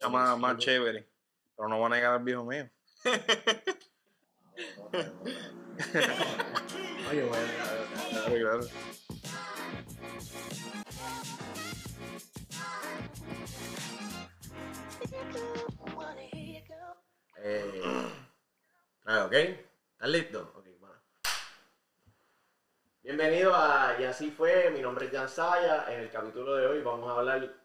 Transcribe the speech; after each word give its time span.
Está 0.00 0.08
más, 0.08 0.38
más 0.38 0.56
chévere. 0.56 1.06
Pero 1.54 1.68
no 1.68 1.78
va 1.78 1.88
a 1.88 1.90
negar 1.90 2.14
al 2.14 2.22
viejo 2.24 2.42
mío. 2.42 2.66
Oye, 7.10 7.24
bueno. 7.24 7.46
Claro, 8.10 8.34
claro. 8.34 8.60
Eh, 17.36 17.82
ah, 19.04 19.24
ok. 19.26 19.32
¿Estás 19.32 20.08
listo? 20.08 20.52
Bueno. 20.80 20.96
Bienvenido 23.02 23.54
a 23.54 23.96
Y 24.00 24.04
así 24.04 24.30
fue. 24.30 24.70
Mi 24.70 24.80
nombre 24.80 25.06
es 25.06 25.12
Jan 25.12 25.28
Saya. 25.28 25.92
En 25.92 26.00
el 26.00 26.10
capítulo 26.10 26.56
de 26.56 26.66
hoy 26.66 26.82
vamos 26.82 27.06
a 27.10 27.18
hablar. 27.18 27.59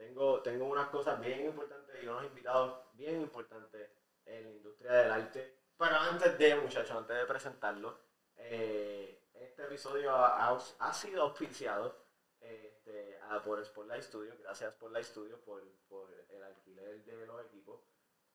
Tengo, 0.00 0.40
tengo 0.40 0.64
unas 0.64 0.88
cosas 0.88 1.20
bien 1.20 1.44
importantes 1.44 2.02
y 2.02 2.06
unos 2.06 2.24
invitados 2.24 2.90
bien 2.94 3.20
importantes 3.20 3.90
en 4.24 4.44
la 4.44 4.50
industria 4.50 4.92
del 4.92 5.12
arte. 5.12 5.58
Pero 5.76 5.94
antes 5.94 6.38
de, 6.38 6.56
muchachos, 6.56 6.96
antes 6.96 7.18
de 7.18 7.26
presentarlo, 7.26 7.98
eh, 8.36 9.28
este 9.34 9.64
episodio 9.64 10.10
ha, 10.12 10.56
ha- 10.56 10.92
sido 10.94 11.22
auspiciado 11.24 12.06
este, 12.40 13.20
por 13.44 13.62
Spotlight 13.62 14.02
Studio. 14.02 14.34
Gracias 14.38 14.72
Spotlight 14.72 15.04
Studio 15.04 15.38
por, 15.44 15.62
por 15.86 16.10
el 16.30 16.44
alquiler 16.44 17.04
de 17.04 17.26
los 17.26 17.44
equipos. 17.44 17.82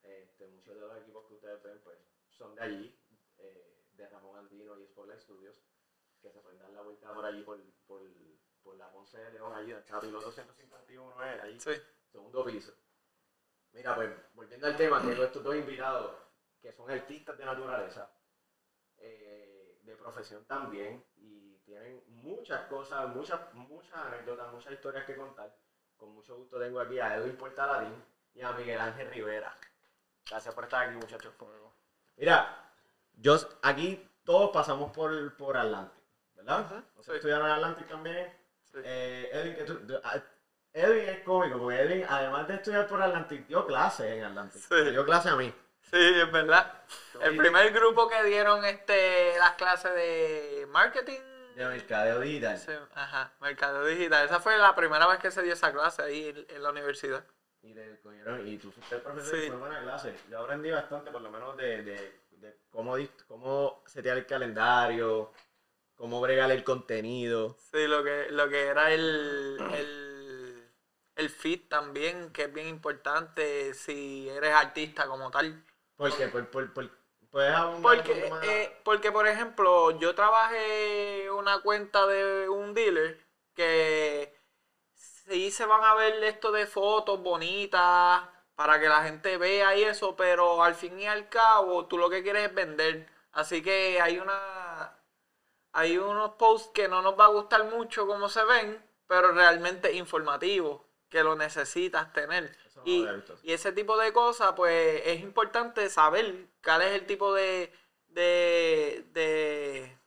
Este, 0.03 0.45
muchos 0.45 0.75
de 0.75 0.81
los 0.81 0.95
equipos 0.99 1.25
que 1.25 1.33
ustedes 1.33 1.63
ven 1.63 1.81
pues, 1.83 1.97
son 2.29 2.53
de 2.53 2.61
allí, 2.61 2.99
eh, 3.39 3.81
de 3.93 4.07
Ramón 4.07 4.37
Andino 4.37 4.79
y 4.79 4.85
Spotlight 4.85 5.19
Studios, 5.19 5.59
que 6.21 6.29
se 6.31 6.39
pueden 6.41 6.59
dar 6.59 6.69
la 6.69 6.81
vuelta 6.83 7.11
por 7.11 7.25
allí, 7.25 7.41
por, 7.41 7.59
por, 7.87 8.01
por 8.65 8.75
la 8.77 8.89
Ponce 8.89 9.19
de 9.19 9.31
León, 9.31 9.53
allí, 9.53 9.71
en 9.71 9.81
Capilo 9.83 10.19
251, 10.19 11.23
eh, 11.23 11.39
allí, 11.43 11.59
Sí. 11.59 11.71
segundo 12.11 12.43
piso. 12.43 12.73
Mira, 13.73 13.93
pues, 13.93 14.09
volviendo 14.33 14.65
al 14.65 14.75
tema, 14.75 14.99
tengo 15.01 15.23
estos 15.23 15.43
dos 15.43 15.55
invitados 15.55 16.15
que 16.59 16.71
son 16.71 16.89
artistas 16.89 17.37
de 17.37 17.45
naturaleza, 17.45 18.09
eh, 18.97 19.79
de 19.83 19.95
profesión 19.95 20.43
también, 20.45 21.05
y 21.17 21.57
tienen 21.59 22.03
muchas 22.07 22.67
cosas, 22.67 23.07
muchas, 23.09 23.53
muchas 23.53 23.93
anécdotas, 23.93 24.51
muchas 24.51 24.73
historias 24.73 25.05
que 25.05 25.15
contar. 25.15 25.55
Con 25.95 26.09
mucho 26.15 26.35
gusto 26.35 26.57
tengo 26.59 26.79
aquí 26.79 26.99
a 26.99 27.15
Edwin 27.17 27.37
Portaladín 27.37 28.03
y 28.33 28.41
a 28.41 28.51
Miguel 28.53 28.79
Ángel 28.79 29.11
Rivera. 29.11 29.55
Gracias 30.27 30.55
por 30.55 30.63
estar 30.63 30.87
aquí, 30.87 30.95
muchachos. 30.95 31.35
Mira, 32.17 32.73
yo 33.13 33.35
aquí 33.61 34.09
todos 34.23 34.49
pasamos 34.49 34.91
por, 34.91 35.37
por 35.37 35.55
Atlantic, 35.55 36.03
¿verdad? 36.33 36.65
Ujú, 36.65 36.75
¿Ustedes 36.99 37.05
sí. 37.05 37.13
estudiaron 37.17 37.47
en 37.47 37.53
Atlantic 37.53 37.87
también? 37.87 38.44
Sí. 38.75 38.81
Eh, 38.85 39.29
Edwin, 39.33 39.55
que 39.55 39.63
tú- 39.63 39.99
ah, 40.03 40.19
Edwin 40.73 41.09
es 41.09 41.19
cómico, 41.23 41.57
porque 41.59 41.79
Edwin, 41.81 42.05
además 42.09 42.47
de 42.47 42.55
estudiar 42.55 42.87
por 42.87 43.01
Atlantic, 43.01 43.47
dio 43.47 43.65
clases 43.65 44.05
en 44.11 44.23
Atlantic. 44.25 44.61
Sí. 44.61 44.73
Me 44.73 44.91
dio 44.91 45.05
clases 45.05 45.31
a 45.31 45.35
mí. 45.35 45.53
Sí, 45.81 45.97
es 46.21 46.31
verdad. 46.31 46.73
El 47.21 47.37
primer 47.37 47.71
grupo 47.71 48.09
que 48.09 48.21
dieron 48.23 48.65
este 48.65 49.37
las 49.37 49.51
clases 49.53 49.93
de 49.93 50.65
marketing. 50.69 51.19
De 51.55 51.65
mercadeo 51.65 52.19
digital. 52.19 52.57
sí, 52.57 52.71
ajá, 52.95 53.31
mercado 53.39 53.85
digital. 53.85 54.25
Esa 54.25 54.39
fue 54.41 54.57
la 54.57 54.75
primera 54.75 55.07
vez 55.07 55.19
que 55.19 55.31
se 55.31 55.41
dio 55.43 55.53
esa 55.53 55.71
clase 55.71 56.01
ahí 56.01 56.27
en, 56.27 56.45
en 56.49 56.63
la 56.63 56.71
universidad. 56.71 57.23
Y, 57.61 57.73
de, 57.73 57.97
y 58.45 58.57
tú 58.57 58.71
fuiste 58.71 58.95
el 58.95 59.01
profesor 59.01 59.39
Sí. 59.39 59.47
fue 59.47 59.55
buena 59.57 59.81
clase. 59.81 60.13
Yo 60.29 60.39
aprendí 60.41 60.69
bastante, 60.71 61.11
por 61.11 61.21
lo 61.21 61.31
menos, 61.31 61.55
de, 61.55 61.81
de, 61.83 62.19
de 62.31 62.57
cómo, 62.69 62.95
cómo 63.27 63.81
setear 63.85 64.17
el 64.17 64.25
calendario, 64.25 65.31
cómo 65.95 66.21
bregar 66.21 66.51
el 66.51 66.63
contenido. 66.63 67.57
Sí, 67.71 67.87
lo 67.87 68.03
que, 68.03 68.27
lo 68.31 68.49
que 68.49 68.67
era 68.67 68.91
el, 68.91 69.57
el, 69.73 70.71
el 71.15 71.29
fit 71.29 71.69
también, 71.69 72.31
que 72.31 72.43
es 72.43 72.53
bien 72.53 72.67
importante 72.67 73.73
si 73.73 74.29
eres 74.29 74.53
artista 74.53 75.07
como 75.07 75.31
tal. 75.31 75.63
Porque, 75.95 76.27
por, 76.27 76.49
por, 76.49 76.73
por, 76.73 76.89
puedes 77.29 77.53
abundar 77.53 77.97
un 77.97 78.03
Porque, 78.03 78.31
eh, 78.43 78.81
porque, 78.83 79.11
por 79.11 79.27
ejemplo, 79.27 79.91
yo 79.99 80.13
trabajé 80.13 81.29
una 81.31 81.61
cuenta 81.61 82.05
de 82.07 82.49
un 82.49 82.73
dealer 82.73 83.25
que 83.53 84.35
sí 84.93 85.49
se 85.51 85.65
van 85.65 85.83
a 85.83 85.95
ver 85.95 86.23
esto 86.23 86.51
de 86.51 86.67
fotos 86.67 87.21
bonitas 87.21 88.21
para 88.55 88.79
que 88.79 88.87
la 88.87 89.03
gente 89.03 89.37
vea 89.37 89.75
y 89.75 89.83
eso, 89.83 90.15
pero 90.15 90.63
al 90.63 90.75
fin 90.75 90.99
y 90.99 91.07
al 91.07 91.29
cabo 91.29 91.87
tú 91.87 91.97
lo 91.97 92.09
que 92.09 92.23
quieres 92.23 92.49
es 92.49 92.53
vender. 92.53 93.07
Así 93.31 93.61
que 93.61 93.99
hay 94.01 94.17
una 94.17 94.64
hay 95.75 95.97
unos 95.97 96.31
posts 96.35 96.71
que 96.73 96.87
no 96.87 97.01
nos 97.01 97.19
va 97.19 97.25
a 97.25 97.29
gustar 97.29 97.65
mucho 97.65 98.07
como 98.07 98.29
se 98.29 98.43
ven, 98.45 98.81
pero 99.07 99.33
realmente 99.33 99.91
informativos, 99.93 100.81
que 101.09 101.21
lo 101.21 101.35
necesitas 101.35 102.13
tener. 102.13 102.57
Eso 102.65 102.81
Y, 102.85 103.05
y 103.43 103.51
ese 103.51 103.73
tipo 103.73 103.97
de 103.97 104.13
cosas, 104.13 104.53
pues 104.55 105.01
es 105.05 105.19
importante 105.19 105.89
saber 105.89 106.47
cuál 106.63 106.81
es 106.83 106.93
el 106.93 107.05
tipo 107.05 107.33
de, 107.33 107.73
de, 108.07 109.05
de 109.11 109.97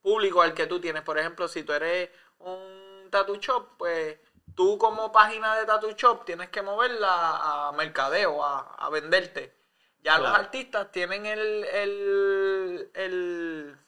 público 0.00 0.40
al 0.40 0.54
que 0.54 0.66
tú 0.66 0.80
tienes. 0.80 1.02
Por 1.02 1.18
ejemplo, 1.18 1.46
si 1.46 1.62
tú 1.62 1.74
eres 1.74 2.08
un 2.38 3.08
tattoo 3.10 3.36
shop, 3.36 3.76
pues 3.76 4.18
tú 4.54 4.78
como 4.78 5.12
página 5.12 5.56
de 5.56 5.66
tattoo 5.66 5.92
shop 5.92 6.24
tienes 6.24 6.48
que 6.48 6.62
moverla 6.62 7.68
a 7.68 7.72
mercadeo, 7.72 8.42
a, 8.42 8.60
a 8.76 8.88
venderte. 8.88 9.54
Ya 10.00 10.18
los 10.18 10.28
artistas 10.28 10.90
tienen 10.90 11.26
el, 11.26 11.64
el, 11.64 12.90
el 12.94 13.78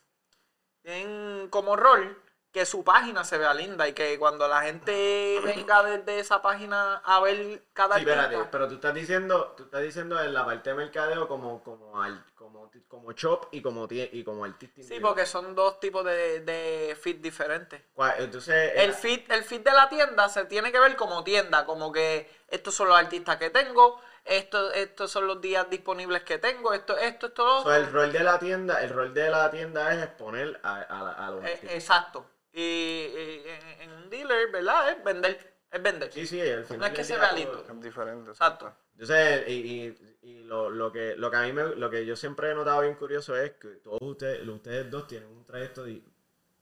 tienen 0.82 1.48
como 1.50 1.76
rol 1.76 2.20
que 2.52 2.66
su 2.66 2.82
página 2.82 3.22
se 3.22 3.38
vea 3.38 3.54
linda 3.54 3.86
y 3.86 3.92
que 3.92 4.18
cuando 4.18 4.48
la 4.48 4.62
gente 4.62 5.40
venga 5.44 5.84
desde 5.84 6.18
esa 6.18 6.42
página 6.42 6.96
a 7.04 7.20
ver 7.20 7.62
cada 7.72 7.94
Sí, 7.94 8.00
espérate, 8.00 8.36
pero 8.50 8.66
tú 8.66 8.74
estás 8.74 8.92
diciendo, 8.92 9.54
tú 9.56 9.62
estás 9.64 9.82
diciendo 9.82 10.20
en 10.20 10.34
la 10.34 10.44
parte 10.44 10.70
de 10.70 10.76
mercadeo 10.76 11.28
como, 11.28 11.62
como, 11.62 12.02
al- 12.02 12.24
como, 12.34 12.68
como 12.88 13.12
shop 13.12 13.46
y 13.52 13.62
como, 13.62 13.86
y 13.90 14.24
como 14.24 14.44
artista. 14.44 14.82
Sí, 14.82 14.98
porque 14.98 15.26
son 15.26 15.54
dos 15.54 15.78
tipos 15.78 16.04
de, 16.04 16.40
de 16.40 16.96
fit 17.00 17.20
diferentes. 17.20 17.82
Cuál- 17.92 18.14
Entonces, 18.18 18.72
El 18.74 18.90
eh, 18.90 18.94
fit, 18.94 19.30
el 19.30 19.44
fit 19.44 19.62
de 19.62 19.72
la 19.72 19.88
tienda 19.88 20.28
se 20.28 20.44
tiene 20.46 20.72
que 20.72 20.80
ver 20.80 20.96
como 20.96 21.22
tienda, 21.22 21.64
como 21.64 21.92
que 21.92 22.28
estos 22.48 22.74
son 22.74 22.88
los 22.88 22.98
artistas 22.98 23.36
que 23.36 23.50
tengo, 23.50 24.00
estos, 24.24 24.74
estos 24.76 25.10
son 25.10 25.26
los 25.26 25.40
días 25.40 25.68
disponibles 25.70 26.22
que 26.22 26.38
tengo, 26.38 26.72
esto, 26.72 26.96
esto, 26.96 27.26
esto, 27.28 27.44
lo 27.44 27.50
so, 27.50 27.58
otro. 27.60 27.74
el 27.74 27.90
rol 27.92 28.12
de 28.12 28.20
la 28.20 28.38
tienda, 28.38 28.82
el 28.82 28.90
rol 28.90 29.12
de 29.14 29.30
la 29.30 29.50
tienda 29.50 29.94
es 29.94 30.02
exponer 30.04 30.58
a, 30.62 30.80
a, 31.26 31.30
los 31.30 31.44
Eh, 31.44 31.58
exacto. 31.70 32.26
Y, 32.52 32.60
y 32.60 33.42
en, 33.46 33.80
en 33.82 33.92
un 33.92 34.10
dealer, 34.10 34.50
¿verdad? 34.50 34.90
Es 34.90 35.04
vender, 35.04 35.54
es 35.70 35.82
vender. 35.82 36.12
Sí, 36.12 36.26
sí, 36.26 36.40
al 36.40 36.64
final 36.64 36.80
No 36.80 36.86
es 36.86 36.90
que 36.92 36.96
del 36.98 37.06
se 37.06 37.12
día 37.14 37.20
vea 37.20 37.30
todo- 37.30 37.38
lindo. 37.38 37.66
Es 37.72 37.80
diferente. 37.82 38.30
Exacto. 38.30 38.74
Entonces, 38.92 39.48
y, 39.48 39.52
y, 39.52 40.18
y 40.22 40.44
lo, 40.44 40.68
lo 40.68 40.92
que, 40.92 41.14
lo 41.16 41.30
que 41.30 41.36
a 41.38 41.42
mí 41.42 41.52
me, 41.52 41.74
lo 41.76 41.88
que 41.88 42.04
yo 42.04 42.16
siempre 42.16 42.50
he 42.50 42.54
notado 42.54 42.82
bien 42.82 42.94
curioso 42.96 43.34
es 43.36 43.52
que 43.52 43.68
todos 43.76 43.98
ustedes, 44.02 44.46
ustedes 44.46 44.90
dos 44.90 45.06
tienen 45.06 45.28
un 45.30 45.44
trayecto 45.46 45.84
de- 45.84 46.02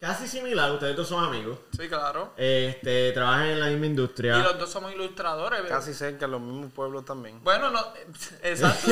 casi 0.00 0.28
similar, 0.28 0.70
ustedes 0.72 0.96
dos 0.96 1.08
son 1.08 1.24
amigos, 1.24 1.58
Sí, 1.76 1.88
claro. 1.88 2.32
este, 2.36 3.12
trabajan 3.12 3.46
en 3.48 3.60
la 3.60 3.66
misma 3.66 3.86
industria. 3.86 4.38
Y 4.38 4.42
los 4.42 4.58
dos 4.58 4.70
somos 4.70 4.92
ilustradores. 4.92 5.62
¿verdad? 5.62 5.76
Casi 5.78 5.94
cerca 5.94 6.26
en 6.26 6.30
los 6.32 6.40
mismos 6.40 6.72
pueblos 6.72 7.04
también. 7.04 7.42
Bueno, 7.42 7.70
no, 7.70 7.80
exacto. 8.42 8.90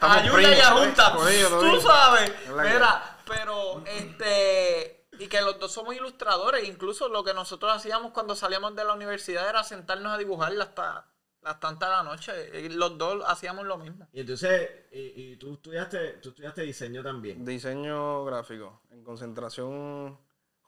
Ayuda 0.00 0.42
y 0.42 0.60
junta. 0.78 1.12
con 1.14 1.28
ellos, 1.28 1.50
con 1.50 1.70
Tú 1.70 1.80
sabes. 1.80 2.32
Mira, 2.48 3.18
pero 3.26 3.82
este. 3.86 5.06
Y 5.18 5.26
que 5.28 5.42
los 5.42 5.58
dos 5.58 5.70
somos 5.72 5.94
ilustradores. 5.94 6.66
Incluso 6.66 7.08
lo 7.10 7.22
que 7.22 7.34
nosotros 7.34 7.70
hacíamos 7.72 8.12
cuando 8.12 8.34
salíamos 8.34 8.74
de 8.74 8.84
la 8.84 8.94
universidad 8.94 9.46
era 9.48 9.62
sentarnos 9.62 10.12
a 10.14 10.16
dibujar 10.18 10.52
hasta 10.58 11.06
las 11.42 11.60
tantas 11.60 11.90
de 11.90 11.94
la 11.96 12.02
noche. 12.02 12.60
Y 12.60 12.68
los 12.70 12.96
dos 12.96 13.22
hacíamos 13.26 13.66
lo 13.66 13.76
mismo. 13.76 14.08
Y 14.14 14.20
entonces, 14.20 14.70
y, 14.92 15.32
y 15.32 15.36
tú 15.36 15.52
estudiaste, 15.54 16.14
tú 16.22 16.30
estudiaste 16.30 16.62
diseño 16.62 17.02
también. 17.02 17.44
Diseño 17.44 18.24
gráfico. 18.24 18.80
En 18.90 19.04
concentración 19.04 20.18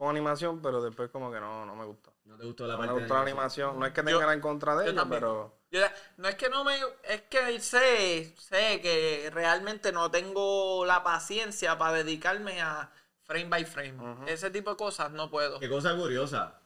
con 0.02 0.10
animación, 0.10 0.60
pero 0.60 0.82
después 0.82 1.10
como 1.10 1.30
que 1.32 1.38
no, 1.40 1.64
no 1.64 1.76
me 1.76 1.84
gusta. 1.84 2.10
No 2.24 2.36
te 2.36 2.44
gustó 2.44 2.66
la 2.66 2.74
No 2.74 2.78
parte 2.78 2.94
me 2.94 2.94
de 2.94 3.00
gustó 3.00 3.14
la 3.14 3.20
animación? 3.22 3.68
animación. 3.68 3.80
No 3.80 3.86
es 3.86 3.92
que 3.92 4.02
tenga 4.02 4.20
nada 4.20 4.34
en 4.34 4.40
contra 4.40 4.76
de 4.76 4.84
yo 4.86 4.90
ella, 4.90 5.00
también. 5.00 5.20
pero... 5.20 5.54
Yo 5.70 5.80
no 6.18 6.28
es 6.28 6.34
que 6.34 6.48
no 6.50 6.64
me. 6.64 6.74
Es 7.04 7.22
que 7.22 7.60
sé, 7.60 8.34
sé 8.36 8.80
que 8.82 9.30
realmente 9.32 9.90
no 9.92 10.10
tengo 10.10 10.84
la 10.84 11.02
paciencia 11.02 11.78
para 11.78 11.98
dedicarme 11.98 12.60
a 12.60 12.90
frame 13.22 13.48
by 13.48 13.64
frame. 13.64 14.30
Ese 14.30 14.50
tipo 14.50 14.70
de 14.70 14.76
cosas 14.76 15.10
no 15.12 15.30
puedo. 15.30 15.58
Qué 15.60 15.68
cosa 15.68 15.96
curiosa. 15.96 16.60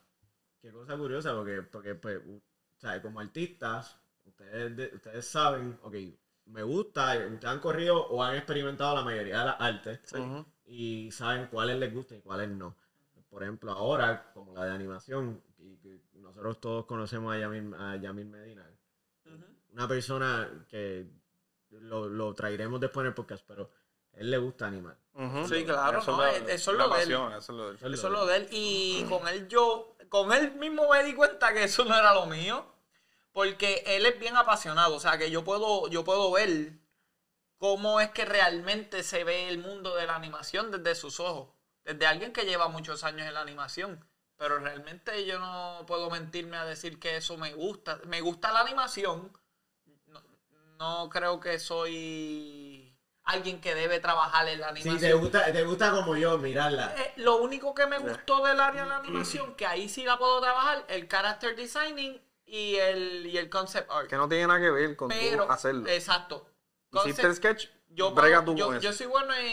Qué 0.60 0.72
cosa 0.72 0.96
curiosa, 0.96 1.34
porque, 1.34 1.62
porque 1.62 1.94
pues, 1.94 2.20
sea, 2.78 3.00
como 3.02 3.20
artistas, 3.20 3.96
ustedes, 4.24 4.76
de- 4.76 4.90
ustedes 4.94 5.26
saben, 5.26 5.78
ok, 5.82 5.94
me 6.46 6.62
gusta, 6.62 7.16
ustedes 7.18 7.44
han 7.44 7.60
corrido 7.60 8.06
o 8.08 8.22
han 8.22 8.36
experimentado 8.36 8.96
la 8.96 9.02
mayoría 9.02 9.40
de 9.40 9.44
las 9.46 9.60
artes 9.60 10.00
y 10.64 11.10
saben 11.12 11.46
cuáles 11.46 11.78
les 11.78 11.94
gustan 11.94 12.18
y 12.18 12.22
cuáles 12.22 12.48
no. 12.48 12.76
Por 13.36 13.42
ejemplo, 13.42 13.70
ahora, 13.70 14.30
como 14.32 14.54
la 14.54 14.64
de 14.64 14.70
animación, 14.72 15.42
y 15.58 15.76
que 15.76 16.00
nosotros 16.14 16.58
todos 16.58 16.86
conocemos 16.86 17.34
a 17.34 17.38
Yamil, 17.38 17.74
a 17.78 17.96
Yamil 17.96 18.24
Medina, 18.24 18.66
una 19.72 19.86
persona 19.86 20.64
que 20.70 21.06
lo, 21.68 22.08
lo 22.08 22.32
traeremos 22.34 22.80
después 22.80 23.02
en 23.04 23.08
el 23.08 23.14
podcast, 23.14 23.44
pero 23.46 23.70
él 24.14 24.30
le 24.30 24.38
gusta 24.38 24.66
animar. 24.68 24.96
Sí, 25.46 25.66
claro, 25.66 26.02
no, 26.06 26.16
lo- 26.16 26.26
eso 26.48 26.70
es 26.72 26.78
la 26.78 26.86
lo 26.86 26.94
de 26.94 27.02
él. 27.02 27.12
Eso 27.12 27.36
es 27.36 27.48
lo 27.50 27.64
de 27.66 27.70
él. 27.72 27.76
Eso 27.76 27.86
es 27.86 27.92
Eso 27.92 28.06
es 28.06 28.12
lo 28.14 28.24
de 28.24 28.36
él. 28.36 28.48
Y 28.52 29.04
con 29.06 29.28
él 29.28 29.48
yo, 29.48 29.94
con 30.08 30.32
él 30.32 30.54
mismo 30.54 30.88
me 30.90 31.04
di 31.04 31.14
cuenta 31.14 31.52
que 31.52 31.64
eso 31.64 31.84
no 31.84 31.94
era 31.94 32.14
lo 32.14 32.24
mío. 32.24 32.64
Porque 33.34 33.82
él 33.86 34.06
es 34.06 34.18
bien 34.18 34.34
apasionado, 34.34 34.94
o 34.94 34.98
sea 35.00 35.18
que 35.18 35.30
yo 35.30 35.44
puedo, 35.44 35.88
yo 35.88 36.04
puedo 36.04 36.32
ver 36.32 36.72
cómo 37.58 38.00
es 38.00 38.08
que 38.12 38.24
realmente 38.24 39.02
se 39.02 39.24
ve 39.24 39.50
el 39.50 39.58
mundo 39.58 39.94
de 39.94 40.06
la 40.06 40.16
animación 40.16 40.70
desde 40.70 40.94
sus 40.94 41.20
ojos. 41.20 41.50
Desde 41.86 42.06
alguien 42.06 42.32
que 42.32 42.44
lleva 42.44 42.68
muchos 42.68 43.02
años 43.04 43.26
en 43.26 43.32
la 43.34 43.40
animación. 43.40 44.04
Pero 44.36 44.58
realmente 44.58 45.24
yo 45.24 45.38
no 45.38 45.84
puedo 45.86 46.10
mentirme 46.10 46.58
a 46.58 46.66
decir 46.66 46.98
que 46.98 47.16
eso 47.16 47.38
me 47.38 47.54
gusta. 47.54 47.98
Me 48.04 48.20
gusta 48.20 48.52
la 48.52 48.60
animación. 48.60 49.32
No, 50.08 50.20
no 50.78 51.08
creo 51.08 51.40
que 51.40 51.58
soy 51.58 52.94
alguien 53.24 53.60
que 53.60 53.74
debe 53.74 53.98
trabajar 53.98 54.46
en 54.48 54.60
la 54.60 54.68
animación. 54.68 54.98
Sí, 54.98 55.06
te 55.06 55.14
gusta, 55.14 55.50
te 55.52 55.64
gusta 55.64 55.90
como 55.92 56.16
yo 56.16 56.36
mirarla. 56.38 56.94
Eh, 56.98 57.14
lo 57.16 57.36
único 57.36 57.74
que 57.74 57.86
me 57.86 57.98
gustó 57.98 58.44
del 58.44 58.60
área 58.60 58.82
de 58.82 58.88
la 58.90 58.96
animación, 58.98 59.54
que 59.54 59.66
ahí 59.66 59.88
sí 59.88 60.04
la 60.04 60.18
puedo 60.18 60.40
trabajar, 60.40 60.84
el 60.88 61.08
character 61.08 61.56
designing 61.56 62.20
y 62.44 62.76
el, 62.76 63.26
y 63.26 63.38
el 63.38 63.48
concept 63.48 63.90
art. 63.90 64.08
Que 64.08 64.16
no 64.16 64.28
tiene 64.28 64.46
nada 64.48 64.60
que 64.60 64.70
ver 64.70 64.96
con 64.96 65.08
tú 65.08 65.16
Pero, 65.18 65.50
hacerlo. 65.50 65.88
exacto. 65.88 66.46
Hiciste 66.92 67.22
el 67.22 67.28
Concept- 67.28 67.36
sketch, 67.36 67.68
yo, 67.88 68.12
brega 68.12 68.44
tú 68.44 68.54
yo, 68.54 68.66
con 68.66 68.80
yo 68.80 68.90
eso. 68.90 68.98
soy 68.98 69.06
bueno 69.06 69.32
en 69.34 69.44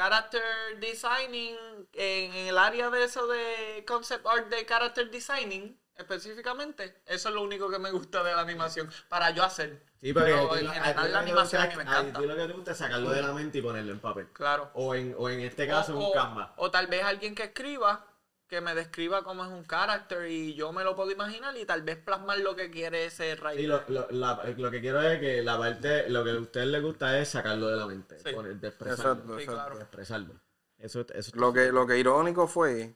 character 0.00 0.42
designing, 0.78 1.56
en, 1.94 2.32
en 2.34 2.46
el 2.48 2.58
área 2.58 2.90
de 2.90 3.02
eso 3.04 3.26
de 3.26 3.82
concept 3.88 4.26
art 4.26 4.48
de 4.48 4.66
character 4.66 5.10
designing, 5.10 5.80
específicamente. 5.96 7.00
Eso 7.06 7.30
es 7.30 7.34
lo 7.34 7.40
único 7.42 7.70
que 7.70 7.78
me 7.78 7.90
gusta 7.90 8.22
de 8.22 8.34
la 8.34 8.42
animación, 8.42 8.90
para 9.08 9.30
yo 9.30 9.42
hacer. 9.42 9.82
Sí, 9.98 10.12
porque 10.12 10.32
Pero 10.32 10.54
en 10.56 10.68
general 10.68 11.12
la 11.12 11.18
que 11.20 11.24
animación 11.30 11.62
gusta 11.62 11.76
mí 11.76 11.76
me 11.76 11.82
es- 11.82 11.88
a 11.88 12.00
encanta. 12.00 12.20
ti 12.20 12.26
lo 12.26 12.36
que 12.36 12.46
te 12.46 12.52
gusta 12.52 12.72
es 12.72 12.76
sacarlo 12.78 13.10
de 13.10 13.22
la 13.22 13.32
mente 13.32 13.58
y 13.58 13.62
ponerlo 13.62 13.92
en 13.92 14.00
papel. 14.00 14.28
Claro. 14.34 14.70
O 14.74 14.94
en, 14.94 15.14
o 15.16 15.30
en 15.30 15.40
este 15.40 15.66
caso 15.66 15.98
o, 15.98 16.08
un 16.08 16.12
Canva. 16.12 16.52
o 16.58 16.70
tal 16.70 16.86
vez 16.88 17.02
alguien 17.02 17.34
que 17.34 17.44
escriba, 17.44 18.06
que 18.48 18.60
me 18.60 18.74
describa 18.74 19.24
cómo 19.24 19.44
es 19.44 19.50
un 19.50 19.64
character 19.64 20.30
y 20.30 20.54
yo 20.54 20.72
me 20.72 20.84
lo 20.84 20.94
puedo 20.94 21.10
imaginar 21.10 21.56
y 21.56 21.64
tal 21.64 21.82
vez 21.82 21.96
plasmar 21.98 22.38
lo 22.38 22.54
que 22.54 22.70
quiere 22.70 23.06
ese 23.06 23.34
writer. 23.34 23.56
Sí, 23.60 23.66
lo, 23.66 23.82
lo, 23.88 24.06
la- 24.10 24.42
lo 24.56 24.70
que 24.70 24.80
quiero 24.80 25.00
es 25.02 25.18
que 25.18 25.42
la 25.42 25.58
parte, 25.58 26.08
lo 26.08 26.22
que 26.22 26.30
a 26.30 26.38
usted 26.38 26.64
le 26.66 26.80
gusta 26.80 27.18
es 27.18 27.28
sacarlo 27.30 27.68
de 27.68 27.76
la 27.76 27.86
mente, 27.86 28.18
Sí. 28.20 28.32
poner- 28.32 28.56
de 28.60 28.68
expresarlo. 28.68 29.12
Exacto, 29.12 29.36
Sí, 29.36 29.42
exacto. 29.42 29.52
claro. 29.62 29.76
de 29.76 29.82
expresarlo. 29.82 30.40
Eso, 30.78 31.06
eso 31.12 31.32
Lo 31.34 31.52
que, 31.52 31.72
lo 31.72 31.86
que 31.86 31.98
irónico 31.98 32.46
fue 32.46 32.94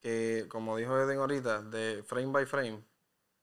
que, 0.00 0.46
como 0.48 0.76
dijo 0.76 0.96
Eden 0.98 1.18
ahorita, 1.18 1.62
de 1.62 2.02
frame 2.06 2.32
by 2.32 2.46
frame, 2.46 2.82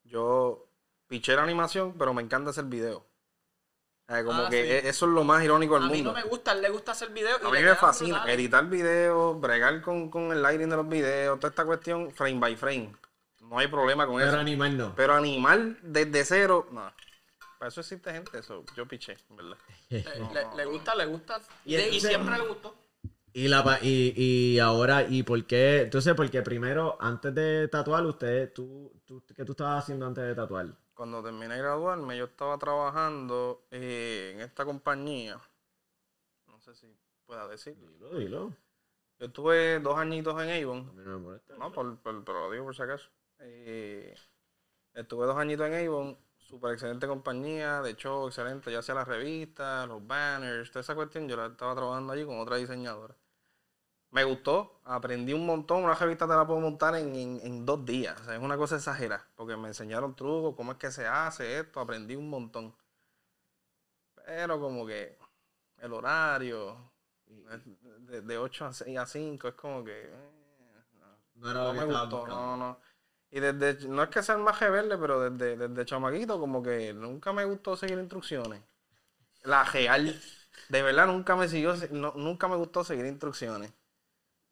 yo 0.03 0.68
piché 1.07 1.36
la 1.36 1.44
animación, 1.44 1.94
pero 1.98 2.13
me 2.13 2.21
encanta 2.21 2.50
hacer 2.51 2.65
video. 2.65 3.06
Eh, 4.07 4.23
como 4.23 4.43
Ah, 4.43 4.49
que 4.49 4.63
sí. 4.63 4.69
e- 4.71 4.87
eso 4.89 5.05
es 5.07 5.11
lo 5.11 5.23
más 5.23 5.43
irónico 5.43 5.75
a 5.75 5.79
del 5.79 5.89
mí 5.89 5.95
mundo. 5.97 6.11
no 6.13 6.17
me 6.17 6.23
gusta, 6.23 6.51
a 6.51 6.53
él 6.53 6.61
le 6.61 6.69
gusta 6.69 6.91
hacer 6.91 7.09
videos. 7.09 7.39
A 7.43 7.49
mí 7.49 7.59
me 7.63 7.75
fascina 7.75 8.17
brutales. 8.17 8.35
editar 8.35 8.69
videos, 8.69 9.41
bregar 9.41 9.81
con, 9.81 10.09
con 10.11 10.31
el 10.31 10.41
lighting 10.43 10.69
de 10.69 10.75
los 10.75 10.87
videos, 10.87 11.39
toda 11.39 11.49
esta 11.49 11.65
cuestión 11.65 12.11
frame 12.11 12.39
by 12.39 12.55
frame. 12.55 12.95
No 13.41 13.57
hay 13.57 13.67
problema 13.67 14.05
con 14.05 14.17
Pero 14.17 14.29
eso. 14.29 14.39
animar 14.39 14.71
no. 14.73 14.93
Pero 14.95 15.13
animar 15.15 15.59
desde 15.81 16.23
cero, 16.23 16.67
no. 16.71 16.91
Para 17.57 17.69
eso 17.69 17.81
existe 17.81 18.11
gente, 18.11 18.37
eso 18.37 18.63
yo 18.75 18.87
piché, 18.87 19.17
¿verdad? 19.29 19.57
Le, 19.89 20.03
le- 20.03 20.55
le 20.55 20.65
gusta, 20.65 20.93
le 20.95 21.05
gusta. 21.05 21.41
Y 21.63 21.99
siempre 21.99 22.37
le 22.37 22.47
gustó. 22.47 22.75
Y, 23.33 23.47
la, 23.49 23.63
pa- 23.63 23.79
y, 23.81 24.13
y 24.15 24.59
ahora, 24.59 25.03
¿y 25.09 25.23
por 25.23 25.43
qué? 25.45 25.81
Entonces, 25.81 26.13
porque 26.13 26.41
primero, 26.41 26.95
antes 27.01 27.33
de 27.35 27.67
tatuar, 27.69 28.05
usted, 28.05 28.53
tú, 28.53 28.93
tú, 29.05 29.23
¿qué 29.35 29.43
tú 29.43 29.51
estabas 29.53 29.83
haciendo 29.83 30.05
antes 30.05 30.23
de 30.23 30.35
tatuar? 30.35 30.67
Cuando 30.95 31.21
terminé 31.21 31.56
de 31.56 31.62
graduarme, 31.62 32.18
yo 32.18 32.25
estaba 32.25 32.57
trabajando 32.57 33.65
eh, 33.69 34.31
en 34.33 34.42
esta 34.42 34.65
compañía. 34.65 35.39
No 36.47 36.59
sé 36.59 36.74
si 36.74 36.88
pueda 37.25 37.47
decir. 37.47 37.75
Dilo, 37.77 38.18
dilo. 38.18 38.53
Yo 39.19 39.27
estuve 39.27 39.80
dos 39.80 39.97
añitos 39.97 40.42
en 40.42 40.63
Avon. 40.63 40.80
A 40.89 40.94
mí 40.94 41.03
no 41.03 41.12
me 41.12 41.18
molesta. 41.18 41.56
No, 41.57 41.71
por, 41.71 41.97
por- 42.00 42.24
pero 42.24 42.42
lo 42.47 42.51
digo 42.51 42.65
por 42.65 42.75
si 42.75 42.81
acaso. 42.81 43.09
Eh, 43.39 44.15
estuve 44.94 45.25
dos 45.25 45.38
añitos 45.38 45.68
en 45.68 45.88
Avon. 45.88 46.18
Súper 46.38 46.74
excelente 46.74 47.07
compañía. 47.07 47.81
De 47.81 47.91
hecho, 47.91 48.27
excelente. 48.27 48.71
Ya 48.71 48.81
sea 48.81 48.95
las 48.95 49.07
revistas, 49.07 49.88
los 49.88 50.06
banners, 50.06 50.71
toda 50.71 50.81
esa 50.81 50.95
cuestión. 50.95 51.27
Yo 51.27 51.36
la 51.38 51.48
estaba 51.48 51.75
trabajando 51.75 52.13
allí 52.13 52.25
con 52.25 52.39
otra 52.39 52.57
diseñadora. 52.57 53.15
Me 54.15 54.23
gustó. 54.23 54.79
Aprendí 54.85 55.33
un 55.33 55.45
montón. 55.45 55.83
Una 55.83 55.94
revista 55.94 56.27
te 56.27 56.33
la 56.33 56.47
puedo 56.47 56.59
montar 56.59 56.95
en, 56.95 57.15
en- 57.15 57.39
en 57.44 57.65
dos 57.67 57.85
días. 57.85 58.19
O 58.21 58.23
sea, 58.25 58.35
es 58.35 58.41
una 58.41 58.57
cosa 58.57 58.77
exagerada. 58.77 59.27
Porque 59.35 59.56
me 59.57 59.67
enseñaron 59.67 60.15
trucos, 60.15 60.56
cómo 60.56 60.71
es 60.73 60.77
que 60.79 60.91
se 60.91 61.06
hace 61.07 61.59
esto. 61.59 61.79
Aprendí 61.79 62.15
un 62.15 62.29
montón. 62.29 62.75
Pero 64.25 64.59
como 64.59 64.85
que 64.85 65.17
el 65.79 65.94
horario 65.94 66.91
de, 67.27 68.21
de 68.21 68.38
8 68.38 68.65
a 68.65 68.73
6 68.73 68.97
a 68.97 69.06
5 69.06 69.47
es 69.50 69.53
como 69.56 69.83
que... 69.83 70.03
eh, 70.03 70.31
no. 71.00 71.17
No 71.35 71.51
era 71.51 71.59
No 71.65 71.73
me 71.73 71.85
gustó, 71.85 72.27
no, 72.27 72.57
no. 72.57 72.79
Y 73.31 73.39
desde, 73.39 73.88
no 73.89 74.03
es 74.03 74.09
que 74.09 74.23
sea 74.23 74.35
el 74.35 74.41
más 74.41 74.59
rebelde, 74.59 74.97
pero 74.97 75.29
desde, 75.29 75.57
desde 75.57 75.85
chamaquito 75.85 76.39
como 76.39 76.63
que 76.63 76.94
nunca 76.94 77.33
me 77.33 77.44
gustó 77.45 77.75
seguir 77.75 77.97
instrucciones. 78.00 78.62
La 79.44 79.63
real, 79.65 80.19
de 80.69 80.81
verdad 80.83 81.07
nunca 81.07 81.35
me 81.35 81.47
siguió, 81.50 81.75
no- 81.91 82.13
nunca 82.15 82.47
me 82.47 82.56
gustó 82.57 82.83
seguir 82.83 83.06
instrucciones. 83.06 83.73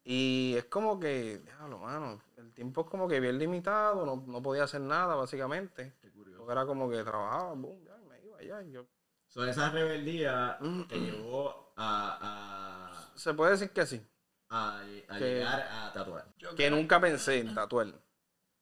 Y 0.06 0.56
es 0.58 0.66
como 0.66 1.00
que, 1.00 1.40
diablo, 1.40 1.80
mano, 1.80 2.22
el 2.38 2.52
tiempo 2.54 2.82
es 2.82 2.88
como 2.88 3.08
que 3.08 3.20
bien 3.22 3.40
limitado, 3.40 4.06
no, 4.06 4.24
no 4.28 4.42
podía 4.42 4.64
hacer 4.66 4.82
nada 4.82 5.16
básicamente. 5.16 5.94
Qué 6.02 6.12
curioso. 6.12 6.40
Porque 6.40 6.52
era 6.52 6.66
como 6.66 6.90
que 6.90 7.02
trabajaba, 7.04 7.54
boom, 7.54 7.84
ya, 7.86 7.96
me 8.10 8.22
iba, 8.22 8.42
ya, 8.42 8.62
y 8.64 8.72
yo. 8.72 8.86
So, 9.28 9.46
esa 9.46 9.70
rebeldía 9.70 10.60
te 10.90 11.00
llevó 11.00 11.74
a, 11.78 12.92
Se 13.16 13.34
puede 13.34 13.52
decir 13.52 13.72
que 13.72 13.86
sí. 13.86 14.06
a, 14.50 14.78
a, 14.78 14.82
a 14.82 15.18
Que- 15.18 15.36
llegar 15.36 15.62
a 15.62 15.94
tatuar. 15.94 16.26
Yo 16.38 16.50
que 16.50 16.56
creo- 16.68 16.72
nunca 16.76 17.00
pensé 17.00 17.40
en 17.40 17.54
tatuar. 17.56 17.88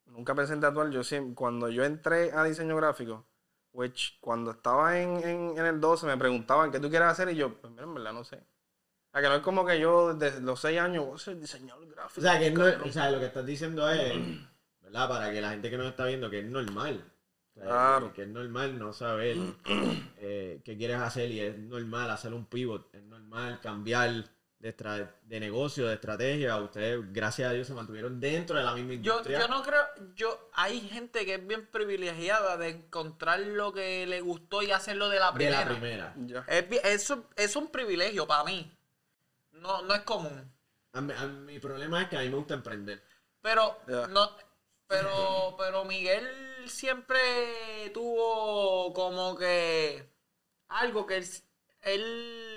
Nunca 0.05 0.35
pensé 0.35 0.53
en 0.53 0.61
tatuar. 0.61 0.89
Yo 0.91 1.03
siempre, 1.03 1.35
cuando 1.35 1.69
yo 1.69 1.83
entré 1.83 2.31
a 2.33 2.43
diseño 2.43 2.75
gráfico, 2.77 3.25
which 3.73 4.19
cuando 4.21 4.51
estaba 4.51 4.99
en, 4.99 5.17
en, 5.27 5.57
en 5.57 5.65
el 5.65 5.79
12 5.81 6.05
me 6.05 6.17
preguntaban 6.17 6.71
qué 6.71 6.79
tú 6.79 6.89
quieres 6.89 7.07
hacer 7.07 7.29
y 7.29 7.35
yo, 7.35 7.53
pues 7.59 7.71
mira, 7.71 7.83
en 7.83 7.93
verdad 7.95 8.13
no 8.13 8.23
sé. 8.23 8.43
Sea, 9.11 9.21
que 9.21 9.27
no 9.27 9.35
es 9.35 9.41
como 9.41 9.65
que 9.65 9.79
yo 9.79 10.13
desde 10.13 10.39
los 10.41 10.59
6 10.61 10.79
años 10.79 11.05
voy 11.05 11.15
a 11.15 11.19
ser 11.19 11.39
diseñador 11.39 11.85
gráfico. 11.89 12.21
O 12.21 12.23
sea, 12.23 12.39
que 12.39 12.51
no, 12.51 12.65
o 12.65 12.91
sea, 12.91 13.11
lo 13.11 13.19
que 13.19 13.25
estás 13.25 13.45
diciendo 13.45 13.89
es, 13.89 14.13
¿verdad? 14.81 15.09
Para 15.09 15.31
que 15.31 15.41
la 15.41 15.51
gente 15.51 15.69
que 15.69 15.77
nos 15.77 15.87
está 15.87 16.05
viendo, 16.05 16.29
que 16.29 16.39
es 16.39 16.45
normal. 16.45 17.03
O 17.55 17.59
sea, 17.59 17.63
Claro. 17.65 18.13
Que, 18.13 18.23
es 18.23 18.29
normal 18.29 18.79
no 18.79 18.93
saber 18.93 19.35
eh, 20.17 20.61
qué 20.63 20.77
quieres 20.77 20.97
hacer 20.97 21.29
y 21.29 21.41
es 21.41 21.57
normal 21.57 22.09
hacer 22.09 22.33
un 22.33 22.45
pivot, 22.45 22.93
es 22.95 23.03
normal 23.03 23.59
cambiar 23.61 24.23
de, 24.61 25.07
de 25.23 25.39
negocio, 25.39 25.87
de 25.87 25.95
estrategia. 25.95 26.57
Ustedes, 26.57 27.01
gracias 27.11 27.49
a 27.49 27.53
Dios, 27.53 27.67
se 27.67 27.73
mantuvieron 27.73 28.19
dentro 28.19 28.55
de 28.55 28.63
la 28.63 28.73
misma 28.73 28.93
Yo, 28.93 28.95
industria. 28.95 29.39
yo 29.39 29.47
no 29.47 29.63
creo, 29.63 29.81
yo, 30.15 30.49
hay 30.53 30.79
gente 30.79 31.25
que 31.25 31.35
es 31.35 31.47
bien 31.47 31.67
privilegiada 31.67 32.57
de 32.57 32.69
encontrar 32.69 33.39
lo 33.39 33.73
que 33.73 34.05
le 34.05 34.21
gustó 34.21 34.61
y 34.61 34.71
hacerlo 34.71 35.09
de 35.09 35.19
la 35.19 35.27
de 35.27 35.33
primera. 35.33 35.65
la 35.65 36.13
primera. 36.13 36.45
Es, 36.47 36.65
eso 36.85 37.25
es 37.35 37.55
un 37.55 37.69
privilegio 37.69 38.27
para 38.27 38.43
mí. 38.43 38.71
No, 39.61 39.81
no 39.83 39.93
es 39.93 40.01
común. 40.01 40.51
A 40.93 41.01
mí- 41.01 41.13
a 41.15 41.25
mi 41.27 41.59
problema 41.59 42.01
es 42.01 42.09
que 42.09 42.17
a 42.17 42.21
mí 42.21 42.29
me 42.29 42.35
gusta 42.37 42.55
emprender. 42.55 43.03
Pero 43.41 43.77
Ya. 43.87 44.07
no, 44.07 44.35
pero, 44.87 45.55
pero 45.57 45.85
Miguel 45.85 46.27
siempre 46.67 47.19
tuvo 47.93 48.91
como 48.93 49.37
que 49.37 50.11
algo 50.67 51.05
que 51.05 51.17
él, 51.17 51.25
él 51.81 52.50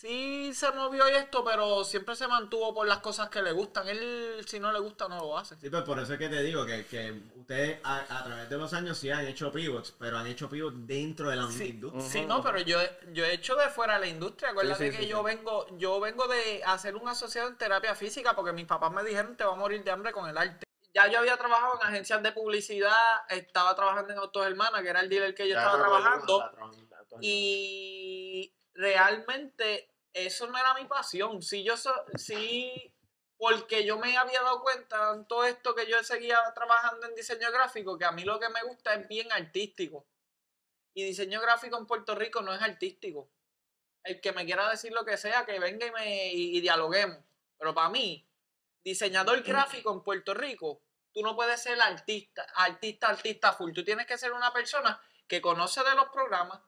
sí 0.00 0.52
se 0.54 0.70
movió 0.72 1.08
y 1.10 1.12
esto, 1.12 1.44
pero 1.44 1.84
siempre 1.84 2.16
se 2.16 2.26
mantuvo 2.26 2.72
por 2.74 2.86
las 2.86 2.98
cosas 2.98 3.28
que 3.28 3.42
le 3.42 3.52
gustan. 3.52 3.86
Él 3.88 4.42
si 4.46 4.58
no 4.58 4.72
le 4.72 4.78
gusta 4.80 5.08
no 5.08 5.18
lo 5.18 5.36
hace. 5.36 5.56
Sí, 5.56 5.68
pues 5.68 5.82
por 5.82 5.98
eso 5.98 6.14
es 6.14 6.18
que 6.18 6.28
te 6.28 6.42
digo 6.42 6.64
que, 6.64 6.86
que 6.86 7.20
ustedes 7.36 7.80
a, 7.84 7.98
a 8.18 8.24
través 8.24 8.48
de 8.48 8.56
los 8.56 8.72
años 8.72 8.96
sí 8.98 9.10
han 9.10 9.26
hecho 9.26 9.52
pivots, 9.52 9.92
pero 9.98 10.16
han 10.18 10.26
hecho 10.26 10.48
pivots 10.48 10.76
dentro 10.86 11.28
de 11.28 11.36
la 11.36 11.48
Sí, 11.50 11.68
industria. 11.68 12.02
sí, 12.08 12.26
no, 12.26 12.42
pero 12.42 12.58
yo, 12.60 12.78
yo 13.12 13.24
he 13.24 13.34
hecho 13.34 13.56
de 13.56 13.68
fuera 13.68 13.94
de 13.94 14.00
la 14.00 14.06
industria. 14.08 14.50
Acuérdate 14.50 14.86
Sí, 14.86 14.90
sí, 14.90 14.96
que 14.96 15.02
sí, 15.04 15.08
yo 15.10 15.18
sí. 15.18 15.24
vengo, 15.24 15.66
yo 15.76 16.00
vengo 16.00 16.26
de 16.28 16.62
hacer 16.64 16.96
un 16.96 17.06
asociado 17.08 17.48
en 17.48 17.58
terapia 17.58 17.94
física 17.94 18.34
porque 18.34 18.52
mis 18.52 18.66
papás 18.66 18.90
me 18.92 19.04
dijeron 19.04 19.36
te 19.36 19.44
va 19.44 19.52
a 19.52 19.56
morir 19.56 19.84
de 19.84 19.90
hambre 19.90 20.12
con 20.12 20.28
el 20.28 20.36
arte. 20.38 20.64
Ya 20.94 21.06
yo 21.08 21.18
había 21.20 21.36
trabajado 21.36 21.78
en 21.80 21.86
agencias 21.86 22.22
de 22.22 22.32
publicidad, 22.32 22.96
estaba 23.28 23.76
trabajando 23.76 24.12
en 24.12 24.18
Autos 24.18 24.44
Hermanas, 24.44 24.82
que 24.82 24.88
era 24.88 25.00
el 25.00 25.08
dealer 25.08 25.34
que 25.34 25.46
yo 25.48 25.54
Ya 25.54 25.60
estaba 25.60 25.78
trabajando. 25.78 26.50
Y 27.20 28.52
realmente 28.80 29.88
eso 30.12 30.46
no 30.48 30.58
era 30.58 30.74
mi 30.74 30.86
pasión. 30.86 31.42
Si 31.42 31.62
yo 31.62 31.76
so- 31.76 32.04
sí, 32.16 32.92
porque 33.36 33.84
yo 33.84 33.98
me 33.98 34.16
había 34.16 34.42
dado 34.42 34.60
cuenta 34.62 35.12
en 35.14 35.24
todo 35.26 35.44
esto 35.44 35.74
que 35.74 35.86
yo 35.86 36.02
seguía 36.02 36.38
trabajando 36.54 37.06
en 37.06 37.14
diseño 37.14 37.50
gráfico, 37.52 37.96
que 37.98 38.04
a 38.04 38.12
mí 38.12 38.24
lo 38.24 38.38
que 38.40 38.48
me 38.48 38.62
gusta 38.62 38.94
es 38.94 39.06
bien 39.08 39.30
artístico. 39.32 40.06
Y 40.94 41.04
diseño 41.04 41.40
gráfico 41.40 41.78
en 41.78 41.86
Puerto 41.86 42.14
Rico 42.14 42.42
no 42.42 42.52
es 42.52 42.60
artístico. 42.60 43.30
El 44.02 44.20
que 44.20 44.32
me 44.32 44.44
quiera 44.44 44.68
decir 44.68 44.92
lo 44.92 45.04
que 45.04 45.16
sea, 45.16 45.44
que 45.46 45.58
venga 45.60 45.86
y, 45.86 45.90
me, 45.92 46.32
y, 46.32 46.56
y 46.56 46.60
dialoguemos. 46.60 47.18
Pero 47.58 47.74
para 47.74 47.90
mí, 47.90 48.26
diseñador 48.82 49.42
gráfico 49.42 49.92
en 49.92 50.02
Puerto 50.02 50.34
Rico, 50.34 50.80
tú 51.12 51.22
no 51.22 51.36
puedes 51.36 51.62
ser 51.62 51.80
artista, 51.80 52.46
artista, 52.54 53.08
artista 53.08 53.52
full. 53.52 53.72
Tú 53.72 53.84
tienes 53.84 54.06
que 54.06 54.18
ser 54.18 54.32
una 54.32 54.52
persona 54.52 55.00
que 55.28 55.40
conoce 55.40 55.82
de 55.84 55.94
los 55.94 56.08
programas, 56.08 56.60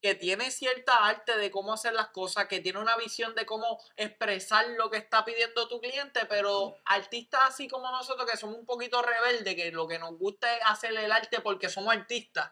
que 0.00 0.14
tiene 0.14 0.50
cierta 0.50 1.06
arte 1.06 1.36
de 1.36 1.50
cómo 1.50 1.74
hacer 1.74 1.92
las 1.92 2.08
cosas, 2.08 2.46
que 2.46 2.60
tiene 2.60 2.78
una 2.78 2.96
visión 2.96 3.34
de 3.34 3.44
cómo 3.44 3.78
expresar 3.96 4.66
lo 4.70 4.90
que 4.90 4.96
está 4.96 5.24
pidiendo 5.24 5.68
tu 5.68 5.80
cliente, 5.80 6.24
pero 6.26 6.76
artistas 6.86 7.40
así 7.48 7.68
como 7.68 7.90
nosotros 7.90 8.28
que 8.30 8.36
somos 8.36 8.56
un 8.56 8.64
poquito 8.64 9.02
rebeldes, 9.02 9.54
que 9.54 9.70
lo 9.70 9.86
que 9.86 9.98
nos 9.98 10.16
gusta 10.16 10.56
es 10.56 10.62
hacer 10.64 10.96
el 10.96 11.12
arte 11.12 11.40
porque 11.40 11.68
somos 11.68 11.94
artistas, 11.94 12.50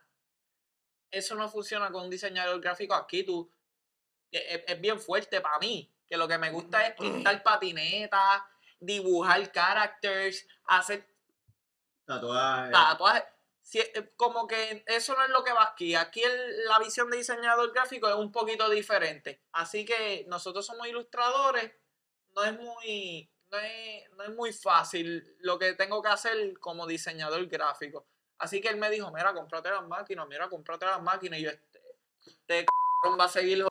eso 1.11 1.35
no 1.37 1.49
funciona 1.49 1.91
con 1.91 2.05
un 2.05 2.11
diseñador 2.11 2.61
gráfico 2.61 2.95
aquí, 2.95 3.23
tú, 3.23 3.51
es, 4.31 4.63
es 4.67 4.81
bien 4.81 5.01
fuerte 5.01 5.41
para 5.41 5.59
mí, 5.59 5.91
que 6.07 6.19
lo 6.19 6.29
que 6.29 6.37
me 6.37 6.51
gusta 6.51 6.87
es 6.87 6.95
pintar 6.97 7.43
patinetas, 7.43 8.43
dibujar 8.79 9.51
characters, 9.51 10.47
hacer 10.65 11.09
Tatuaje. 12.05 12.73
tatuajes. 12.73 13.25
Si- 13.69 13.79
eh, 13.81 14.13
como 14.17 14.47
que 14.47 14.83
eso 14.87 15.15
no 15.15 15.25
es 15.25 15.29
lo 15.31 15.45
que 15.45 15.53
va 15.53 15.65
aquí. 15.65 15.95
Aquí 15.95 16.23
la 16.67 16.79
visión 16.79 17.11
de 17.11 17.19
diseñador 17.19 17.71
gráfico 17.75 18.09
es 18.09 18.15
un 18.15 18.33
poquito 18.33 18.71
diferente. 18.71 19.43
Así 19.53 19.85
que 19.85 20.25
nosotros 20.27 20.65
somos 20.65 20.89
ilustradores. 20.89 21.71
No 22.35 22.45
es 22.45 22.59
muy, 22.59 23.31
no 23.51 23.59
es, 23.59 24.11
no 24.13 24.25
es 24.25 24.31
muy 24.31 24.53
fácil 24.55 25.37
lo 25.41 25.59
que 25.59 25.75
tengo 25.75 26.01
que 26.03 26.09
hacer 26.09 26.59
como 26.61 26.87
diseñador 26.87 27.47
gráfico. 27.47 28.07
Así 28.39 28.63
que 28.63 28.69
él 28.69 28.79
me 28.79 28.89
dijo, 28.89 29.13
mira, 29.13 29.35
cómprate 29.35 29.69
las 29.71 29.87
máquinas, 29.87 30.27
mira, 30.29 30.49
cómprate 30.49 30.87
las 30.87 31.03
máquinas. 31.03 31.39
Y 31.39 31.43
yo, 31.43 31.51
este, 31.51 31.83
este 32.47 32.67
va 33.19 33.25
a 33.25 33.29
seguir 33.29 33.68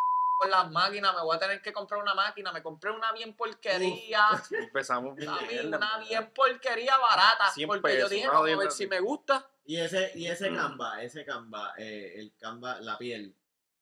con 0.50 0.52
las 0.52 0.72
máquinas, 0.72 1.14
me 1.16 1.22
voy 1.22 1.36
a 1.36 1.40
tener 1.40 1.62
que 1.62 1.74
comprar 1.74 2.02
una 2.02 2.14
máquina. 2.14 2.52
Me 2.52 2.62
compré 2.64 2.92
una 2.92 3.12
bien 3.12 3.36
porquería. 3.36 4.28
Empezamos 4.52 5.16
bien. 5.16 5.30
Una 5.68 6.00
en 6.02 6.08
bien 6.08 6.32
porquería 6.34 6.98
barata. 6.98 7.50
100 7.52 7.68
porque 7.68 7.82
yo 7.82 7.96
pesos, 7.96 8.10
dije, 8.10 8.24
una 8.30 8.40
vamos 8.40 8.52
a 8.52 8.58
ver 8.58 8.72
si 8.72 8.88
me 8.88 9.00
gusta. 9.00 9.50
Y 9.66 9.78
ese, 9.78 10.12
y 10.16 10.28
ese 10.28 10.54
Canva, 10.54 11.02
ese 11.04 11.26
Canva, 11.26 11.74
eh, 11.78 12.14
el 12.16 12.34
Canva, 12.38 12.80
la 12.80 12.98
piel, 12.98 13.36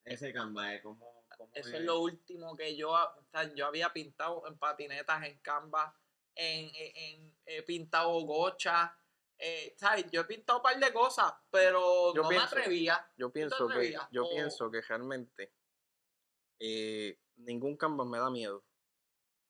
ese 0.03 0.33
Canva 0.33 0.73
es 0.73 0.81
como... 0.81 1.25
como 1.37 1.51
Eso 1.53 1.75
es 1.77 1.81
lo 1.83 1.99
último 1.99 2.55
que 2.55 2.75
yo, 2.75 2.89
o 2.91 3.23
sea, 3.31 3.53
yo 3.53 3.67
había 3.67 3.93
pintado 3.93 4.47
en 4.47 4.57
patinetas, 4.57 5.23
en 5.23 5.37
canvas, 5.39 5.93
en, 6.33 6.71
en- 6.73 6.95
en- 6.95 7.37
he 7.45 7.61
pintado 7.61 8.09
gochas, 8.21 8.89
eh, 9.37 9.75
¿sabes? 9.77 10.05
Yo 10.11 10.21
he 10.21 10.23
pintado 10.25 10.57
un 10.59 10.63
par 10.63 10.79
de 10.79 10.91
cosas, 10.91 11.31
pero 11.51 12.13
Yo 12.15 12.23
no 12.23 12.29
pienso- 12.29 12.55
me 12.55 12.61
atrevía. 12.61 13.11
Yo 13.17 13.31
pienso 13.31 13.67
que, 13.67 13.95
yo 14.09 14.29
pienso 14.29 14.71
que 14.71 14.81
realmente 14.81 15.53
eh, 16.59 17.19
ningún 17.37 17.75
canvas 17.77 18.07
me 18.07 18.17
da 18.17 18.29
miedo. 18.29 18.63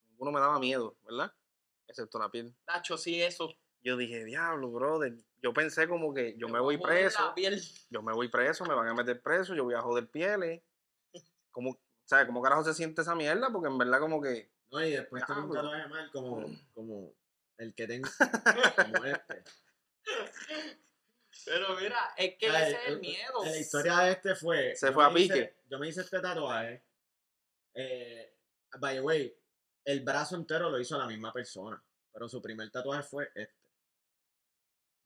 Ninguno 0.09 0.31
me 0.31 0.39
daba 0.39 0.59
miedo, 0.59 0.95
¿verdad? 1.03 1.33
Excepto 1.87 2.17
la 2.19 2.29
piel. 2.29 2.55
Nacho, 2.67 2.97
sí, 2.97 3.21
eso. 3.21 3.55
Yo 3.81 3.97
dije, 3.97 4.23
diablo, 4.25 4.71
brother. 4.71 5.13
Yo 5.41 5.53
pensé 5.53 5.87
como 5.87 6.13
que 6.13 6.35
yo 6.37 6.47
me 6.49 6.59
voy 6.59 6.75
a 6.75 6.79
preso. 6.79 7.33
piel. 7.35 7.61
Yo 7.89 8.01
me 8.01 8.13
voy 8.13 8.29
preso, 8.29 8.65
me 8.65 8.73
van 8.73 8.87
a 8.87 8.93
meter 8.95 9.21
preso, 9.21 9.53
yo 9.53 9.63
voy 9.63 9.75
a 9.75 9.81
joder 9.81 10.09
pieles. 10.09 10.63
Como, 11.51 11.79
¿sabes? 12.05 12.25
¿Cómo 12.25 12.41
carajo 12.41 12.63
se 12.63 12.73
siente 12.73 13.01
esa 13.01 13.13
mierda? 13.15 13.51
Porque 13.51 13.67
en 13.67 13.77
verdad 13.77 13.99
como 13.99 14.19
que... 14.21 14.51
No, 14.71 14.83
y 14.83 14.91
después 14.91 15.23
tengo 15.27 15.41
un 15.43 15.51
Diablo. 15.51 15.69
tatuaje 15.69 15.89
mal 15.89 16.11
como, 16.11 16.45
como 16.73 17.13
el 17.57 17.75
que 17.75 17.87
tengo, 17.87 18.09
como 18.75 19.05
este. 19.05 19.43
Pero 21.45 21.75
mira, 21.79 21.97
es 22.17 22.35
que 22.37 22.49
Ay, 22.49 22.63
ese 22.73 22.81
es 22.81 22.87
el 22.87 22.99
miedo. 22.99 23.43
La 23.43 23.57
historia 23.57 23.99
de 23.99 24.11
este 24.13 24.35
fue. 24.35 24.75
Se 24.75 24.91
fue 24.91 25.05
a 25.05 25.09
hice- 25.11 25.33
pique. 25.33 25.55
yo 25.69 25.77
me 25.79 25.87
hice 25.87 26.01
este 26.01 26.19
tatuaje. 26.19 26.83
Eh, 27.75 28.33
by 28.79 28.95
the 28.95 29.01
way, 29.01 29.37
el 29.83 29.99
brazo 30.01 30.35
entero 30.35 30.69
lo 30.69 30.79
hizo 30.79 30.97
la 30.97 31.05
misma 31.05 31.31
persona. 31.31 31.81
Pero 32.11 32.29
su 32.29 32.41
primer 32.41 32.71
tatuaje 32.71 33.03
fue 33.03 33.29
este. 33.35 33.65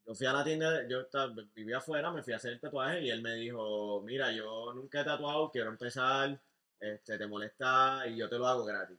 Yo 0.06 0.16
fui 0.16 0.26
a 0.28 0.34
la 0.34 0.44
tienda, 0.44 0.88
yo 0.88 1.06
vivía 1.54 1.78
afuera, 1.78 2.12
me 2.12 2.24
fui 2.24 2.34
a 2.34 2.38
hacer 2.38 2.54
el 2.54 2.60
tatuaje 2.60 3.02
y 3.02 3.10
él 3.10 3.22
me 3.22 3.36
dijo: 3.36 4.02
Mira, 4.02 4.32
yo 4.32 4.74
nunca 4.74 5.02
he 5.02 5.04
tatuado, 5.04 5.52
quiero 5.52 5.70
empezar. 5.70 6.40
Este, 6.80 7.18
te 7.18 7.28
molesta 7.28 8.08
y 8.08 8.16
yo 8.18 8.30
te 8.30 8.38
lo 8.38 8.48
hago 8.48 8.64
gratis. 8.64 8.98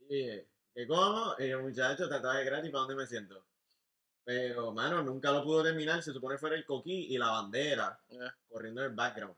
Y 0.00 0.14
dije, 0.14 0.48
¿qué 0.74 0.86
cómo? 0.86 1.34
Y 1.38 1.48
yo, 1.48 1.60
muchacho, 1.62 2.08
tatuaje 2.08 2.44
gratis, 2.44 2.70
¿para 2.70 2.80
dónde 2.80 2.96
me 2.96 3.06
siento? 3.06 3.44
Pero, 4.24 4.72
mano, 4.72 5.02
nunca 5.02 5.32
lo 5.32 5.42
pudo 5.42 5.62
terminar. 5.62 6.02
Se 6.02 6.12
supone 6.12 6.36
fuera 6.36 6.56
el 6.56 6.66
coquí 6.66 7.06
y 7.14 7.18
la 7.18 7.30
bandera 7.30 7.98
eh, 8.10 8.18
corriendo 8.48 8.82
en 8.82 8.90
el 8.90 8.94
background. 8.94 9.36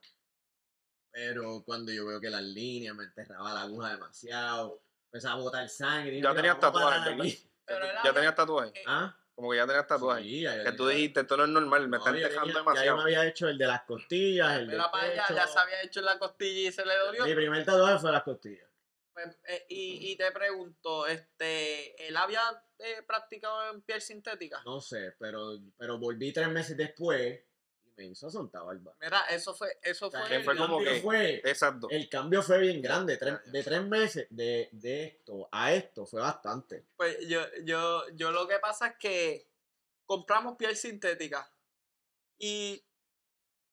Pero 1.13 1.63
cuando 1.65 1.93
yo 1.93 2.07
veo 2.07 2.21
que 2.21 2.31
las 2.31 2.43
líneas 2.43 2.95
me 2.95 3.05
enterraba 3.05 3.53
la 3.55 3.63
aguja 3.63 3.91
demasiado, 3.91 4.83
empezaba 5.07 5.35
a 5.35 5.39
botar 5.43 5.69
sangre. 5.69 6.17
y 6.19 6.23
Ya 6.23 6.35
tenías 6.35 6.59
tatuajes, 6.61 7.47
ya 8.05 8.13
tenías 8.15 8.35
tatuaje. 8.35 8.71
eh, 8.79 8.85
¿Ah? 8.87 9.17
Como 9.35 9.51
que 9.53 9.57
ya 9.57 9.67
tenías 9.67 9.87
tatuaje. 9.87 10.23
Sí, 10.23 10.41
ya- 10.43 10.65
que 10.65 10.73
tú 10.73 10.87
dijiste, 10.87 11.21
esto 11.21 11.37
no 11.37 11.45
es 11.45 11.49
normal, 11.51 11.89
me 11.89 11.97
No, 11.97 11.97
están 11.99 12.15
dejando 12.15 12.41
tenía- 12.41 12.47
Ya 12.47 12.53
yo 12.53 12.59
demasiado. 12.59 12.97
me 12.99 13.03
había 13.05 13.27
hecho 13.27 13.49
el 13.49 13.59
de 13.59 13.67
las 13.67 13.83
costillas, 13.83 14.59
el 14.59 14.67
para 14.77 15.03
allá, 15.03 15.23
pecho. 15.27 15.35
ya 15.35 15.47
se 15.47 15.59
había 15.59 15.83
hecho 15.83 16.01
en 16.01 16.07
la 16.07 16.19
costilla 16.19 16.69
y 16.69 16.73
se 16.73 16.85
le 16.85 16.97
dolió. 16.97 17.25
Mi 17.25 17.35
primer 17.35 17.65
tatuaje 17.65 17.99
fue 17.99 18.13
las 18.13 18.23
costillas. 18.23 18.69
Pues, 19.13 19.39
eh, 19.49 19.67
y, 19.69 20.13
y 20.13 20.17
te 20.17 20.31
pregunto, 20.31 21.07
este, 21.07 22.07
¿él 22.07 22.17
había 22.17 22.41
eh, 22.79 23.03
practicado 23.07 23.71
en 23.73 23.83
piel 23.83 24.01
sintética? 24.01 24.63
No 24.65 24.81
sé, 24.81 25.15
pero, 25.19 25.59
pero 25.77 25.99
volví 25.99 26.33
tres 26.33 26.49
meses 26.49 26.77
después 26.77 27.41
me 28.01 28.13
hizo 28.13 28.31
sonta 28.31 28.63
barba. 28.63 28.95
Mira, 29.01 29.21
eso 29.31 29.55
fue, 29.55 29.79
eso 29.83 30.07
O 30.07 30.11
sea, 30.11 30.25
fue. 30.27 30.37
el 30.37 30.45
fue 30.45 30.57
como 30.57 30.77
cambio 30.77 30.93
que- 30.95 31.01
fue- 31.01 31.43
Exacto. 31.45 31.89
el 31.91 32.09
cambio 32.09 32.43
fue 32.43 32.59
bien 32.59 32.81
grande. 32.81 33.17
tres- 33.19 33.41
de 33.45 33.63
tres 33.63 33.83
meses 33.83 34.27
de, 34.31 34.69
de 34.73 35.05
esto 35.05 35.49
a 35.53 35.73
esto 35.75 36.07
fue 36.07 36.21
bastante. 36.23 36.87
Pues 36.97 37.19
yo, 37.29 37.41
yo, 37.65 38.09
yo 38.15 38.31
lo 38.31 38.49
que 38.49 38.59
pasa 38.59 38.87
es 38.89 38.97
que 38.97 39.47
compramos 40.07 40.57
piel 40.57 40.77
sintética 40.77 41.53
y 42.39 42.83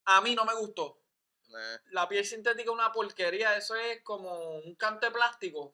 a 0.05 0.19
mí 0.22 0.36
no 0.36 0.43
me 0.43 0.55
gustó. 0.55 1.01
Eh, 1.50 1.77
La 1.91 2.10
piel 2.10 2.25
sintética 2.25 2.63
es 2.69 2.74
una 2.75 2.91
porquería, 2.91 3.55
eso 3.55 3.75
es 3.75 4.01
como 4.03 4.57
un 4.60 4.75
canto 4.75 5.05
de 5.07 5.13
plástico. 5.13 5.74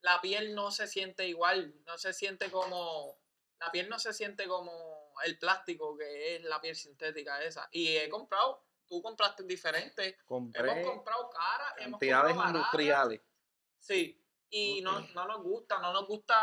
La 0.00 0.20
piel 0.20 0.54
no 0.54 0.72
se 0.72 0.88
siente 0.88 1.28
igual, 1.28 1.74
no 1.86 1.96
se 1.96 2.12
siente 2.12 2.50
como. 2.50 3.20
La 3.60 3.70
piel 3.70 3.88
no 3.88 3.98
se 4.00 4.12
siente 4.12 4.46
como 4.48 4.97
el 5.24 5.38
plástico 5.38 5.96
que 5.96 6.36
es 6.36 6.44
la 6.44 6.60
piel 6.60 6.76
sintética 6.76 7.42
esa. 7.42 7.68
Y 7.72 7.96
he 7.96 8.08
comprado, 8.08 8.64
tú 8.86 9.02
compraste 9.02 9.42
diferente. 9.44 10.18
compré 10.24 10.70
Hemos 10.70 10.94
comprado 10.94 11.30
cara, 11.30 11.74
hemos 11.78 11.92
cantidades 11.92 12.34
comprado 12.34 12.36
barata. 12.38 12.58
industriales. 12.58 13.20
Sí. 13.78 14.24
Y 14.50 14.80
no, 14.80 15.00
no 15.14 15.26
nos 15.26 15.42
gusta, 15.42 15.78
no 15.78 15.92
nos 15.92 16.06
gusta 16.06 16.34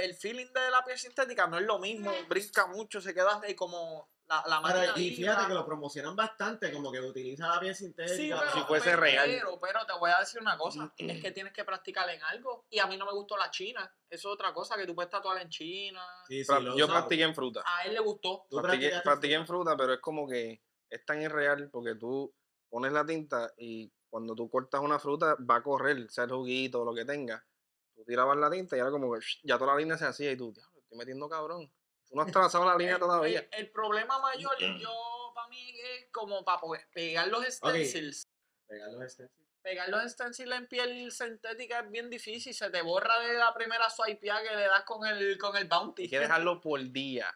el 0.00 0.14
feeling 0.14 0.52
de 0.54 0.70
la 0.70 0.82
piel 0.82 0.98
sintética, 0.98 1.46
no 1.46 1.58
es 1.58 1.64
lo 1.64 1.78
mismo, 1.78 2.10
brinca 2.28 2.66
mucho, 2.66 2.98
se 3.00 3.12
queda 3.12 3.42
como 3.54 4.08
la, 4.28 4.42
la 4.46 4.62
Pero, 4.62 4.98
y 4.98 5.14
fíjate 5.14 5.46
que 5.46 5.54
lo 5.54 5.64
promocionan 5.64 6.16
bastante, 6.16 6.72
como 6.72 6.90
que 6.90 7.00
utiliza 7.00 7.46
la 7.48 7.60
piel 7.60 7.74
sintética. 7.74 8.16
Sí, 8.16 8.30
pero, 8.36 8.52
Si 8.52 8.60
fuese 8.66 8.90
pero- 8.90 9.00
real. 9.00 9.26
Pero, 9.26 9.60
pero 9.60 9.86
te 9.86 9.92
voy 9.98 10.10
a 10.10 10.18
decir 10.18 10.40
una 10.40 10.58
cosa, 10.58 10.92
es 10.96 11.22
que 11.22 11.30
tienes 11.30 11.52
que 11.52 11.64
practicar 11.64 12.08
en 12.10 12.22
algo. 12.24 12.66
Y 12.70 12.78
a 12.80 12.86
mí 12.86 12.96
no 12.96 13.06
me 13.06 13.12
gustó 13.12 13.36
la 13.36 13.50
China. 13.50 13.82
Eso 14.10 14.28
es 14.28 14.34
otra 14.34 14.52
cosa, 14.52 14.76
que 14.76 14.86
tú 14.86 14.94
puedes 14.94 15.10
tatuar 15.10 15.40
en 15.40 15.48
China. 15.48 16.04
Sí, 16.26 16.44
sí, 16.44 16.52
yo 16.76 16.86
practiqué 16.88 17.22
en 17.22 17.34
fruta. 17.34 17.62
A 17.64 17.84
él 17.84 17.94
le 17.94 18.00
gustó. 18.00 18.46
Practiqué, 18.50 18.92
practiqué 19.04 19.34
en 19.34 19.46
fruta, 19.46 19.76
pero 19.76 19.94
es 19.94 20.00
como 20.00 20.26
que 20.28 20.60
es 20.90 21.04
tan 21.04 21.22
irreal 21.22 21.68
porque 21.70 21.94
tú 21.94 22.34
pones 22.68 22.92
la 22.92 23.04
tinta 23.06 23.52
y 23.56 23.92
cuando 24.08 24.34
tú 24.34 24.48
cortas 24.50 24.80
una 24.80 24.98
fruta 24.98 25.36
va 25.48 25.56
a 25.56 25.62
correr, 25.62 26.10
sea 26.10 26.24
el 26.24 26.30
juguito 26.30 26.82
o 26.82 26.84
lo 26.84 26.94
que 26.94 27.04
tenga. 27.04 27.44
Tú 27.94 28.04
tirabas 28.04 28.36
la 28.38 28.50
tinta 28.50 28.76
y 28.76 28.80
era 28.80 28.90
como 28.90 29.12
que 29.12 29.20
ya 29.44 29.56
toda 29.58 29.72
la 29.74 29.78
línea 29.78 29.96
se 29.96 30.04
hacía 30.06 30.30
y 30.32 30.36
tú, 30.36 30.52
diablo, 30.52 30.80
estoy 30.80 30.98
metiendo 30.98 31.28
cabrón. 31.28 31.70
Tú 32.08 32.14
no 32.16 32.22
has 32.22 32.30
trazado 32.32 32.64
la 32.64 32.76
línea 32.76 32.94
El- 32.94 33.00
todavía. 33.00 33.40
El, 33.40 33.48
el 33.52 33.70
problema 33.70 34.18
mayor, 34.20 34.56
yo, 34.58 35.32
para 35.34 35.48
mí, 35.48 35.74
es 35.80 36.06
como 36.12 36.44
para 36.44 36.60
poder 36.60 36.86
pegar 36.92 37.28
los 37.28 37.44
stencils. 37.46 38.26
Pegar 38.66 38.90
los 38.92 39.12
stencils. 39.12 39.46
Pegar 39.62 39.88
los 39.88 40.12
stencils 40.12 40.52
en 40.54 40.66
piel 40.68 41.10
sintética 41.10 41.80
es 41.80 41.90
bien 41.90 42.08
difícil. 42.08 42.54
Se 42.54 42.70
te 42.70 42.82
borra 42.82 43.18
de 43.18 43.34
la 43.34 43.52
primera 43.52 43.90
swipeada 43.90 44.40
que 44.42 44.54
le 44.54 44.62
das 44.68 44.84
con 44.84 45.04
el, 45.04 45.36
con 45.38 45.56
el 45.56 45.66
bounty. 45.66 46.02
Hay 46.04 46.08
que 46.08 46.20
dejarlo 46.20 46.60
por 46.60 46.80
día. 46.92 47.26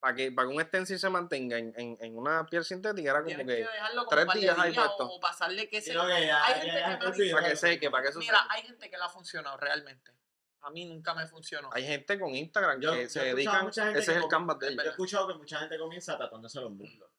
Para 0.00 0.14
que, 0.14 0.30
para 0.32 0.48
que 0.48 0.54
un 0.54 0.62
stencil 0.62 0.98
se 0.98 1.10
mantenga 1.10 1.58
en, 1.58 1.74
en, 1.76 1.98
en 2.00 2.16
una 2.16 2.46
piel 2.46 2.64
sintética 2.64 3.10
era 3.10 3.18
como 3.18 3.26
Tienes 3.34 3.46
que 3.46 3.56
que 3.64 3.68
dejarlo 3.68 4.06
como 4.06 4.10
tres 4.10 4.40
días 4.40 4.56
ahí 4.58 4.72
puesto. 4.72 5.08
o 5.10 5.20
pasarle 5.20 5.68
que 5.68 5.82
se... 5.82 5.90
Creo 5.90 6.06
que 6.06 6.24
ya- 6.26 6.44
hay 6.46 6.54
ya- 6.54 6.60
gente 6.60 6.66
ya 6.66 6.72
que 6.72 6.78
se 6.80 6.86
me 6.88 6.94
ha 6.94 6.98
te 6.98 7.04
dicho- 7.06 7.08
olvidó. 7.18 7.36
para 7.36 7.48
que 7.50 7.56
seque, 7.56 7.90
para 7.90 8.02
que 8.04 8.08
eso 8.10 8.18
Mira, 8.20 8.38
seque. 8.42 8.48
hay 8.54 8.62
gente 8.62 8.90
que 8.90 8.96
le 8.96 9.02
ha 9.02 9.08
funcionado 9.08 9.56
realmente. 9.56 10.12
A 10.68 10.70
mí 10.70 10.84
nunca 10.84 11.14
me 11.14 11.26
funcionó. 11.26 11.70
Hay 11.72 11.82
gente 11.82 12.20
con 12.20 12.34
Instagram 12.34 12.78
Yo- 12.78 12.92
que 12.92 13.04
yo 13.04 13.08
se 13.08 13.24
dedican, 13.24 13.64
mucha 13.64 13.84
gente 13.86 14.00
ese 14.00 14.10
es 14.10 14.16
el 14.18 14.28
canvas 14.28 14.58
de 14.58 14.76
Yo 14.76 14.82
he 14.82 14.88
escuchado 14.88 15.26
que 15.28 15.34
mucha 15.34 15.60
gente 15.60 15.78
comienza 15.78 16.18
tatuándose 16.18 16.60
los 16.60 16.70
muslos. 16.70 17.10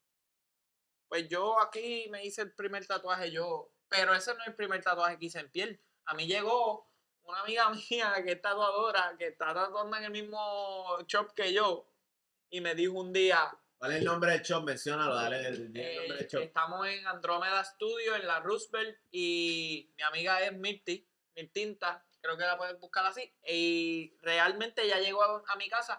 Pues 1.08 1.28
yo 1.28 1.60
aquí 1.60 2.08
me 2.12 2.24
hice 2.24 2.44
el 2.44 2.54
primer 2.54 2.86
tatuaje 2.86 3.32
yo, 3.32 3.74
pero 3.88 4.14
ese 4.14 4.36
no 4.36 4.42
es 4.42 4.50
el 4.50 4.56
primer 4.56 4.84
tatuaje 4.84 5.18
que 5.18 5.26
hice 5.26 5.40
en 5.40 5.50
piel. 5.50 5.82
A 6.06 6.14
mí 6.14 6.28
llegó 6.28 6.92
una 7.24 7.42
amiga 7.42 7.72
mía 7.90 8.14
que 8.24 8.34
es 8.34 8.42
tatuadora, 8.42 9.16
que 9.18 9.30
está 9.30 9.52
tatuando 9.52 9.98
en 9.98 10.04
el 10.04 10.12
mismo 10.12 11.00
shop 11.08 11.34
que 11.34 11.52
yo, 11.52 11.92
y 12.52 12.62
me 12.62 12.76
dijo 12.76 12.94
un 12.94 13.12
día, 13.12 13.52
¿Cuál 13.80 13.94
es 13.94 13.98
el 14.00 14.06
nombre 14.06 14.32
del 14.34 14.42
shop? 14.44 14.64
Menciónalo, 14.64 15.16
dale 15.16 15.40
el, 15.40 15.46
el 15.46 15.64
nombre 15.64 16.06
eh, 16.06 16.14
del 16.20 16.28
shop. 16.28 16.42
estamos 16.44 16.86
en 16.86 17.08
Andrómeda 17.08 17.64
Studio, 17.64 18.16
en 18.16 18.28
la 18.28 18.42
Roosevelt, 18.42 18.96
y 19.10 19.92
mi 19.98 20.04
amiga 20.04 20.40
es 20.44 20.54
Mirti, 20.54 21.10
Mirtinta, 21.36 22.06
creo 22.22 22.38
que 22.38 22.44
la 22.46 22.58
pueden 22.58 22.80
buscar 22.80 23.06
así, 23.06 23.34
y 23.48 24.16
realmente 24.22 24.84
ella 24.84 25.00
llegó 25.00 25.24
a, 25.24 25.44
a 25.48 25.56
mi 25.56 25.70
casa 25.70 25.98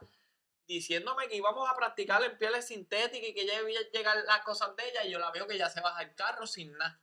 diciéndome 0.66 1.26
que 1.28 1.36
íbamos 1.36 1.68
a 1.68 1.74
practicar 1.74 2.22
en 2.22 2.38
pieles 2.38 2.68
sintéticas 2.68 3.28
y 3.30 3.34
que 3.34 3.44
ya 3.46 3.54
iba 3.60 3.68
a 3.80 3.90
llegar 3.92 4.16
las 4.24 4.40
cosas 4.42 4.74
de 4.76 4.88
ella, 4.88 5.04
y 5.04 5.10
yo 5.10 5.18
la 5.18 5.30
veo 5.32 5.46
que 5.46 5.58
ya 5.58 5.68
se 5.68 5.80
baja 5.80 6.02
el 6.02 6.14
carro 6.14 6.46
sin 6.46 6.72
nada. 6.76 7.00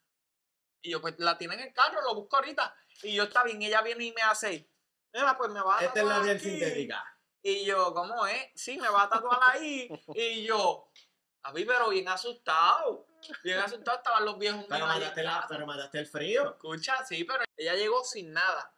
Y 0.81 0.91
yo, 0.91 1.01
pues 1.01 1.15
la 1.17 1.37
tiene 1.37 1.55
en 1.55 1.61
el 1.61 1.73
carro, 1.73 2.01
lo 2.01 2.15
busco 2.15 2.37
ahorita. 2.37 2.73
Y 3.03 3.13
yo, 3.15 3.23
está 3.23 3.43
bien, 3.43 3.61
ella 3.61 3.81
viene 3.81 4.05
y 4.05 4.13
me 4.13 4.21
hace, 4.21 4.69
mira, 5.13 5.37
pues 5.37 5.49
me 5.51 5.59
va 5.61 5.79
a 5.79 5.83
Esta 5.83 5.99
es 5.99 6.05
la 6.05 6.21
piel 6.21 6.37
aquí". 6.37 6.49
sintética. 6.49 7.03
Y 7.41 7.65
yo, 7.65 7.93
¿cómo 7.93 8.25
es? 8.27 8.51
Sí, 8.55 8.77
me 8.77 8.87
va 8.89 9.03
a 9.03 9.09
tatuar 9.09 9.39
ahí. 9.51 9.89
y 10.15 10.43
yo, 10.45 10.89
a 11.43 11.51
mí, 11.51 11.65
pero 11.65 11.89
bien 11.89 12.07
asustado. 12.07 13.05
Bien 13.43 13.59
asustado 13.59 13.97
estaban 13.97 14.23
los 14.25 14.37
viejos 14.37 14.65
Pero 14.69 14.85
mataste, 14.85 15.23
la, 15.23 15.45
pero 15.49 15.65
mataste 15.65 15.99
el 15.99 16.07
frío. 16.07 16.51
Escucha, 16.51 17.03
sí, 17.05 17.23
pero 17.23 17.43
ella 17.57 17.73
llegó 17.73 18.03
sin 18.03 18.31
nada. 18.31 18.73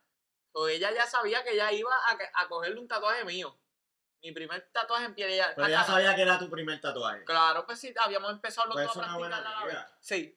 O 0.53 0.67
ella 0.67 0.91
ya 0.93 1.05
sabía 1.05 1.43
que 1.43 1.51
ella 1.51 1.71
iba 1.71 1.93
a, 1.93 2.17
a 2.41 2.47
cogerle 2.47 2.79
un 2.79 2.87
tatuaje 2.87 3.23
mío. 3.25 3.57
Mi 4.21 4.31
primer 4.31 4.69
tatuaje 4.71 5.05
en 5.05 5.15
piel. 5.15 5.31
Ella, 5.31 5.53
Pero 5.55 5.69
ya 5.69 5.83
sabía 5.83 6.15
que 6.15 6.23
era 6.23 6.37
tu 6.37 6.49
primer 6.49 6.79
tatuaje. 6.81 7.23
Claro, 7.23 7.65
pues 7.65 7.79
sí, 7.79 7.93
habíamos 7.99 8.31
empezado 8.31 8.67
los 8.67 8.75
Pues 8.75 8.87
dos 8.87 8.97
a 8.97 9.01
practicar 9.01 9.33
a 9.33 9.41
la 9.41 9.65
vez. 9.65 9.77
Sí. 10.01 10.35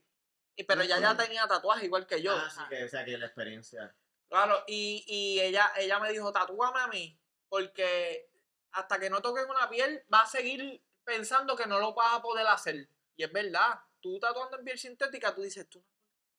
Y, 0.55 0.65
pero 0.65 0.83
ella 0.83 0.99
ya 1.01 1.17
tenía 1.17 1.49
tatuaje 1.49 1.87
igual 1.87 2.07
que 2.07 2.23
yo. 2.23 2.33
Ah, 2.33 2.45
o 2.47 2.51
sí 2.51 2.57
sea, 2.57 2.69
que, 2.69 2.85
o 2.85 2.89
sea, 2.89 3.05
que 3.05 3.19
la 3.19 3.27
experiencia. 3.27 3.95
Claro, 4.29 4.65
y, 4.67 5.05
y 5.07 5.41
ella, 5.41 5.73
ella 5.77 5.99
me 5.99 6.13
dijo, 6.13 6.33
tatúame 6.33 6.81
a 6.81 6.87
mí, 6.87 7.19
porque 7.49 8.31
hasta 8.73 8.99
que 8.99 9.11
no 9.11 9.21
toques 9.21 9.45
una 9.47 9.69
piel, 9.69 10.05
va 10.13 10.23
a 10.23 10.27
seguir 10.27 10.83
pensando 11.05 11.57
que 11.57 11.67
no 11.67 11.79
lo 11.79 11.95
vas 11.95 12.15
a 12.15 12.23
poder 12.23 12.47
hacer. 12.47 12.89
Y 13.17 13.25
es 13.25 13.33
verdad, 13.33 13.81
tú 14.01 14.19
tatuando 14.19 14.59
en 14.59 14.65
piel 14.65 14.79
sintética, 14.79 15.35
tú 15.35 15.43
dices, 15.43 15.69
tú, 15.69 15.85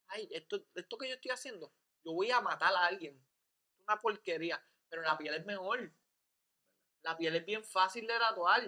ay, 0.07 0.27
esto, 0.31 0.65
esto 0.73 0.97
que 0.97 1.07
yo 1.07 1.15
estoy 1.15 1.31
haciendo, 1.31 1.71
yo 2.03 2.13
voy 2.13 2.31
a 2.31 2.41
matar 2.41 2.73
a 2.73 2.85
alguien. 2.85 3.23
Una 3.87 3.99
porquería, 3.99 4.63
pero 4.89 5.01
la 5.01 5.17
piel 5.17 5.33
es 5.35 5.45
mejor. 5.45 5.91
La 7.03 7.17
piel 7.17 7.35
es 7.35 7.45
bien 7.45 7.63
fácil 7.63 8.07
de 8.07 8.17
tatuar. 8.17 8.63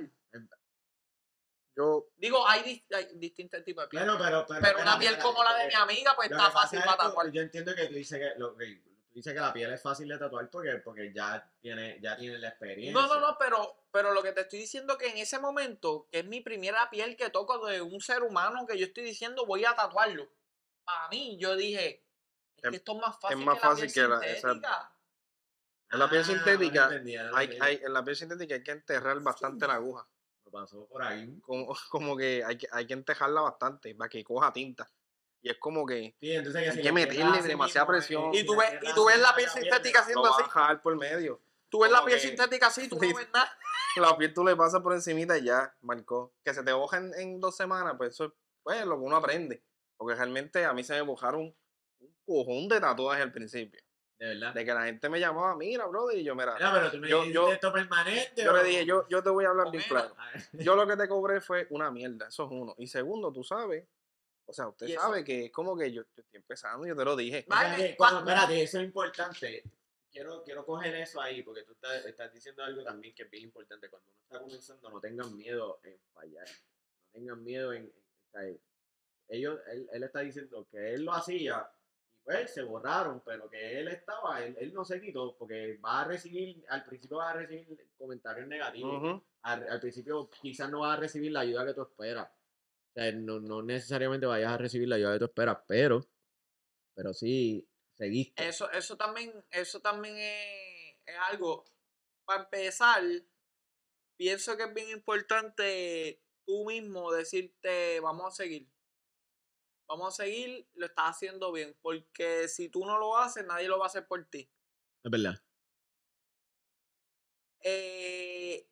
Yo, 1.78 2.08
Digo, 2.16 2.48
hay, 2.48 2.62
dis- 2.62 2.96
hay 2.96 3.08
distintos 3.16 3.64
tipos 3.64 3.84
de 3.84 3.90
piel. 3.90 4.04
Bueno, 4.04 4.18
pero, 4.18 4.46
pero, 4.48 4.62
pero 4.62 4.82
una 4.82 4.98
piel 4.98 5.18
como 5.20 5.44
la 5.44 5.56
de 5.58 5.68
mi 5.68 5.74
amiga, 5.74 6.16
pues 6.16 6.32
está 6.32 6.50
fácil 6.52 6.80
para 6.86 6.98
tatuar. 6.98 7.32
Yo 7.32 7.42
entiendo 7.42 7.76
que 7.76 7.88
tú 7.88 7.94
dices 7.96 8.18
que, 8.18 8.40
lo, 8.40 8.56
que 8.56 8.76
tú 8.76 8.92
dices 9.14 9.34
que 9.34 9.40
la 9.40 9.52
piel 9.52 9.74
es 9.74 9.82
fácil 9.82 10.08
de 10.08 10.18
tatuar 10.18 10.50
porque, 10.50 10.76
porque 10.78 11.12
ya 11.14 11.50
tiene, 11.60 12.00
ya 12.02 12.16
tiene 12.16 12.38
la 12.38 12.50
experiencia. 12.50 12.94
No, 13.02 13.08
no, 13.08 13.20
no, 13.20 13.38
pero, 13.38 13.76
pero 13.92 14.14
lo 14.14 14.24
que 14.24 14.32
te 14.32 14.42
estoy 14.42 14.60
diciendo 14.60 14.98
que 14.98 15.08
en 15.08 15.18
ese 15.18 15.38
momento, 15.40 16.08
que 16.10 16.20
es 16.20 16.26
mi 16.26 16.40
primera 16.40 16.90
piel 16.90 17.18
que 17.18 17.30
toco 17.30 17.66
de 17.68 17.82
un 17.82 18.00
ser 18.00 18.24
humano, 18.24 18.66
que 18.66 18.78
yo 18.78 18.86
estoy 18.86 19.04
diciendo 19.04 19.46
voy 19.46 19.66
a 19.66 19.76
tatuarlo. 19.76 20.30
Para 20.86 21.10
mí, 21.10 21.38
yo 21.38 21.58
dije, 21.58 22.06
es 22.58 22.70
que 22.70 22.76
esto 22.78 22.94
es 22.94 23.00
más 23.02 23.20
fácil 23.20 23.38
más 23.46 23.56
que 23.56 23.62
la 23.62 23.70
fácil 23.70 23.92
piel 23.92 24.06
que 24.22 24.28
la-. 24.62 24.92
En 25.92 26.00
la 26.00 26.10
piel 26.10 26.22
Ah, 26.22 26.26
sintética, 26.26 26.88
hay, 26.88 26.96
entendí. 26.98 27.58
hay, 27.62 27.82
en 27.84 27.94
la 27.94 28.04
piel 28.04 28.16
sintética 28.16 28.56
hay 28.56 28.64
que 28.64 28.72
enterrar 28.72 29.20
bastante 29.22 29.68
la 29.68 29.76
aguja. 29.76 30.08
Me 30.46 30.52
pasó 30.52 30.88
por 30.88 31.02
ahí. 31.04 31.40
Como, 31.42 31.68
como 31.90 32.18
que 32.18 32.44
hay, 32.44 32.58
que 32.58 32.68
hay 32.72 32.86
que 32.88 32.94
enterrarla 32.94 33.42
bastante 33.42 33.96
para 33.96 34.10
que 34.10 34.24
coja 34.24 34.52
tinta. 34.54 34.90
Y 35.42 35.50
es 35.50 35.58
como 35.60 35.86
que 35.86 36.16
Sí, 36.20 36.32
entonces 36.34 36.64
que 36.64 36.70
Hay 36.72 36.76
si 36.78 36.82
que 36.82 36.92
meterle 36.92 37.42
demasiada 37.44 37.86
mismo, 37.86 37.94
eh, 37.94 37.98
presión. 37.98 38.34
Y 38.34 38.44
tú 38.46 38.56
ves- 38.56 38.80
y 38.82 38.94
tú 38.96 39.06
ves 39.06 39.20
la 39.20 39.36
piel 39.36 39.50
sintética 39.50 40.00
haciendo 40.00 40.24
lo 40.24 40.34
así. 40.34 40.42
a 40.44 40.48
jalar 40.50 40.82
por 40.82 40.96
medio. 40.98 41.40
Tú 41.70 41.82
ves 41.82 41.92
la 41.92 42.04
piel 42.04 42.20
que- 42.20 42.28
sintética 42.28 42.68
así, 42.68 42.88
tú 42.90 42.96
no 42.96 43.02
ves 43.02 43.28
nada. 43.34 43.58
La 43.98 44.18
piel 44.18 44.34
tú 44.34 44.44
le 44.44 44.56
pasas 44.58 44.82
por 44.82 44.92
encimita 44.94 45.38
y 45.38 45.44
ya, 45.46 45.74
marcó. 45.82 46.34
Que 46.44 46.54
se 46.54 46.64
te 46.64 46.74
hoja 46.74 46.98
en, 46.98 47.14
en 47.18 47.40
dos 47.40 47.56
semanas, 47.56 47.94
pues 47.98 48.10
eso 48.10 48.26
es 48.26 48.32
pues, 48.62 48.86
lo 48.86 48.98
que 48.98 49.04
uno 49.06 49.16
aprende. 49.16 49.64
Porque 49.96 50.16
realmente 50.16 50.66
a 50.66 50.74
mí 50.74 50.84
se 50.84 50.94
me 50.96 51.02
bojaron 51.02 51.56
un 52.00 52.16
cojón 52.26 52.68
de 52.68 52.82
tatuajes 52.82 53.24
al 53.24 53.32
principio. 53.32 53.82
De 54.18 54.28
verdad. 54.28 54.54
De 54.54 54.64
que 54.66 54.74
la 54.74 54.86
gente 54.86 55.10
me 55.10 55.20
llamaba, 55.20 55.56
mira, 55.58 55.86
brother, 55.88 56.18
y 56.18 56.24
yo, 56.24 56.36
mira, 56.36 56.54
Mira, 56.56 56.72
pero 56.74 56.92
tú 56.92 56.98
me 57.00 57.10
yo- 57.10 57.26
yo- 57.26 57.52
esto 57.52 57.72
permanente. 57.74 58.44
yo 58.44 58.54
le 58.56 58.64
dije, 58.64 58.86
yo, 58.86 59.06
yo 59.10 59.22
te 59.22 59.30
voy 59.30 59.44
a 59.46 59.50
hablar 59.50 59.70
bien 59.72 59.84
claro. 59.88 60.16
Yo 60.54 60.76
lo 60.76 60.88
que 60.88 60.96
te 60.96 61.08
cobré 61.08 61.42
fue 61.42 61.68
una 61.72 61.92
mierda, 61.92 62.28
eso 62.30 62.46
es 62.46 62.52
uno. 62.52 62.76
Y 62.78 62.88
segundo, 62.88 63.34
tú 63.34 63.44
sabes, 63.44 63.86
o 64.46 64.54
sea, 64.54 64.68
usted 64.70 64.88
sabe 64.96 65.24
que 65.26 65.46
es 65.46 65.52
como 65.52 65.76
que 65.78 65.92
yo, 65.92 66.04
yo 66.04 66.22
estoy 66.24 66.38
empezando, 66.38 66.86
yo 66.88 66.96
te 66.96 67.04
lo 67.04 67.16
dije. 67.16 67.46
O 67.50 67.54
sea, 67.54 67.64
Vale, 67.72 67.90
que 67.90 67.96
cuando- 67.98 68.20
cua- 68.22 68.30
espérate, 68.30 68.64
eso 68.64 68.80
es 68.80 68.86
importante. 68.86 69.64
Quiero, 70.12 70.44
quiero 70.46 70.66
coger 70.66 70.96
eso 70.96 71.20
ahí, 71.20 71.44
porque 71.44 71.64
tú 71.64 71.74
estás, 71.74 72.06
estás 72.06 72.32
diciendo 72.32 72.64
algo 72.64 72.84
también 72.84 73.14
que 73.14 73.24
es 73.24 73.30
bien 73.30 73.44
importante. 73.44 73.90
Cuando 73.90 74.08
uno 74.08 74.24
está 74.24 74.40
comenzando, 74.40 74.90
no 74.92 75.00
tengan 75.02 75.36
miedo 75.36 75.80
en 75.84 76.00
fallar. 76.14 76.48
No 76.48 77.12
tengan 77.12 77.44
miedo 77.44 77.74
en. 77.74 77.84
en- 77.84 77.94
sea, 78.32 78.44
ellos, 79.28 79.60
él, 79.72 79.90
él 79.92 80.04
está 80.04 80.20
diciendo 80.22 80.66
que 80.72 80.94
él 80.94 81.04
lo 81.04 81.12
hacía 81.14 81.68
pues 82.26 82.54
se 82.54 82.64
borraron, 82.64 83.22
pero 83.24 83.48
que 83.50 83.80
él 83.80 83.88
estaba, 83.88 84.44
él, 84.44 84.58
él 84.60 84.74
no 84.74 84.84
se 84.84 85.00
quitó, 85.00 85.38
porque 85.38 85.78
va 85.78 86.02
a 86.02 86.06
recibir, 86.06 86.66
al 86.70 86.84
principio 86.84 87.18
va 87.18 87.30
a 87.30 87.34
recibir 87.34 87.88
comentarios 87.98 88.48
negativos 88.48 89.22
al 89.46 89.80
principio 89.80 90.30
quizás 90.42 90.70
no 90.72 90.80
vas 90.80 90.98
a 90.98 91.02
recibir 91.02 91.32
la 91.32 91.42
ayuda 91.42 91.66
que 91.66 91.74
tú 91.76 91.84
esperas. 91.84 92.28
O 92.28 92.94
sea, 92.96 93.12
no, 93.12 93.40
no 93.40 93.62
necesariamente 93.62 94.26
vayas 94.26 94.52
a 94.52 94.58
recibir 94.58 94.88
la 94.88 94.96
ayuda 94.96 95.14
que 95.14 95.20
tú 95.20 95.26
esperas, 95.26 95.58
pero, 95.68 96.08
pero 96.96 97.14
sí 97.14 97.68
seguiste. 97.94 98.48
Eso, 98.48 98.72
eso 98.72 98.98
también, 98.98 99.32
eso 99.52 99.82
también 99.82 100.18
es, 100.18 100.96
es 101.06 101.16
algo. 101.30 101.66
Para 102.26 102.44
empezar, 102.44 103.04
pienso 104.18 104.58
que 104.58 104.64
es 104.64 104.74
bien 104.74 104.90
importante 104.90 106.24
tú 106.44 106.66
mismo 106.66 107.12
decirte, 107.12 108.00
vamos 108.00 108.34
a 108.34 108.36
seguir. 108.44 108.68
Vamos 109.88 110.14
a 110.20 110.24
seguir, 110.24 110.68
lo 110.76 110.86
estás 110.86 111.12
haciendo 111.12 111.52
bien. 111.52 111.76
Porque 111.82 112.48
si 112.48 112.70
tú 112.70 112.86
no 112.86 112.98
lo 113.00 113.18
haces, 113.18 113.46
nadie 113.46 113.68
lo 113.68 113.78
va 113.78 113.86
a 113.86 113.88
hacer 113.88 114.08
por 114.08 114.24
ti. 114.26 114.50
Es 115.04 115.12
verdad. 115.12 115.36
Eh, 117.62 118.68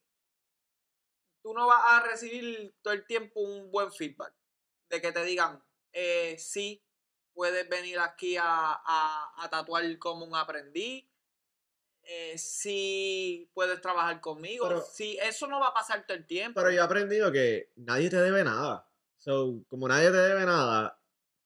tú 1.41 1.53
no 1.53 1.67
vas 1.67 1.81
a 1.85 2.03
recibir 2.07 2.75
todo 2.81 2.93
el 2.93 3.05
tiempo 3.05 3.39
un 3.41 3.71
buen 3.71 3.91
feedback. 3.91 4.33
De 4.89 5.01
que 5.01 5.11
te 5.11 5.23
digan, 5.23 5.63
eh, 5.91 6.35
sí, 6.37 6.83
puedes 7.33 7.67
venir 7.67 7.99
aquí 7.99 8.37
a, 8.37 8.45
a, 8.45 9.33
a 9.37 9.49
tatuar 9.49 9.83
como 9.97 10.25
un 10.25 10.35
aprendiz. 10.35 11.05
Eh, 12.03 12.37
sí, 12.37 13.49
puedes 13.53 13.79
trabajar 13.81 14.19
conmigo. 14.21 14.67
Pero- 14.67 14.81
sí, 14.81 15.17
eso 15.21 15.47
no 15.47 15.59
va 15.59 15.67
a 15.67 15.73
pasar 15.73 16.05
todo 16.05 16.17
el 16.17 16.25
tiempo. 16.27 16.59
Pero 16.59 16.71
yo 16.71 16.81
he 16.81 16.83
aprendido 16.83 17.31
que 17.31 17.71
nadie 17.75 18.09
te 18.09 18.17
debe 18.17 18.43
nada. 18.43 18.87
So, 19.17 19.63
como 19.69 19.87
nadie 19.87 20.11
te 20.11 20.17
debe 20.17 20.45
nada, 20.45 20.99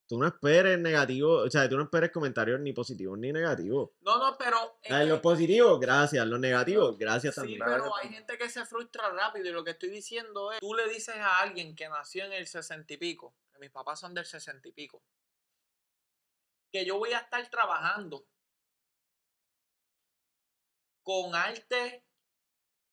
tú 0.08 0.18
no 0.18 0.26
esperes 0.28 0.80
negativo, 0.80 1.40
o 1.44 1.50
sea, 1.50 1.68
tú 1.68 1.76
no 1.78 1.84
esperes 1.84 2.12
comentarios 2.12 2.60
ni 2.62 2.72
positivos 2.74 3.18
ni 3.20 3.32
negativos. 3.34 3.92
no, 4.02 4.18
no, 4.18 4.38
pero. 4.38 4.78
que- 4.82 4.94
Los 5.06 5.20
positivos, 5.20 5.80
gracias. 5.80 6.26
Los 6.26 6.40
negativos, 6.40 6.98
gracias 6.98 7.36
Sí, 7.36 7.42
también. 7.42 7.60
pero 7.66 7.96
hay 7.96 8.10
gente 8.10 8.38
que 8.38 8.50
se 8.50 8.66
frustra 8.66 9.10
rápido 9.10 9.48
y 9.50 9.52
lo 9.52 9.64
que 9.64 9.72
estoy 9.72 9.90
diciendo 9.90 10.52
es, 10.54 10.60
tú 10.60 10.74
le 10.74 10.88
dices 10.90 11.16
a 11.18 11.40
alguien 11.40 11.76
que 11.76 11.90
nació 11.90 12.26
en 12.26 12.34
el 12.34 12.48
sesenta 12.48 12.94
y 12.94 12.98
pico, 12.98 13.36
que 13.52 13.60
mis 13.60 13.70
papás 13.72 14.00
son 14.00 14.14
del 14.14 14.26
sesenta 14.26 14.68
y 14.70 14.72
pico, 14.72 15.04
que 16.72 16.86
yo 16.86 16.98
voy 16.98 17.12
a 17.14 17.20
estar 17.20 17.46
trabajando 17.50 18.26
con 21.04 21.36
arte 21.36 22.04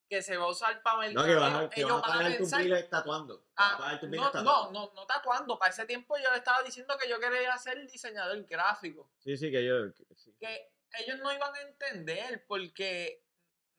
que 0.09 0.23
se 0.23 0.37
va 0.37 0.45
a 0.45 0.49
usar 0.49 0.83
para 0.83 1.11
No, 1.11 1.25
que 1.25 1.35
vas 1.35 1.55
a, 1.55 1.71
que 1.71 1.81
ellos 1.81 1.93
vas 2.01 2.11
a 2.11 2.19
pagar 2.19 2.37
tus 2.37 2.51
tatuando. 2.91 3.45
Ah, 3.57 3.77
pagar 3.79 4.01
tus 4.01 4.11
biles 4.11 4.25
no, 4.27 4.31
tatuando. 4.31 4.71
no, 4.73 4.87
no, 4.87 4.93
no 4.95 5.07
tatuando, 5.07 5.59
para 5.59 5.71
ese 5.71 5.87
tiempo 5.87 6.17
yo 6.19 6.31
le 6.31 6.39
estaba 6.39 6.63
diciendo 6.63 6.97
que 7.01 7.09
yo 7.09 7.19
quería 7.19 7.57
ser 7.59 7.87
diseñador 7.91 8.43
gráfico, 8.45 9.11
Sí, 9.19 9.37
sí, 9.37 9.51
que 9.51 9.65
yo. 9.67 9.93
que- 9.95 10.15
sí. 10.17 10.35
que 10.39 10.71
ellos 11.01 11.19
no 11.21 11.33
iban 11.33 11.55
a 11.55 11.61
entender 11.63 12.45
porque 12.47 13.25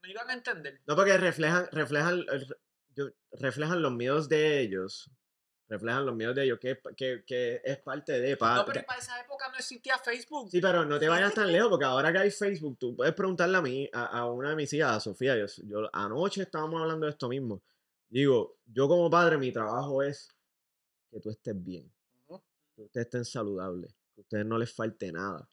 no 0.01 0.09
iban 0.09 0.29
a 0.29 0.33
entender. 0.33 0.81
No, 0.85 0.95
porque 0.95 1.17
reflejan, 1.17 1.67
reflejan, 1.71 2.25
el- 2.27 2.55
reflejan 3.31 3.81
los 3.81 3.91
miedos 3.91 4.27
de 4.29 4.59
ellos. 4.61 5.09
Reflejan 5.67 6.05
los 6.05 6.15
miedos 6.15 6.35
de 6.35 6.43
ellos, 6.43 6.59
que, 6.59 6.71
es- 6.71 6.79
que, 6.95 7.23
que 7.25 7.61
es 7.63 7.77
parte 7.79 8.19
de. 8.19 8.37
pa- 8.37 8.57
No, 8.57 8.65
pero 8.65 8.85
para 8.85 8.99
esa 8.99 9.19
época 9.19 9.47
no 9.49 9.55
existía 9.55 9.97
Facebook. 9.97 10.49
Sí, 10.51 10.61
pero 10.61 10.85
no 10.85 10.99
te 10.99 11.07
vayas 11.07 11.33
tan 11.33 11.51
lejos, 11.51 11.69
porque 11.69 11.85
ahora 11.85 12.11
que 12.11 12.19
hay 12.19 12.29
Facebook, 12.31 12.77
tú 12.77 12.95
puedes 12.95 13.13
preguntarle 13.15 13.57
a 13.57 13.61
mí, 13.61 13.89
a, 13.91 14.05
a 14.19 14.31
una 14.31 14.51
de 14.51 14.55
mis 14.55 14.71
hijas, 14.73 14.97
a 14.97 14.99
Sofía, 14.99 15.35
yo, 15.37 15.45
yo- 15.63 15.89
anoche 15.91 16.43
estábamos 16.43 16.79
hablando 16.81 17.07
de 17.07 17.11
esto 17.13 17.27
mismo. 17.27 17.63
Digo, 18.09 18.57
yo 18.65 18.87
como 18.87 19.09
padre, 19.09 19.37
mi 19.39 19.51
trabajo 19.51 20.03
es 20.03 20.29
que 21.09 21.19
tú 21.19 21.31
estés 21.31 21.55
bien, 21.63 21.91
que 22.75 22.81
ustedes 22.83 23.07
estén 23.07 23.25
saludables, 23.25 23.91
que 24.13 24.21
a 24.21 24.23
ustedes 24.23 24.45
no 24.45 24.57
les 24.59 24.71
falte 24.71 25.11
nada, 25.11 25.49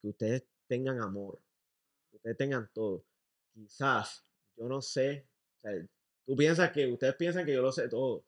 que 0.00 0.08
ustedes 0.08 0.44
tengan 0.66 1.00
amor, 1.02 1.38
que 2.10 2.16
ustedes 2.16 2.36
tengan 2.38 2.70
todo. 2.72 3.04
Quizás, 3.52 4.24
yo 4.56 4.66
no 4.66 4.80
sé, 4.80 5.28
o 5.58 5.60
sea, 5.60 5.72
tú 6.26 6.34
piensas 6.36 6.70
que, 6.72 6.86
ustedes 6.90 7.14
piensan 7.16 7.44
que 7.44 7.52
yo 7.52 7.60
lo 7.62 7.70
sé 7.72 7.88
todo, 7.88 8.24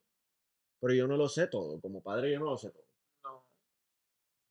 pero 0.87 0.95
yo 0.95 1.07
no 1.09 1.17
lo 1.17 1.29
sé 1.29 1.49
todo, 1.49 1.81
como 1.81 2.01
padre 2.01 2.31
yo 2.33 2.39
no 2.39 2.47
lo 2.47 2.57
sé 2.57 2.71
todo 2.71 2.85
No. 3.25 3.45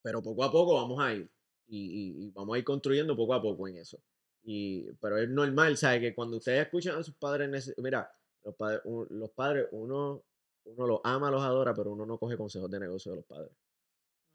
pero 0.01 0.21
poco 0.21 0.43
a 0.43 0.51
poco 0.51 0.75
vamos 0.75 0.99
a 1.01 1.13
ir 1.13 1.29
y, 1.67 1.77
y- 1.77 2.25
y 2.25 2.31
vamos 2.31 2.55
a 2.55 2.59
ir 2.59 2.65
construyendo 2.65 3.15
poco 3.15 3.33
a 3.33 3.41
poco 3.41 3.67
en 3.67 3.77
eso. 3.77 3.97
Y, 4.43 4.91
pero 5.01 5.17
es 5.17 5.27
normal, 5.29 5.75
¿sabes? 5.77 6.01
Que 6.01 6.13
cuando 6.13 6.37
ustedes 6.37 6.63
escuchan 6.65 6.95
a 6.99 7.03
sus 7.03 7.15
padres, 7.15 7.73
mira, 7.77 8.11
los 8.43 8.53
padres, 8.55 8.81
un- 8.83 9.07
los 9.09 9.31
padres 9.31 9.67
uno, 9.71 10.23
uno 10.65 10.87
los 10.87 10.99
ama, 11.03 11.31
los 11.31 11.41
adora, 11.41 11.73
pero 11.73 11.91
uno 11.91 12.05
no 12.05 12.17
coge 12.19 12.37
consejos 12.37 12.69
de 12.69 12.79
negocio 12.81 13.11
de 13.13 13.15
los 13.17 13.25
padres. 13.25 13.51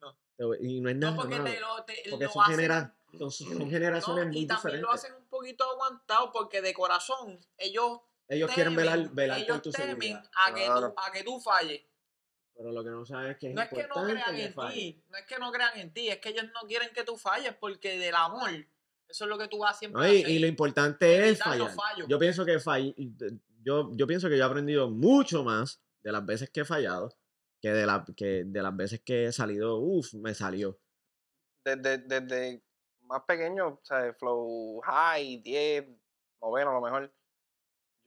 No. 0.01 0.55
Y 0.59 0.81
no 0.81 0.89
es 0.89 0.97
nada 0.97 1.13
No, 1.15 1.21
porque 1.23 1.39
malo, 1.39 1.51
te 1.53 1.61
lo, 1.61 1.85
te, 1.85 2.11
porque 2.11 2.25
lo 2.25 2.31
son, 2.33 2.43
hacen- 2.43 2.57
genera- 2.57 2.97
son, 3.19 3.31
son 3.31 3.49
generaciones 3.71 4.27
no, 4.27 4.33
muy 4.33 4.41
y 4.41 4.47
también 4.47 4.81
lo 4.81 4.89
diferentes. 4.89 4.95
hacen 4.95 5.15
un 5.15 5.29
poquito 5.29 5.65
aguantado 5.71 6.33
porque 6.33 6.63
de 6.63 6.73
corazón 6.75 7.39
ellos 7.59 8.01
Ellos 8.27 8.51
quieren 8.53 8.75
velar, 8.75 8.99
temen- 9.01 9.15
velar 9.15 9.37
por 9.39 9.45
ellos 9.45 9.63
tu 9.63 9.71
temen 9.71 9.89
seguridad. 10.01 10.31
a 10.35 10.55
que, 10.55 10.65
Claro. 10.65 10.89
tú, 10.93 10.95
a 11.07 11.13
que 11.13 11.23
tú 11.25 11.41
falles. 11.41 11.83
Pero 12.57 12.73
lo 12.73 12.85
que 12.85 12.91
no 12.91 13.07
saben 13.07 13.31
es 13.33 13.39
que 13.39 13.49
es 13.49 13.55
No 13.55 13.63
es 13.63 13.69
que 13.69 13.77
no 13.77 13.83
importante 13.85 14.13
crean 14.13 14.37
que 14.37 14.45
en 14.45 14.55
ti, 14.73 15.05
no 15.09 15.17
es 15.19 15.25
que 15.27 15.39
no 15.39 15.53
crean 15.53 15.79
en 15.79 15.93
ti, 15.95 16.09
es 16.09 16.19
que 16.19 16.29
ellos 16.31 16.45
no 16.55 16.69
quieren 16.69 16.91
que 16.95 17.05
tú 17.05 17.17
falles 17.17 17.55
porque 17.59 17.99
del 17.99 18.15
amor, 18.15 18.51
eso 19.09 19.25
es 19.25 19.29
lo 19.31 19.39
que 19.39 19.49
tú 19.49 19.59
vas 19.59 19.79
siempre 19.79 19.99
No, 20.01 20.07
a 20.07 20.13
y, 20.13 20.19
hacer. 20.19 20.31
y 20.31 20.39
lo 20.39 20.47
importante 20.47 21.29
es 21.31 21.39
fallar. 21.39 21.71
Yo 22.07 22.19
pienso 22.19 22.45
que 22.45 22.59
fall- 22.59 22.95
yo, 23.63 23.91
yo 23.95 24.07
pienso 24.07 24.29
que 24.29 24.37
yo 24.37 24.45
he 24.45 24.47
aprendido 24.47 24.91
mucho 24.91 25.43
más 25.43 25.83
de 26.03 26.13
las 26.13 26.25
veces 26.25 26.51
que 26.51 26.61
he 26.61 26.65
fallado 26.65 27.15
que 27.61 27.71
de, 27.73 27.85
la, 27.87 28.05
que 28.17 28.45
de 28.47 28.63
las 28.63 28.75
veces 28.75 29.01
que 29.05 29.27
he 29.27 29.33
salido, 29.33 29.77
uff, 29.79 30.15
me 30.15 30.35
salió. 30.35 30.79
Desde, 31.63 31.99
desde 31.99 32.63
más 33.03 33.23
pequeño, 33.25 33.67
o 33.69 33.81
sea, 33.83 34.15
flow 34.15 34.81
high, 34.81 35.39
10, 35.43 35.87
noveno 36.41 36.71
a 36.71 36.75
lo 36.75 36.81
mejor. 36.81 37.15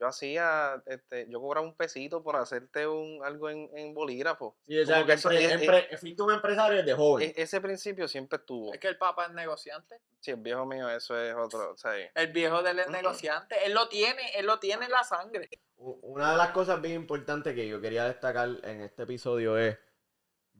Yo 0.04 0.08
hacía, 0.08 0.82
este, 0.84 1.26
yo 1.30 1.40
cobraba 1.40 1.66
un 1.66 1.74
pesito 1.74 2.22
por 2.22 2.36
hacerte 2.36 2.86
un, 2.86 3.24
algo 3.24 3.48
en, 3.48 3.70
en 3.74 3.94
bolígrafo. 3.94 4.54
Sí, 4.66 4.78
o 4.78 4.84
sea, 4.84 5.06
que 5.06 5.14
eso- 5.14 5.30
empre- 5.30 5.38
e- 5.38 5.44
e- 5.44 5.58
empre- 5.88 5.98
fuiste 5.98 6.22
un 6.22 6.30
empresario 6.30 6.76
desde 6.76 6.92
joven. 6.92 7.30
E- 7.30 7.40
ese 7.42 7.58
principio 7.62 8.06
siempre 8.06 8.36
estuvo. 8.36 8.74
Es 8.74 8.78
que 8.78 8.88
el 8.88 8.98
papá 8.98 9.24
es 9.28 9.32
negociante. 9.32 9.98
Sí, 10.20 10.32
el 10.32 10.36
viejo 10.36 10.66
mío, 10.66 10.90
eso 10.90 11.18
es 11.18 11.34
otro. 11.34 11.70
O 11.72 11.76
sea, 11.78 11.92
El 12.14 12.32
viejo 12.32 12.62
de 12.62 12.72
él 12.72 12.80
es 12.80 12.90
negociante. 12.90 13.56
Él 13.64 13.72
lo 13.72 13.88
tiene, 13.88 14.20
él 14.36 14.44
lo 14.44 14.58
tiene 14.58 14.84
en 14.84 14.90
la 14.90 15.04
sangre. 15.04 15.48
Una 15.76 16.32
de 16.32 16.36
las 16.36 16.50
cosas 16.50 16.82
bien 16.82 16.96
importantes 16.96 17.54
que 17.54 17.66
yo 17.66 17.80
quería 17.80 18.04
destacar 18.04 18.50
en 18.62 18.82
este 18.82 19.04
episodio 19.04 19.56
es, 19.56 19.78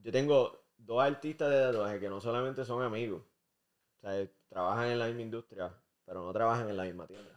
yo 0.02 0.11
tengo 0.11 0.64
dos 0.78 1.02
artistas 1.02 1.50
de 1.50 1.61
tatuaje 1.61 2.00
que 2.00 2.09
no 2.09 2.18
solamente 2.22 2.64
son 2.64 2.83
amigos, 2.83 3.22
o 3.22 4.00
sea, 4.09 4.26
trabajan 4.48 4.87
en 4.90 4.98
la 4.98 5.07
misma 5.07 5.20
industria, 5.20 5.70
pero 6.07 6.22
no 6.24 6.33
trabajan 6.33 6.70
en 6.70 6.76
la 6.78 6.85
misma 6.85 7.07
tienda. 7.07 7.34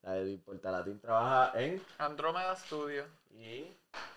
Sea, 0.00 0.16
el 0.16 0.38
Portalatín 0.40 1.00
trabaja 1.00 1.58
en 1.60 1.82
Andrómeda 1.98 2.54
Studio. 2.56 3.04
y 3.30 3.76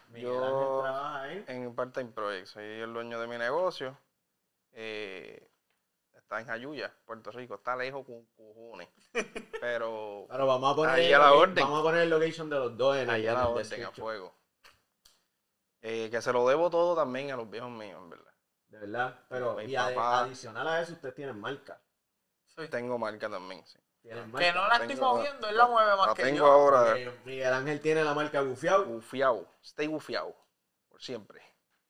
Miguel 0.10 0.24
Yo- 0.34 0.44
Ángel 0.44 0.82
trabaja 0.84 1.32
en 1.34 1.50
en 1.64 1.76
Part-Time 1.76 2.12
Project. 2.12 2.48
Soy 2.48 2.64
el 2.66 2.94
dueño 2.94 3.20
de 3.20 3.28
mi 3.28 3.38
negocio. 3.38 3.98
Eh, 4.74 5.50
está 6.14 6.40
en 6.40 6.46
Jayuya, 6.48 6.94
Puerto 7.06 7.32
Rico. 7.32 7.56
Está 7.56 7.76
lejos 7.76 8.06
con 8.06 8.26
cojones. 8.38 8.90
Pero 9.62 10.26
Pero 10.30 10.48
vamos 10.48 10.72
a 10.72 10.76
poner 10.76 10.96
Ahí 10.96 11.08
el 11.08 11.16
a 11.16 11.20
la 11.20 11.34
orden. 11.34 11.64
vamos 11.64 11.80
a 11.80 11.84
poner 11.84 12.02
el 12.02 12.10
location 12.10 12.50
de 12.50 12.56
los 12.58 12.78
dos 12.78 12.96
en 12.98 13.04
el, 13.04 13.10
ahí 13.10 13.28
a 13.28 13.34
la 13.34 13.48
orden, 13.48 13.56
a 13.66 13.70
description. 13.70 13.94
fuego. 14.06 14.34
Eh, 15.82 16.10
que 16.12 16.22
se 16.22 16.32
lo 16.32 16.48
debo 16.48 16.70
todo 16.70 16.96
también 16.96 17.32
a 17.32 17.36
los 17.38 17.50
viejos 17.50 17.72
míos, 17.72 18.00
en 18.04 18.10
verdad. 18.12 18.32
De 18.70 18.78
verdad. 18.80 19.20
Pero 19.30 19.62
y 19.62 19.74
papá. 19.76 20.22
adicional 20.22 20.68
a 20.68 20.82
eso, 20.82 20.94
ustedes 20.94 21.16
tienen 21.16 21.40
marca. 21.40 21.82
Sí. 22.56 22.68
Tengo 22.70 22.98
marca 23.00 23.30
también, 23.30 23.66
sí. 23.66 23.80
Que 24.04 24.16
no 24.16 24.68
la 24.68 24.76
estoy 24.78 24.88
Tengo- 24.96 25.16
moviendo, 25.16 25.48
él 25.48 25.58
la 25.58 25.68
mueve 25.68 25.96
más 25.96 26.08
La 26.08 26.14
que 26.16 26.24
tengo 26.24 26.38
yo. 26.40 26.46
ahora 26.52 26.98
Eh, 26.98 27.12
Miguel 27.24 27.54
Ángel 27.54 27.80
tiene 27.82 28.04
la 28.04 28.14
marca 28.14 28.42
Gufiao. 28.42 28.86
bufiado. 28.86 29.48
Stay 29.62 29.88
bufiado. 29.88 30.36
Por 30.90 31.02
siempre. 31.02 31.42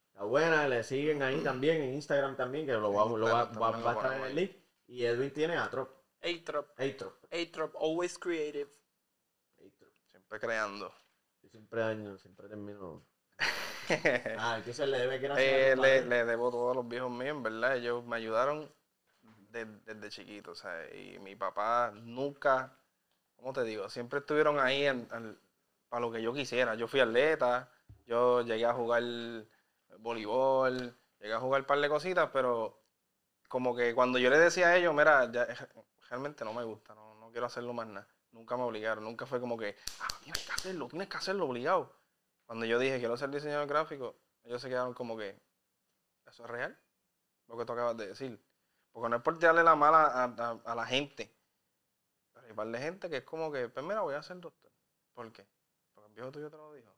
Está 0.09 0.23
buena, 0.25 0.67
le 0.67 0.83
siguen 0.83 1.23
ahí 1.23 1.39
también, 1.41 1.81
en 1.81 1.93
Instagram 1.93 2.35
también, 2.35 2.65
que 2.65 2.73
lo, 2.73 2.91
va, 2.93 3.03
a 3.89 3.93
estar 3.93 4.13
en 4.17 4.23
el 4.23 4.35
link. 4.35 4.51
Y 4.87 5.05
Edwin 5.05 5.31
tiene 5.31 5.55
Atrop. 5.57 5.89
A-Trop, 6.21 6.67
Atrop. 6.79 7.15
A-Trop, 7.33 7.75
always 7.81 8.19
creative. 8.19 8.69
Atrop. 9.57 9.91
Siempre 10.11 10.39
creando. 10.39 10.93
Yo 11.41 11.49
siempre 11.49 11.79
daño, 11.81 12.17
siempre 12.17 12.47
termino. 12.49 13.03
Ah, 14.37 14.55
entonces 14.57 14.87
le 14.87 14.99
debe 14.99 15.17
gracias. 15.17 15.47
a 15.47 15.51
Eh, 15.71 15.75
los 15.75 15.85
le, 15.85 16.05
le 16.05 16.25
debo 16.25 16.49
todo 16.51 16.71
a 16.71 16.75
los 16.75 16.87
viejos 16.87 17.09
míos, 17.11 17.35
en 17.35 17.43
verdad. 17.43 17.75
Ellos 17.77 18.05
me 18.05 18.15
ayudaron 18.17 18.71
de- 19.51 19.65
desde 19.65 20.09
chiquito, 20.09 20.51
o 20.51 20.55
sea, 20.55 20.93
y 20.95 21.19
mi 21.19 21.35
papá 21.35 21.91
nunca, 21.93 22.77
¿cómo 23.35 23.53
te 23.53 23.63
digo? 23.63 23.89
Siempre 23.89 24.19
estuvieron 24.19 24.59
ahí 24.59 24.85
para 25.89 26.01
lo 26.01 26.11
que 26.11 26.21
yo 26.21 26.33
quisiera. 26.33 26.75
Yo 26.75 26.87
fui 26.87 26.99
atleta, 26.99 27.69
yo 28.05 28.41
llegué 28.41 28.65
a 28.65 28.73
jugar 28.73 29.03
voleibol, 29.99 30.95
llegué 31.19 31.33
a 31.33 31.39
jugar 31.39 31.61
un 31.61 31.67
par 31.67 31.79
de 31.79 31.89
cositas, 31.89 32.29
pero 32.31 32.81
como 33.47 33.75
que 33.75 33.93
cuando 33.93 34.17
yo 34.19 34.29
le 34.29 34.39
decía 34.39 34.67
a 34.69 34.77
ellos, 34.77 34.93
mira, 34.93 35.29
ya, 35.31 35.45
realmente 36.09 36.45
no 36.45 36.53
me 36.53 36.63
gusta, 36.63 36.95
no, 36.95 37.15
no 37.15 37.31
quiero 37.31 37.47
hacerlo 37.47 37.73
más 37.73 37.87
nada. 37.87 38.07
Nunca 38.31 38.55
me 38.55 38.63
obligaron, 38.63 39.03
nunca 39.03 39.25
fue 39.25 39.41
como 39.41 39.57
que, 39.57 39.75
ah, 39.99 40.07
tienes 40.23 40.45
que 40.45 40.51
hacerlo, 40.53 40.87
tienes 40.87 41.09
que 41.09 41.17
hacerlo 41.17 41.45
obligado. 41.45 41.93
Cuando 42.45 42.65
yo 42.65 42.79
dije, 42.79 42.99
quiero 42.99 43.17
ser 43.17 43.29
diseñador 43.29 43.67
gráfico, 43.67 44.15
ellos 44.43 44.61
se 44.61 44.69
quedaron 44.69 44.93
como 44.93 45.17
que, 45.17 45.37
¿eso 46.25 46.45
es 46.45 46.49
real? 46.49 46.77
Lo 47.47 47.57
que 47.57 47.65
tú 47.65 47.73
acabas 47.73 47.97
de 47.97 48.07
decir. 48.07 48.41
Porque 48.91 49.09
no 49.09 49.15
es 49.17 49.21
por 49.21 49.37
tirarle 49.39 49.63
la 49.63 49.75
mala 49.75 50.05
a, 50.05 50.23
a- 50.25 50.61
a 50.65 50.75
la 50.75 50.85
gente. 50.85 51.33
Pero 52.33 52.47
hay 52.47 52.53
par 52.53 52.67
de 52.67 52.79
gente 52.79 53.09
que 53.09 53.17
es 53.17 53.23
como 53.23 53.51
que, 53.51 53.69
pues 53.69 53.85
mira, 53.85 54.01
voy 54.01 54.15
a 54.15 54.23
ser 54.23 54.39
doctor. 54.39 54.71
¿Por 55.13 55.31
qué? 55.31 55.45
Porque 55.93 56.07
el 56.09 56.13
viejo 56.13 56.31
tuyo 56.31 56.49
te 56.49 56.57
lo 56.57 56.73
dijo. 56.73 56.93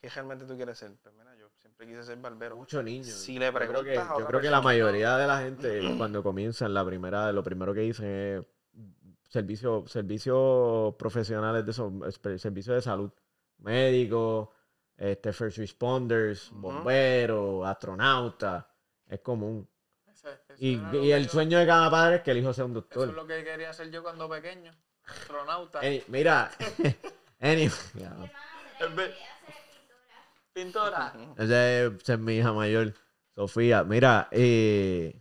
¿Qué 0.00 0.08
realmente 0.08 0.44
tú 0.46 0.56
quieres 0.56 0.78
ser? 0.78 0.96
Pues 1.00 1.14
mira, 1.14 1.34
yo 1.36 1.48
siempre 1.60 1.86
quise 1.86 2.02
ser 2.02 2.18
barbero. 2.18 2.56
Muchos 2.56 2.82
niños. 2.82 3.14
Si 3.14 3.38
le 3.38 3.46
Yo 3.46 3.52
creo 3.52 3.68
que, 3.84 3.92
preguntas 3.94 4.18
yo 4.18 4.26
creo 4.26 4.40
que 4.40 4.50
la 4.50 4.60
mayoría 4.60 5.16
de 5.16 5.26
la 5.26 5.38
gente 5.42 5.94
cuando 5.96 6.22
comienzan 6.22 6.74
la 6.74 6.84
primera, 6.84 7.30
lo 7.32 7.42
primero 7.44 7.72
que 7.72 7.80
dicen 7.80 8.06
es 8.06 8.46
servicio, 9.28 9.84
servicios 9.86 10.94
profesionales 10.96 11.64
de 11.64 11.72
espe- 11.72 12.38
servicios 12.38 12.74
de 12.76 12.82
salud, 12.82 13.12
médicos, 13.58 14.48
este, 14.96 15.32
first 15.32 15.58
responders, 15.58 16.50
bomberos, 16.52 17.64
astronautas, 17.66 18.64
es 19.06 19.20
común. 19.20 19.68
Eso 20.22 20.54
Y, 20.58 20.80
y 20.98 21.12
el 21.12 21.28
sueño 21.28 21.58
de 21.58 21.66
cada 21.66 21.90
padre 21.90 22.16
es 22.16 22.22
que 22.22 22.30
el 22.30 22.38
hijo 22.38 22.52
sea 22.52 22.64
un 22.64 22.72
Eso 22.72 22.80
doctor. 22.80 23.08
es 23.08 23.14
lo 23.14 23.26
que 23.26 23.42
quería 23.44 23.70
hacer 23.70 23.90
yo 23.90 24.02
cuando 24.02 24.28
pequeño. 24.28 24.72
Astronauta. 25.04 25.80
Ey, 25.80 26.04
mira, 26.08 26.50
anyway, 27.40 27.70
En 28.80 29.12
Pintora. 30.52 31.12
Esa 31.36 31.70
es, 31.86 31.92
esa 32.02 32.12
es 32.14 32.18
mi 32.18 32.36
hija 32.36 32.52
mayor, 32.52 32.94
Sofía. 33.34 33.84
Mira, 33.84 34.28
eh, 34.30 35.20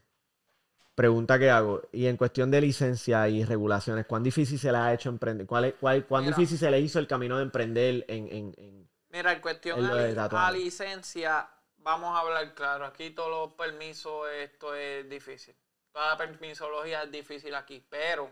pregunta 0.94 1.40
que 1.40 1.50
hago. 1.50 1.82
Y 1.92 2.08
en 2.08 2.18
cuestión 2.18 2.52
de 2.52 2.62
licencia 2.62 3.28
y 3.30 3.44
regulaciones, 3.46 4.06
¿cuán 4.06 4.24
difícil 4.24 4.60
se 4.60 4.72
le 4.72 4.78
ha 4.78 4.94
hecho 4.94 5.10
emprender? 5.10 5.48
¿Cuál, 5.48 5.66
es- 5.66 5.74
cuál, 5.80 6.06
¿Cuán 6.06 6.26
Mira. 6.26 6.36
difícil 6.36 6.58
se 6.58 6.70
le 6.70 6.80
hizo 6.80 7.00
el 7.00 7.08
camino 7.08 7.38
de 7.38 7.44
emprender 7.44 8.06
en, 8.08 8.28
en, 8.28 8.54
en- 8.58 8.90
Mira, 9.10 9.34
en 9.34 9.42
cuestión 9.42 9.80
Es 9.80 10.16
lo 10.16 10.22
a, 10.22 10.48
a 10.48 10.52
licencia, 10.52 11.50
vamos 11.84 12.16
a 12.16 12.20
hablar 12.22 12.54
claro. 12.54 12.86
Aquí 12.86 13.12
todos 13.12 13.30
los 13.30 13.54
permisos, 13.54 14.28
esto 14.30 14.76
es 14.76 15.08
difícil. 15.10 15.56
Toda 15.92 16.10
la 16.12 16.18
permisología 16.18 17.04
es 17.04 17.12
difícil 17.12 17.54
aquí. 17.56 17.86
Pero, 17.90 18.30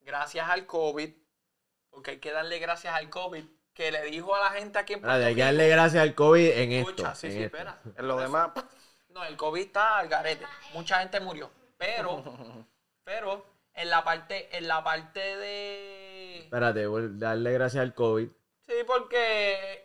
gracias 0.00 0.48
al 0.48 0.66
COVID, 0.66 1.10
porque 1.90 2.12
hay 2.12 2.18
que 2.18 2.32
darle 2.32 2.58
gracias 2.58 2.94
al 2.94 3.08
COVID, 3.10 3.44
que 3.72 3.90
le 3.92 4.02
dijo 4.04 4.34
a 4.34 4.40
la 4.40 4.50
gente 4.50 4.78
aquí 4.78 4.94
en 4.94 5.00
Puerto 5.00 5.16
hay 5.16 5.22
que 5.22 5.28
Rico- 5.34 5.44
darle 5.46 5.68
gracias 5.68 6.02
al 6.02 6.14
COVID 6.14 6.50
en 6.50 6.72
esto. 6.72 6.90
Escucha, 6.90 7.14
sí, 7.14 7.26
en 7.28 7.32
sí, 7.32 7.42
esto. 7.42 7.56
espera. 7.56 7.80
En 7.96 8.08
lo 8.08 8.16
demás, 8.18 8.50
No, 9.08 9.24
el 9.24 9.36
COVID 9.36 9.60
está 9.62 9.98
al 9.98 10.08
garete. 10.08 10.44
Mucha 10.72 10.98
gente 10.98 11.20
murió. 11.20 11.50
Pero, 11.78 12.22
pero, 13.04 13.44
en 13.74 13.90
la 13.90 14.02
parte, 14.04 14.56
en 14.56 14.66
la 14.68 14.82
parte 14.82 15.20
de. 15.20 16.38
Espérate, 16.44 16.86
darle 17.18 17.52
gracias 17.52 17.82
al 17.82 17.94
COVID. 17.94 18.28
Sí, 18.66 18.74
porque 18.86 19.83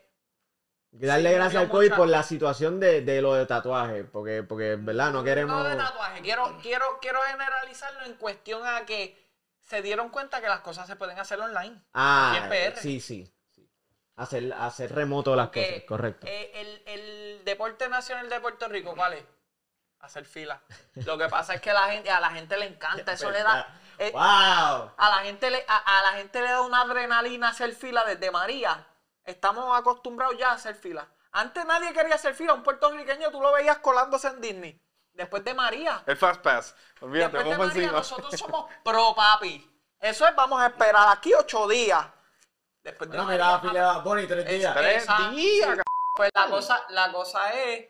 darle 0.92 1.30
Sí, 1.30 1.36
gracias 1.36 1.64
al 1.64 1.70
COVID 1.70 1.94
por 1.94 2.08
la 2.08 2.24
situación 2.24 2.80
de, 2.80 3.02
de 3.02 3.22
lo 3.22 3.34
de 3.34 3.46
tatuaje. 3.46 4.04
Porque, 4.04 4.44
porque, 4.44 4.76
¿verdad? 4.76 5.12
No 5.12 5.24
queremos. 5.24 5.56
No 5.56 5.64
de 5.64 5.76
tatuaje, 5.76 6.22
quiero, 6.22 6.58
quiero, 6.62 6.86
quiero 7.02 7.22
generalizarlo 7.22 8.02
en 8.06 8.14
cuestión 8.16 8.66
a 8.66 8.86
que 8.86 9.18
se 9.62 9.82
dieron 9.82 10.10
cuenta 10.10 10.42
que 10.42 10.48
las 10.48 10.62
cosas 10.62 10.88
se 10.88 10.96
pueden 10.96 11.20
hacer 11.20 11.40
online. 11.40 11.80
Ah, 11.94 12.48
PR. 12.50 12.78
sí, 12.80 13.00
sí. 13.00 13.32
sí. 13.54 13.70
Hacer, 14.16 14.52
hacer 14.54 14.94
remoto 14.94 15.36
las 15.36 15.48
Porque, 15.48 15.72
cosas, 15.72 15.84
correcto. 15.88 16.28
eh, 16.28 16.52
el, 16.56 16.84
el 16.86 17.46
deporte 17.46 17.88
nacional 17.88 18.28
de 18.30 18.40
Puerto 18.40 18.68
Rico, 18.68 18.96
¿cuál 18.96 19.14
es? 19.14 19.24
Hacer 20.00 20.26
fila. 20.26 20.62
Lo 21.06 21.18
que 21.18 21.28
pasa 21.28 21.54
es 21.54 21.62
que 21.62 21.72
la 21.72 21.90
gente, 21.92 22.10
a 22.10 22.20
la 22.20 22.32
gente 22.32 22.58
le 22.58 22.66
encanta, 22.66 23.14
eso 23.14 23.30
le 23.30 23.44
da. 23.44 23.80
eh, 24.00 24.12
¡Wow! 24.12 24.22
a 24.98 25.10
la 25.10 25.18
gente 25.24 25.52
le, 25.52 25.64
a, 25.68 26.00
a 26.00 26.02
la 26.04 26.18
gente 26.18 26.42
le 26.42 26.48
da 26.48 26.62
una 26.62 26.82
adrenalina 26.82 27.50
hacer 27.50 27.74
fila 27.76 28.04
desde 28.06 28.32
María. 28.32 28.86
Estamos 29.24 29.78
acostumbrados 29.78 30.38
ya 30.38 30.52
a 30.52 30.54
hacer 30.54 30.76
fila. 30.76 31.08
Antes 31.32 31.66
nadie 31.66 31.94
quería 31.94 32.16
hacer 32.16 32.34
fila. 32.34 32.54
Un 32.54 32.64
puertorriqueño 32.64 33.30
tú 33.32 33.42
lo 33.42 33.52
veías 33.52 33.78
colándose 33.80 34.28
en 34.28 34.42
Disney. 34.42 34.82
Después 35.14 35.44
de 35.44 35.54
María. 35.54 36.02
el 36.06 36.18
Fast 36.18 36.42
Pass. 36.42 36.76
Olvídate, 37.02 37.38
Después 37.38 37.44
de 37.46 37.50
vamos 37.52 37.68
María, 37.68 37.84
encima. 37.84 37.98
nosotros 38.00 38.40
somos 38.40 38.66
pro 38.84 39.14
papi. 39.16 39.66
Eso 40.00 40.26
es, 40.28 40.36
vamos 40.36 40.62
a 40.62 40.68
esperar 40.68 41.08
aquí 41.12 41.34
ocho 41.34 41.68
días. 41.68 42.06
Después 42.82 43.10
de 43.10 43.18
Bueno, 43.18 43.30
María, 43.32 43.46
mira, 43.58 43.60
fila 43.70 43.98
Bonnie 44.00 44.28
tres 44.28 44.46
es- 44.48 44.60
días. 44.60 44.76
Tres 44.76 45.04
esa- 45.04 45.30
días, 45.32 45.76
sí. 45.76 45.82
Pues 46.16 46.32
la 46.34 46.48
cosa, 46.50 46.86
la 46.90 47.12
cosa 47.12 47.54
es 47.54 47.88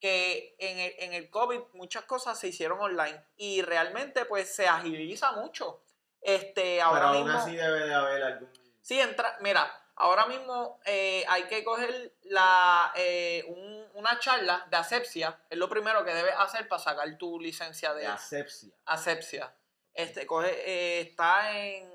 que 0.00 0.56
en 0.58 0.78
el, 0.80 0.94
en 0.98 1.12
el 1.14 1.30
COVID 1.30 1.60
muchas 1.74 2.02
cosas 2.04 2.36
se 2.38 2.48
hicieron 2.48 2.80
online 2.80 3.24
y 3.36 3.62
realmente 3.62 4.24
pues 4.24 4.52
se 4.54 4.66
agiliza 4.68 5.32
mucho. 5.32 5.84
Este, 6.20 6.82
ahora 6.82 7.00
Pero 7.06 7.08
aún 7.14 7.24
mismo, 7.24 7.38
así 7.38 7.54
debe 7.56 7.86
de 7.86 7.94
haber 7.94 8.22
algún. 8.24 8.52
sí, 8.80 9.00
entra, 9.00 9.36
mira, 9.40 9.72
ahora 9.96 10.26
mismo 10.26 10.80
eh, 10.84 11.24
hay 11.28 11.44
que 11.44 11.62
coger 11.64 12.14
la, 12.22 12.92
eh, 12.96 13.44
un- 13.48 13.82
una 13.94 14.18
charla 14.18 14.66
de 14.70 14.76
asepsia, 14.76 15.40
es 15.50 15.58
lo 15.58 15.68
primero 15.68 16.04
que 16.04 16.14
debes 16.14 16.34
hacer 16.38 16.66
para 16.68 16.82
sacar 16.82 17.16
tu 17.18 17.38
licencia 17.38 17.92
de 17.94 18.02
De 18.02 18.06
asepsia. 18.08 18.72
asepsia. 18.86 19.54
Este, 19.94 20.26
coge, 20.26 20.50
eh, 20.50 21.00
está 21.02 21.58
en, 21.60 21.90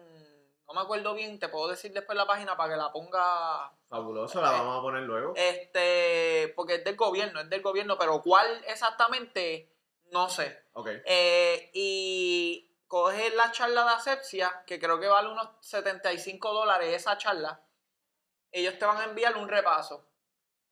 no 0.68 0.74
me 0.74 0.82
acuerdo 0.82 1.14
bien, 1.16 1.40
te 1.40 1.50
puedo 1.50 1.68
decir 1.70 1.92
después 1.94 2.16
la 2.18 2.28
página 2.28 2.56
para 2.56 2.74
que 2.74 2.78
la 2.78 2.92
ponga 2.92 3.72
Fabuloso, 3.90 4.42
la 4.42 4.52
vamos 4.52 4.80
a 4.80 4.82
poner 4.82 5.04
luego. 5.04 5.34
este, 5.36 6.54
porque 6.56 6.76
es 6.76 6.84
del 6.84 6.96
gobierno, 6.96 7.40
es 7.42 7.50
del 7.50 7.62
gobierno, 7.62 7.98
pero 7.98 8.22
cuál 8.22 8.64
exactamente, 8.68 9.74
no 10.12 10.30
sé. 10.30 10.66
Ok. 10.74 10.90
Eh, 11.06 11.72
y 11.74 12.70
coges 12.88 13.34
la 13.34 13.52
charla 13.52 13.84
de 13.86 13.90
asepsia, 13.92 14.64
que 14.68 14.80
creo 14.80 15.00
que 15.00 15.08
vale 15.08 15.30
unos 15.30 15.50
75 15.62 16.54
dólares 16.54 16.94
esa 16.94 17.18
charla. 17.18 17.62
Ellos 18.52 18.78
te 18.80 18.86
van 18.86 18.98
a 18.98 19.04
enviar 19.06 19.36
un 19.38 19.48
repaso. 19.48 20.06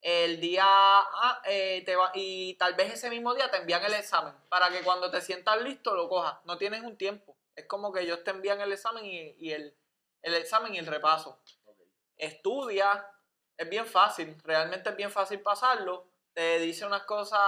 El 0.01 0.39
día 0.39 0.63
ah, 0.65 1.41
eh, 1.45 1.81
te 1.85 1.95
va, 1.95 2.11
y 2.13 2.53
tal 2.55 2.75
vez 2.75 2.93
ese 2.93 3.09
mismo 3.09 3.33
día 3.33 3.49
te 3.49 3.57
envían 3.57 3.83
el 3.83 3.93
examen 3.93 4.33
para 4.49 4.69
que 4.69 4.81
cuando 4.81 5.09
te 5.09 5.19
sientas 5.21 5.59
listo 5.61 5.95
lo 5.95 6.07
cojas. 6.07 6.37
No 6.45 6.57
tienes 6.57 6.81
un 6.83 6.95
tiempo. 6.97 7.35
Es 7.55 7.65
como 7.65 7.91
que 7.91 8.01
ellos 8.01 8.23
te 8.23 8.31
envían 8.31 8.61
el 8.61 8.71
examen 8.71 9.05
y, 9.05 9.35
y 9.39 9.51
el, 9.53 9.75
el 10.21 10.33
examen 10.35 10.75
y 10.75 10.77
el 10.77 10.85
repaso. 10.85 11.39
Estudia, 12.17 13.07
es 13.57 13.69
bien 13.69 13.85
fácil, 13.85 14.35
realmente 14.43 14.89
es 14.89 14.95
bien 14.95 15.11
fácil 15.11 15.41
pasarlo. 15.41 16.07
Te 16.33 16.59
dice 16.59 16.85
unas 16.85 17.03
cosas 17.03 17.39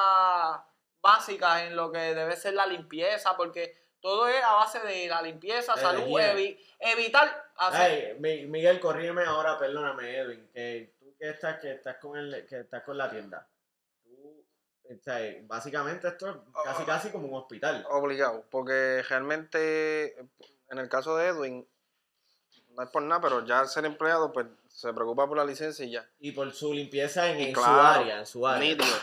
básicas 1.01 1.61
en 1.63 1.75
lo 1.75 1.91
que 1.91 1.99
debe 1.99 2.35
ser 2.35 2.53
la 2.53 2.65
limpieza, 2.65 3.35
porque 3.37 3.77
todo 4.01 4.27
es 4.27 4.43
a 4.43 4.53
base 4.53 4.79
de 4.79 5.07
la 5.07 5.21
limpieza, 5.21 5.75
De 5.75 5.81
salud, 5.81 6.19
evi- 6.19 6.59
evitar 6.79 7.46
hacer. 7.57 7.81
Ay, 8.13 8.19
Mi- 8.19 8.45
Miguel, 8.45 8.79
corrígeme 8.79 9.23
ahora, 9.23 9.57
perdóname, 9.57 10.17
Edwin, 10.17 10.49
que 10.53 10.93
tú 10.99 11.15
que 11.17 11.29
estás, 11.29 11.59
que 11.59 11.73
estás 11.73 11.97
con 11.97 12.17
el, 12.17 12.45
que 12.45 12.59
estás 12.61 12.83
con 12.83 12.97
la 12.97 13.09
tienda. 13.09 13.47
Tú, 14.03 14.45
o 14.83 15.03
sea, 15.03 15.19
básicamente 15.43 16.07
esto 16.07 16.29
es 16.29 16.35
casi 16.63 16.83
casi 16.83 17.09
como 17.09 17.27
un 17.27 17.35
hospital. 17.35 17.85
Obligado, 17.89 18.45
porque 18.49 19.03
realmente 19.07 20.17
en 20.69 20.77
el 20.77 20.89
caso 20.89 21.15
de 21.17 21.27
Edwin, 21.27 21.67
no 22.75 22.83
es 22.83 22.89
por 22.89 23.01
nada, 23.01 23.21
pero 23.21 23.45
ya 23.45 23.59
al 23.61 23.67
ser 23.67 23.85
empleado, 23.85 24.31
pues 24.31 24.45
se 24.67 24.93
preocupa 24.93 25.27
por 25.27 25.37
la 25.37 25.45
licencia 25.45 25.83
y 25.85 25.91
ya. 25.91 26.07
Y 26.19 26.31
por 26.31 26.51
su 26.53 26.73
limpieza 26.73 27.27
en, 27.31 27.39
Y 27.39 27.43
en 27.45 27.53
claro, 27.53 27.73
su 27.73 27.79
área, 28.01 28.19
en 28.19 28.25
su 28.25 28.47
área. 28.47 28.69
Nítido. 28.69 28.95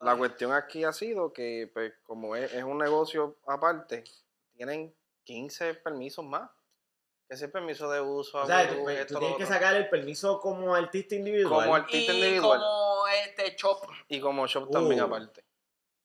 La 0.00 0.16
cuestión 0.16 0.52
aquí 0.52 0.84
ha 0.84 0.92
sido 0.92 1.32
que, 1.32 1.68
pues, 1.74 1.92
como 2.04 2.36
es, 2.36 2.52
es 2.54 2.62
un 2.62 2.78
negocio 2.78 3.36
aparte, 3.46 4.04
tienen 4.54 4.94
15 5.24 5.74
permisos 5.74 6.24
más. 6.24 6.48
Que 7.28 7.34
ese 7.34 7.48
permiso 7.48 7.90
de 7.90 8.00
uso, 8.00 8.38
O 8.42 8.46
sea, 8.46 8.68
tú, 8.68 8.82
pues, 8.84 9.00
esto, 9.00 9.14
tú 9.14 9.20
tienes 9.20 9.36
que 9.36 9.46
sacar 9.46 9.74
el 9.74 9.88
permiso 9.90 10.40
como 10.40 10.74
artista 10.74 11.14
individual. 11.14 11.64
Como 11.64 11.74
artista 11.76 12.12
y 12.12 12.16
individual 12.16 12.58
como 12.58 13.06
este 13.08 13.54
shop. 13.56 13.82
y 14.08 14.20
como 14.20 14.46
shop 14.46 14.70
también 14.70 15.02
Uh. 15.02 15.04
aparte. 15.04 15.44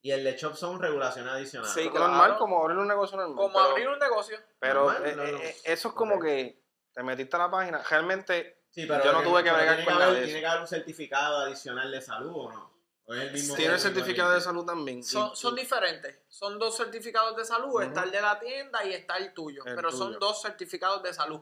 Y 0.02 0.12
el 0.12 0.22
de 0.26 0.36
shop 0.36 0.56
son 0.56 0.82
regulaciones 0.82 1.32
adicionales. 1.32 1.74
Sí, 1.74 1.84
Como 1.84 1.96
claro. 1.96 2.12
Normal, 2.12 2.38
como 2.38 2.62
abrir 2.62 2.78
un 2.78 2.88
negocio 2.90 3.16
normal. 3.16 3.38
Como 3.38 3.54
pero, 3.54 3.66
abrir 3.70 3.88
un 3.88 4.00
negocio. 4.00 4.38
pero, 4.60 4.84
Normal, 4.92 5.06
eh, 5.10 5.16
no, 5.16 5.24
no. 5.24 5.38
eh, 5.40 5.56
eso 5.64 5.88
es 5.88 5.94
como 5.94 6.16
Ok. 6.16 6.24
que 6.26 6.62
te 6.94 7.04
metiste 7.04 7.36
a 7.38 7.40
la 7.40 7.50
página. 7.52 7.82
Realmente 7.90 8.64
Sí, 8.70 8.86
pero 8.88 9.04
Yo 9.04 9.14
no 9.14 9.22
tuve 9.22 9.44
que 9.44 9.52
bregar 9.52 9.76
con 9.78 9.86
que 9.86 9.92
nada 9.92 10.24
tiene 10.24 10.40
que 10.42 10.46
haber 10.48 10.62
un 10.62 10.68
certificado 10.68 11.38
adicional 11.38 11.90
de 11.92 12.02
salud 12.02 12.34
o 12.36 12.52
no. 12.52 12.73
Tiene 13.06 13.78
certificado 13.78 14.34
de 14.34 14.42
salud 14.42 14.66
también. 14.66 15.04
Son, 15.04 15.36
son 15.36 15.56
diferentes. 15.56 16.20
Son 16.30 16.58
dos 16.58 16.78
certificados 16.78 17.36
de 17.36 17.44
salud. 17.44 17.82
Está 17.82 18.04
el 18.04 18.12
de 18.12 18.22
la 18.22 18.40
tienda 18.40 18.84
y 18.86 18.94
está 18.94 19.18
el 19.18 19.34
tuyo. 19.34 19.64
El 19.66 19.76
pero 19.76 19.92
son 19.92 20.18
dos 20.20 20.42
certificados 20.42 21.04
de 21.04 21.14
salud. 21.14 21.42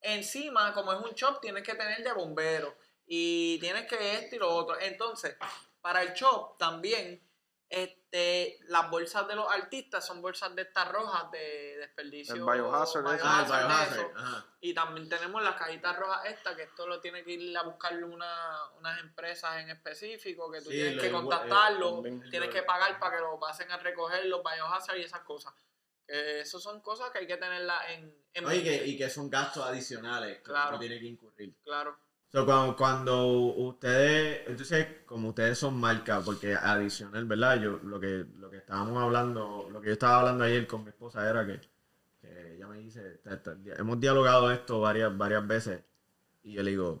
Encima, 0.00 0.72
como 0.72 0.92
es 0.92 0.98
un 0.98 1.12
shop, 1.12 1.40
tienes 1.40 1.62
que 1.62 1.74
tener 1.74 2.02
de 2.02 2.12
bombero. 2.12 2.76
Y 3.06 3.58
tienes 3.60 3.86
que 3.86 4.14
esto 4.14 4.36
y 4.36 4.38
lo 4.38 4.48
otro. 4.48 4.78
Entonces, 4.80 5.36
para 5.80 6.02
el 6.02 6.12
shop 6.14 6.58
también, 6.58 7.22
este, 7.70 8.58
las 8.68 8.88
bolsas 8.90 9.28
de 9.28 9.34
los 9.36 9.50
artistas 9.50 10.06
son 10.06 10.22
bolsas 10.22 10.54
de 10.54 10.62
estas 10.62 10.88
rojas 10.90 11.30
de 11.30 11.76
desperdicio. 11.78 12.34
El 12.34 12.40
biohazard, 12.42 13.02
biohazard, 13.04 13.46
biohazard. 13.46 13.98
eso. 13.98 14.44
Y 14.60 14.72
también 14.74 15.08
tenemos 15.08 15.42
las 15.42 15.54
cajitas 15.56 15.96
rojas 15.96 16.24
estas, 16.26 16.56
que 16.56 16.62
esto 16.62 16.86
lo 16.86 17.00
tiene 17.00 17.22
que 17.24 17.32
ir 17.32 17.56
a 17.58 17.62
buscarle 17.62 18.04
una, 18.04 18.56
unas 18.78 18.98
empresas 19.00 19.58
en 19.58 19.70
específico, 19.70 20.50
que 20.50 20.60
tú 20.60 20.70
Sí, 20.70 20.76
tienes 20.76 21.00
que 21.00 21.10
contactarlo, 21.12 22.02
tienes 22.30 22.48
que 22.50 22.62
pagar 22.62 22.98
para 22.98 23.16
que 23.16 23.22
lo 23.22 23.38
pasen 23.38 23.70
a 23.70 23.76
recoger 23.76 24.24
los 24.26 24.42
biohazard 24.42 24.96
y 24.98 25.02
esas 25.02 25.20
cosas. 25.20 25.52
Eso 26.06 26.58
son 26.58 26.80
cosas 26.80 27.10
que 27.10 27.18
hay 27.18 27.26
que 27.26 27.36
tenerlas 27.36 27.90
en, 27.90 28.16
en 28.32 28.44
No, 28.44 28.50
y, 28.54 28.62
que, 28.62 28.86
y 28.86 28.96
que 28.96 29.10
son 29.10 29.28
gastos 29.28 29.66
adicionales 29.66 30.38
que 30.38 30.44
Claro. 30.44 30.70
uno 30.70 30.78
tiene 30.78 30.98
que 30.98 31.04
incurrir. 31.06 31.54
Claro. 31.62 31.98
So, 32.30 32.44
cuando, 32.44 32.76
cuando 32.76 33.26
ustedes, 33.26 34.46
entonces, 34.48 34.86
como 35.06 35.30
ustedes 35.30 35.56
son 35.58 35.80
marca, 35.80 36.20
porque 36.20 36.54
adicional, 36.54 37.24
¿verdad? 37.24 37.58
Yo, 37.60 37.80
lo 37.82 37.98
que, 37.98 38.26
lo 38.38 38.50
que 38.50 38.58
estábamos 38.58 39.02
hablando, 39.02 39.68
lo 39.72 39.80
que 39.80 39.86
yo 39.88 39.92
estaba 39.94 40.20
hablando 40.20 40.44
ayer 40.44 40.66
con 40.66 40.82
mi 40.84 40.90
esposa 40.90 41.28
era 41.28 41.46
que, 41.46 41.58
que 42.20 42.54
ella 42.56 42.66
me 42.66 42.78
dice, 42.78 43.20
hemos 43.78 43.98
dialogado 43.98 44.50
esto 44.52 44.78
varias, 44.80 45.16
varias 45.16 45.46
veces, 45.46 45.80
y 46.42 46.52
yo 46.52 46.62
le 46.62 46.70
digo, 46.72 46.98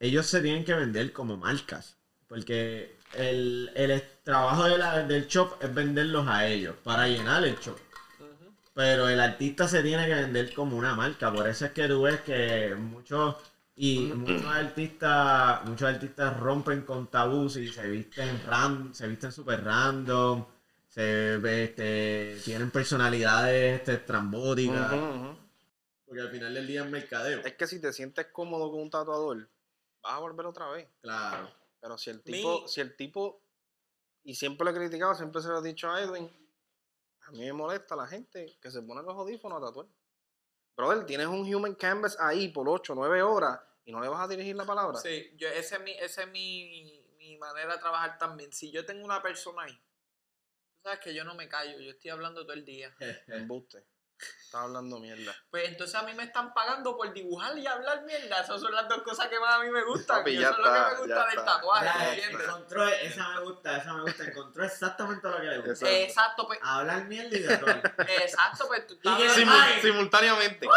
ellos 0.00 0.24
se 0.26 0.40
tienen 0.40 0.64
que 0.64 0.74
vender 0.74 1.12
como 1.12 1.36
marcas, 1.36 1.98
porque 2.26 2.96
el, 3.12 3.70
el 3.74 4.02
trabajo 4.24 4.64
de 4.64 4.78
la- 4.78 5.02
del 5.06 5.26
shop 5.26 5.56
es 5.60 5.74
venderlos 5.74 6.26
a 6.26 6.46
ellos, 6.46 6.74
para 6.82 7.06
llenar 7.06 7.44
el 7.44 7.56
shop. 7.56 7.76
Pero 8.74 9.06
el 9.06 9.20
artista 9.20 9.68
se 9.68 9.82
tiene 9.82 10.06
que 10.06 10.14
vender 10.14 10.54
como 10.54 10.78
una 10.78 10.94
marca. 10.94 11.30
Por 11.30 11.46
eso 11.46 11.66
es 11.66 11.72
que 11.72 11.86
tú 11.88 12.00
ves 12.02 12.22
que 12.22 12.74
muchos 12.74 13.36
y 13.74 14.00
muchos 14.14 14.44
artistas, 14.46 15.64
muchos 15.64 15.88
artistas 15.88 16.38
rompen 16.38 16.82
con 16.82 17.06
tabús 17.08 17.56
y 17.56 17.68
se 17.68 17.88
visten 17.88 18.42
ran, 18.46 18.94
se 18.94 19.08
visten 19.08 19.32
super 19.32 19.64
random, 19.64 20.44
se 20.88 21.36
este, 21.64 22.38
tienen 22.44 22.70
personalidades 22.70 23.80
este, 23.80 23.94
estrambóticas. 23.94 24.92
Porque 26.04 26.20
al 26.20 26.30
final 26.30 26.52
del 26.52 26.66
día 26.66 26.84
es 26.84 26.90
mercadeo. 26.90 27.40
Es 27.40 27.54
que 27.54 27.66
si 27.66 27.80
te 27.80 27.92
sientes 27.92 28.26
cómodo 28.26 28.70
con 28.70 28.82
un 28.82 28.90
tatuador, 28.90 29.48
vas 30.02 30.12
a 30.12 30.18
volver 30.18 30.44
otra 30.44 30.68
vez. 30.70 30.88
Claro. 31.00 31.50
Pero 31.80 31.96
si 31.96 32.10
el 32.10 32.20
tipo, 32.22 32.60
Mi- 32.62 32.68
si 32.68 32.80
el 32.82 32.94
tipo, 32.94 33.42
y 34.22 34.34
siempre 34.34 34.64
lo 34.66 34.70
he 34.70 34.74
criticado, 34.74 35.14
siempre 35.14 35.40
se 35.40 35.48
lo 35.48 35.58
he 35.60 35.62
dicho 35.62 35.90
a 35.90 36.00
Edwin, 36.02 36.30
a 37.22 37.30
mí 37.32 37.38
me 37.40 37.52
molesta 37.54 37.96
la 37.96 38.06
gente 38.06 38.58
que 38.60 38.70
se 38.70 38.82
pone 38.82 39.02
los 39.02 39.16
audífonos 39.16 39.62
a 39.62 39.66
tatuar. 39.66 39.86
Brother, 40.76 41.04
tienes 41.04 41.26
un 41.26 41.52
human 41.52 41.74
canvas 41.74 42.16
ahí 42.18 42.48
por 42.48 42.68
8, 42.68 42.94
9 42.94 43.22
horas 43.22 43.60
y 43.84 43.92
no 43.92 44.00
le 44.00 44.08
vas 44.08 44.20
a 44.20 44.28
dirigir 44.28 44.56
la 44.56 44.64
palabra. 44.64 44.98
Sí, 44.98 45.32
yo, 45.36 45.48
esa 45.48 45.76
es, 45.76 45.82
mi, 45.82 45.92
esa 45.92 46.22
es 46.22 46.28
mi, 46.28 47.04
mi 47.18 47.36
manera 47.36 47.74
de 47.74 47.80
trabajar 47.80 48.18
también. 48.18 48.52
Si 48.52 48.70
yo 48.70 48.84
tengo 48.84 49.04
una 49.04 49.22
persona 49.22 49.62
ahí, 49.64 49.74
tú 49.74 50.82
sabes 50.82 51.00
que 51.00 51.14
yo 51.14 51.24
no 51.24 51.34
me 51.34 51.48
callo, 51.48 51.78
yo 51.78 51.90
estoy 51.90 52.10
hablando 52.10 52.42
todo 52.42 52.54
el 52.54 52.64
día. 52.64 52.94
Embuste. 53.28 53.84
Estás 54.22 54.62
hablando 54.66 54.98
mierda. 54.98 55.34
Pues 55.50 55.66
entonces 55.68 55.94
a 55.96 56.02
mí 56.02 56.12
me 56.12 56.24
están 56.24 56.52
pagando 56.52 56.94
por 56.96 57.10
dibujar 57.12 57.56
y 57.56 57.66
hablar 57.66 58.02
mierda. 58.02 58.40
Esas 58.42 58.60
son 58.60 58.70
las 58.74 58.86
dos 58.88 59.02
cosas 59.02 59.28
que 59.28 59.40
más 59.40 59.54
a 59.54 59.58
mí 59.60 59.70
me 59.70 59.82
gustan. 59.84 60.18
Papi, 60.18 60.32
y 60.32 60.42
eso 60.42 60.50
es 60.50 60.58
lo 60.58 60.64
que 60.64 60.70
me 60.70 60.94
gusta 60.98 61.26
del 61.26 61.38
está. 61.38 61.44
tatuaje, 61.44 62.24
encontró, 62.30 62.86
esa 62.88 63.28
me 63.30 63.40
gusta, 63.40 63.76
esa 63.78 63.92
me 63.94 64.02
gusta. 64.02 64.24
Encontró 64.24 64.64
exactamente 64.64 65.28
lo 65.28 65.36
que 65.38 65.42
le 65.42 65.58
gusta. 65.58 65.70
Exacto. 65.72 65.96
Exacto, 66.12 66.46
pues. 66.48 66.58
Hablar 66.62 67.04
mierda 67.04 67.36
y 67.36 67.46
tatuar. 67.46 67.94
Exacto, 68.22 68.68
pues 68.68 68.86
tú 68.86 68.94
estás 68.94 69.80
simultáneamente. 69.80 70.68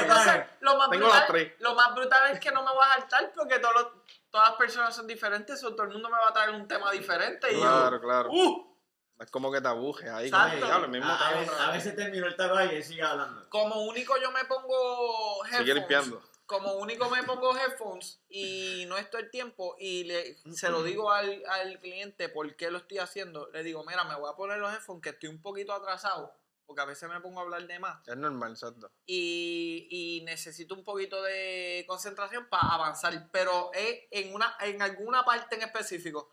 entonces, 0.00 0.42
lo 0.60 0.76
más, 0.76 0.90
Tengo 0.90 1.08
las 1.08 1.14
brutal, 1.20 1.26
tres. 1.28 1.52
lo 1.60 1.74
más 1.74 1.94
brutal 1.94 2.30
es 2.32 2.40
que 2.40 2.50
no 2.50 2.62
me 2.62 2.72
voy 2.72 2.84
a 2.84 3.00
saltar 3.00 3.32
porque 3.34 3.58
todos 3.58 3.74
los- 3.74 3.88
todas 4.30 4.48
las 4.50 4.58
personas 4.58 4.94
son 4.94 5.06
diferentes, 5.06 5.62
o 5.64 5.74
todo 5.74 5.84
el 5.84 5.92
mundo 5.92 6.08
me 6.10 6.16
va 6.18 6.28
a 6.28 6.32
traer 6.32 6.50
un 6.50 6.66
tema 6.68 6.90
diferente. 6.90 7.52
Y 7.52 7.56
Claro, 7.60 7.96
yo, 7.96 8.00
claro. 8.02 8.30
uh, 8.30 8.73
Es 9.18 9.30
como 9.30 9.52
que 9.52 9.60
te 9.60 9.68
abujes 9.68 10.10
ahí. 10.10 10.26
Exacto. 10.26 10.66
Como 10.68 10.88
mismo 10.88 11.10
a, 11.10 11.70
veces, 11.70 11.92
a 11.92 11.96
terminó 11.96 12.26
el 12.26 12.36
tatuaje 12.36 12.78
y 12.78 12.82
sigue 12.82 13.02
hablando. 13.02 13.48
como 13.48 13.82
único 13.84 14.14
yo 14.20 14.30
me 14.32 14.44
pongo 14.44 15.44
Sigue 15.44 15.56
headphones. 15.56 15.74
limpiando. 15.74 16.22
como 16.46 16.74
único 16.74 17.08
me 17.10 17.22
pongo 17.22 17.56
headphones 17.56 18.20
y 18.28 18.84
no 18.88 18.98
estoy 18.98 19.22
el 19.22 19.30
tiempo 19.30 19.76
y 19.78 20.04
le, 20.04 20.36
se 20.52 20.68
lo 20.68 20.82
digo 20.82 21.10
al, 21.12 21.42
al 21.48 21.78
cliente 21.78 22.28
por 22.28 22.54
qué 22.56 22.70
lo 22.70 22.78
estoy 22.78 22.98
haciendo, 22.98 23.48
le 23.52 23.62
digo, 23.62 23.84
mira, 23.86 24.04
me 24.04 24.16
voy 24.16 24.30
a 24.30 24.36
poner 24.36 24.58
los 24.58 24.72
headphones 24.72 25.02
que 25.02 25.10
estoy 25.10 25.28
un 25.30 25.40
poquito 25.40 25.72
atrasado, 25.72 26.34
porque 26.66 26.82
a 26.82 26.86
veces 26.86 27.08
me 27.08 27.20
pongo 27.20 27.40
a 27.40 27.44
hablar 27.44 27.66
de 27.66 27.78
más 27.78 28.06
Es 28.08 28.16
normal, 28.16 28.50
exacto. 28.52 28.90
y, 29.06 29.86
y 29.90 30.24
necesito 30.24 30.74
un 30.74 30.84
poquito 30.84 31.22
de 31.22 31.84
concentración 31.86 32.48
para 32.50 32.74
avanzar, 32.74 33.28
pero 33.30 33.70
es 33.72 34.00
en, 34.10 34.34
una, 34.34 34.56
en 34.60 34.82
alguna 34.82 35.24
parte 35.24 35.54
en 35.54 35.62
específico. 35.62 36.30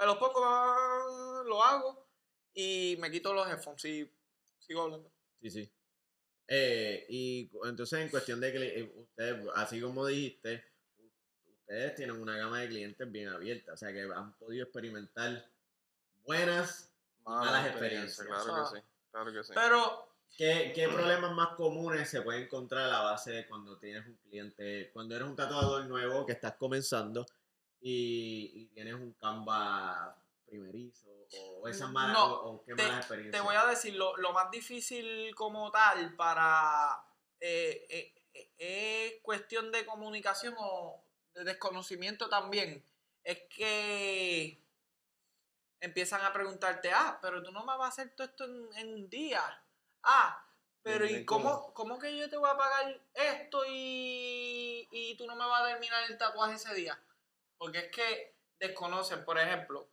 Me 0.00 0.06
los 0.06 0.16
pongo, 0.16 0.42
ah, 0.42 1.42
lo 1.46 1.62
hago 1.62 2.08
y 2.54 2.96
me 2.98 3.10
quito 3.10 3.34
los 3.34 3.46
headphones 3.46 3.84
y 3.84 4.10
sigo 4.58 4.82
hablando. 4.82 5.12
Sí, 5.42 5.50
sí. 5.50 5.72
Eh, 6.48 7.04
y 7.10 7.50
entonces, 7.64 8.00
en 8.00 8.08
cuestión 8.08 8.40
de 8.40 8.50
que 8.50 8.80
eh, 8.80 8.92
ustedes, 8.96 9.46
así 9.54 9.78
como 9.78 10.06
dijiste, 10.06 10.64
ustedes 11.60 11.94
tienen 11.96 12.16
una 12.16 12.34
gama 12.38 12.60
de 12.60 12.68
clientes 12.68 13.12
bien 13.12 13.28
abierta, 13.28 13.74
o 13.74 13.76
sea 13.76 13.92
que 13.92 14.00
han 14.00 14.32
podido 14.38 14.64
experimentar 14.64 15.46
buenas. 16.24 16.90
Malas 17.22 17.66
experiencias. 17.66 18.26
Claro 18.26 18.54
que 18.56 18.78
sí. 18.78 18.84
Claro 19.10 19.32
que 19.32 19.44
sí. 19.44 19.52
Pero 19.54 20.10
¿Qué, 20.34 20.72
qué 20.74 20.88
problemas 20.88 21.32
más 21.32 21.48
comunes 21.56 22.08
se 22.08 22.22
pueden 22.22 22.44
encontrar 22.44 22.84
a 22.84 22.88
la 22.88 23.00
base 23.00 23.32
de 23.32 23.46
cuando 23.46 23.76
tienes 23.76 24.06
un 24.06 24.16
cliente, 24.16 24.90
cuando 24.94 25.14
eres 25.14 25.28
un 25.28 25.36
tatuador 25.36 25.84
nuevo 25.86 26.24
que 26.24 26.32
estás 26.32 26.54
comenzando 26.54 27.26
y, 27.80 28.52
y 28.54 28.66
tienes 28.74 28.94
un 28.94 29.12
Canva 29.14 30.16
primerizo 30.46 31.08
o 31.60 31.68
esas 31.68 31.90
malas, 31.92 32.16
No, 32.16 32.24
o, 32.26 32.50
o 32.56 32.64
qué 32.64 32.74
te- 32.74 32.82
malas 32.82 32.98
experiencias? 33.00 33.40
Te 33.40 33.46
voy 33.46 33.56
a 33.56 33.66
decir, 33.66 33.94
lo, 33.94 34.16
lo 34.16 34.32
más 34.32 34.50
difícil 34.50 35.34
como 35.34 35.70
tal 35.70 36.14
para 36.16 37.02
eh, 37.40 37.86
eh, 37.88 38.14
e- 38.34 38.50
es 39.14 39.22
cuestión 39.22 39.70
de 39.72 39.86
comunicación 39.86 40.54
o 40.58 41.02
de 41.34 41.44
desconocimiento 41.44 42.28
también. 42.28 42.84
Es 43.22 43.42
que 43.48 44.58
empiezan 45.80 46.22
a 46.22 46.32
preguntarte, 46.32 46.90
ah, 46.92 47.18
pero 47.22 47.42
tú 47.42 47.52
no 47.52 47.60
me 47.64 47.76
vas 47.76 47.86
a 47.86 47.88
hacer 47.88 48.14
todo 48.14 48.26
esto 48.26 48.44
en, 48.44 48.68
en 48.76 48.94
un 48.94 49.08
día. 49.08 49.42
Ah, 50.02 50.44
pero 50.82 51.06
¿y 51.06 51.24
cómo, 51.24 51.72
cómo 51.74 51.98
que 51.98 52.16
yo 52.16 52.28
te 52.28 52.36
voy 52.36 52.50
a 52.50 52.56
pagar 52.56 53.00
esto 53.14 53.62
y, 53.66 54.88
y 54.90 55.16
tú 55.16 55.26
no 55.26 55.36
me 55.36 55.46
vas 55.46 55.62
a 55.62 55.66
terminar 55.72 56.02
el 56.10 56.18
tatuaje 56.18 56.54
ese 56.54 56.74
día? 56.74 56.98
Porque 57.60 57.78
es 57.78 57.90
que 57.90 58.38
desconocen, 58.58 59.22
por 59.22 59.38
ejemplo, 59.38 59.90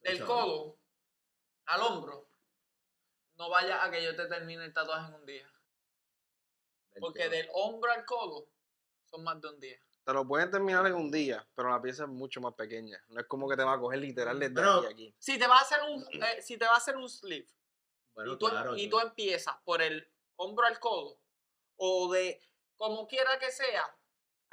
del 0.00 0.24
codo 0.24 0.78
al 1.66 1.82
hombro, 1.82 2.30
no 3.34 3.50
vaya 3.50 3.84
a 3.84 3.90
que 3.90 4.02
yo 4.02 4.16
te 4.16 4.26
termine 4.26 4.64
el 4.64 4.72
tatuaje 4.72 5.08
en 5.08 5.14
un 5.20 5.26
día. 5.26 5.52
Porque 6.98 7.28
del 7.28 7.46
hombro 7.52 7.92
al 7.92 8.06
codo 8.06 8.48
son 9.04 9.22
más 9.22 9.38
de 9.38 9.48
un 9.48 9.60
día. 9.60 9.78
Te 10.02 10.14
lo 10.14 10.26
pueden 10.26 10.50
terminar 10.50 10.86
en 10.86 10.94
un 10.94 11.10
día, 11.10 11.46
pero 11.54 11.68
la 11.68 11.82
pieza 11.82 12.04
es 12.04 12.08
mucho 12.08 12.40
más 12.40 12.54
pequeña. 12.54 13.04
No 13.08 13.20
es 13.20 13.26
como 13.26 13.46
que 13.50 13.56
te 13.56 13.62
va 13.62 13.74
a 13.74 13.78
coger 13.78 13.98
literal 13.98 14.40
desde 14.40 14.54
Pero- 14.54 14.88
aquí. 14.88 15.14
Si 15.18 15.38
te 15.38 15.46
va 15.46 15.58
a 15.58 15.60
hacer 15.60 15.82
un, 15.82 16.08
eh, 16.10 16.40
si 16.40 16.56
te 16.56 16.64
va 16.64 16.72
a 16.72 16.78
hacer 16.78 16.96
un 16.96 17.10
sleeve 17.10 17.54
Bueno, 18.14 18.32
y, 18.32 18.38
tú, 18.38 18.48
claro, 18.48 18.76
y 18.78 18.88
tú 18.88 18.98
empiezas 18.98 19.56
por 19.62 19.82
el 19.82 20.10
hombro 20.36 20.64
al 20.64 20.80
codo 20.80 21.20
o 21.76 22.10
de 22.14 22.40
como 22.76 23.06
quiera 23.06 23.38
que 23.38 23.50
sea, 23.50 23.94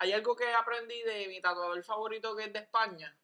hay 0.04 0.12
algo 0.12 0.36
que 0.36 0.52
aprendí 0.54 1.02
de 1.04 1.30
mi 1.30 1.40
tatuador 1.40 1.82
favorito 1.82 2.36
que 2.36 2.44
es 2.44 2.54
de 2.54 2.60
España, 2.60 3.18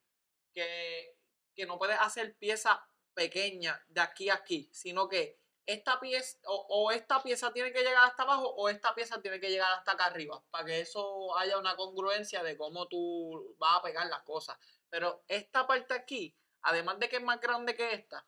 que, 0.54 1.18
que 1.54 1.65
no 1.65 1.78
puedes 1.78 2.00
hacer 2.00 2.38
pieza 2.38 2.88
pequeña 3.13 3.84
de 3.89 4.00
aquí 4.00 4.30
a 4.30 4.36
aquí, 4.36 4.70
sino 4.72 5.10
que 5.10 5.38
esta 5.65 6.00
pieza 6.00 6.39
o, 6.46 6.65
o 6.70 6.92
esta 6.92 7.22
pieza 7.22 7.52
tiene 7.52 7.74
que 7.74 7.84
llegar 7.84 8.06
hasta 8.06 8.24
abajo 8.24 8.48
o 8.48 8.70
esta 8.70 8.96
pieza 8.96 9.22
tiene 9.22 9.42
que 9.42 9.50
llegar 9.50 9.72
hasta 9.74 9.92
acá 9.92 10.06
arriba, 10.06 10.42
para 10.50 10.63
que 10.65 10.80
eso 10.80 11.38
haya 11.38 11.58
una 11.58 11.76
congruencia 11.76 12.44
de 12.44 12.56
cómo 12.56 12.88
tú 12.88 13.56
vas 13.60 13.80
a 13.80 13.82
pegar 13.82 14.08
las 14.08 14.24
cosas. 14.24 14.58
Pero 14.89 15.24
esta 15.28 15.68
parte 15.68 15.94
aquí, 15.94 16.34
además 16.62 16.98
de 16.98 17.10
que 17.10 17.18
es 17.18 17.24
más 17.24 17.42
grande 17.42 17.76
que 17.76 17.94
esta, 17.94 18.26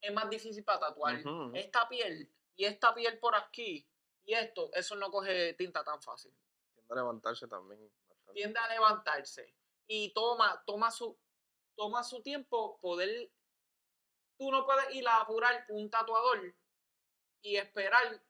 es 0.00 0.12
más 0.12 0.30
difícil 0.30 0.64
para 0.64 0.80
tatuar. 0.80 1.20
Esta 1.54 1.86
piel 1.86 2.32
y 2.56 2.64
esta 2.64 2.94
piel 2.94 3.18
por 3.18 3.34
aquí 3.34 3.86
y 4.24 4.32
esto, 4.34 4.70
eso 4.72 4.96
no 4.96 5.10
coge 5.10 5.52
tinta 5.54 5.84
tan 5.84 6.00
fácil. 6.00 6.32
Tiende 6.92 7.00
a 7.00 7.04
levantarse 7.04 7.48
también. 7.48 7.80
bastante. 8.08 8.32
Tiende 8.34 8.58
a 8.58 8.68
levantarse 8.68 9.54
y 9.86 10.12
toma, 10.12 10.62
toma 10.66 10.90
su, 10.90 11.18
toma 11.74 12.04
su 12.04 12.22
tiempo 12.22 12.78
poder. 12.80 13.30
Tú 14.38 14.50
no 14.50 14.64
puedes 14.64 14.94
ir 14.94 15.06
a 15.08 15.20
apurar 15.20 15.64
un 15.68 15.88
tatuador 15.90 16.54
y 17.42 17.56
esperar 17.56 18.22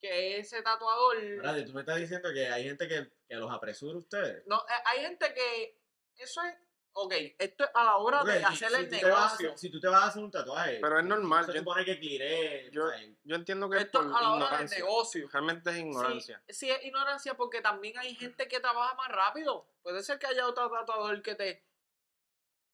que 0.00 0.38
ese 0.38 0.62
tatuador. 0.62 1.16
Espérate, 1.16 1.62
tú 1.64 1.72
me 1.72 1.80
estás 1.80 1.98
diciendo 1.98 2.32
que 2.32 2.46
hay 2.46 2.64
gente 2.64 2.86
que, 2.86 3.10
que 3.28 3.34
los 3.36 3.50
apresura 3.50 3.98
ustedes. 3.98 4.46
No, 4.46 4.56
eh, 4.60 4.82
hay 4.84 5.00
gente 5.00 5.34
que 5.34 5.80
eso 6.16 6.42
es. 6.42 6.54
Ok, 7.00 7.14
esto 7.38 7.62
es 7.64 7.70
a 7.74 7.84
la 7.84 7.96
hora 7.98 8.24
de 8.24 8.38
si- 8.38 8.44
hacer 8.44 8.68
si 8.70 8.74
el 8.74 8.88
tú 8.88 8.96
te 8.98 9.04
vas 9.10 9.20
a 9.34 9.36
negocio. 9.36 9.56
si 9.56 9.70
tú 9.70 9.80
te 9.80 9.86
vas 9.86 10.02
a 10.02 10.06
hacer 10.08 10.22
un 10.24 10.30
tatuaje, 10.32 10.78
Pero 10.80 10.98
es 10.98 11.04
normal, 11.04 11.44
se 11.46 11.52
yo- 11.52 11.58
supone 11.60 11.84
que 11.84 12.00
clearé, 12.00 12.70
yo- 12.72 12.90
entiendo 13.36 13.70
que 13.70 13.76
es 13.76 13.84
Esto 13.84 14.00
por 14.02 14.10
es 14.10 14.16
a 14.16 14.22
la 14.22 14.32
hora 14.32 14.58
del 14.58 14.68
negocio. 14.70 15.28
Realmente 15.32 15.70
es 15.70 15.76
ignorancia. 15.78 16.42
Sí, 16.48 16.54
sí, 16.54 16.70
es 16.70 16.84
ignorancia 16.84 17.36
porque 17.36 17.60
también 17.60 17.96
hay 17.98 18.16
gente 18.16 18.48
que 18.48 18.58
trabaja 18.58 18.94
más 18.96 19.08
rápido. 19.08 19.68
Puede 19.82 20.02
ser 20.02 20.18
que 20.18 20.26
haya 20.26 20.46
otro 20.48 20.68
tatuador 20.70 21.22
que 21.22 21.34
te. 21.36 21.64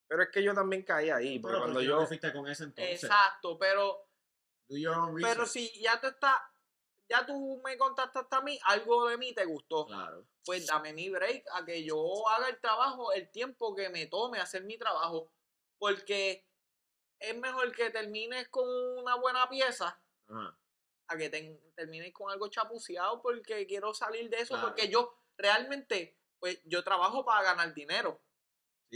Pero 0.09 0.23
es 0.23 0.29
que 0.31 0.43
yo 0.43 0.55
también 0.55 0.83
caí 0.85 1.11
ahí. 1.11 1.39
Pero 1.39 1.59
cuando 1.59 1.75
¿por 1.75 1.83
qué 1.83 2.15
yo. 2.17 2.19
te 2.21 2.33
con 2.33 2.49
ese 2.49 2.65
entonces? 2.65 3.05
Exacto, 3.05 3.59
pero, 3.59 4.07
Do 4.69 4.77
your 4.79 4.97
own 4.97 5.21
pero 5.21 5.45
si 5.45 5.71
ya 5.83 6.01
tú 6.01 6.07
estás. 6.07 6.37
Ya 7.09 7.27
tú 7.27 7.61
me 7.65 7.77
contactaste 7.77 8.35
a 8.37 8.41
mí, 8.41 8.59
algo 8.65 9.09
de 9.09 9.19
mí 9.19 9.35
te 9.35 9.45
gustó. 9.45 9.87
Claro. 9.87 10.27
Pues 10.45 10.67
dame 10.67 10.93
mi 10.93 11.09
break 11.11 11.45
a 11.53 11.65
que 11.65 11.85
yo 11.85 12.29
haga 12.29 12.49
el 12.49 12.59
trabajo, 12.61 13.13
el 13.13 13.31
tiempo 13.31 13.75
que 13.75 13.89
me 13.91 14.07
tome 14.07 14.39
hacer 14.41 14.65
mi 14.65 14.79
trabajo. 14.79 15.31
Porque 15.79 16.47
es 17.19 17.37
mejor 17.37 17.73
que 17.73 17.91
termines 17.91 18.49
con 18.49 18.67
una 18.99 19.17
buena 19.17 19.49
pieza 19.49 20.01
Ajá. 20.29 20.59
a 21.09 21.17
que 21.17 21.29
ten- 21.29 21.61
termines 21.75 22.13
con 22.13 22.31
algo 22.31 22.49
chapuceado 22.49 23.21
porque 23.23 23.67
quiero 23.67 23.93
salir 23.95 24.31
de 24.31 24.39
eso. 24.39 24.55
Claro. 24.55 24.69
Porque 24.69 24.89
yo 24.89 25.15
realmente, 25.37 26.19
pues 26.39 26.61
yo 26.65 26.83
trabajo 26.85 27.25
para 27.25 27.43
ganar 27.43 27.75
dinero. 27.75 28.21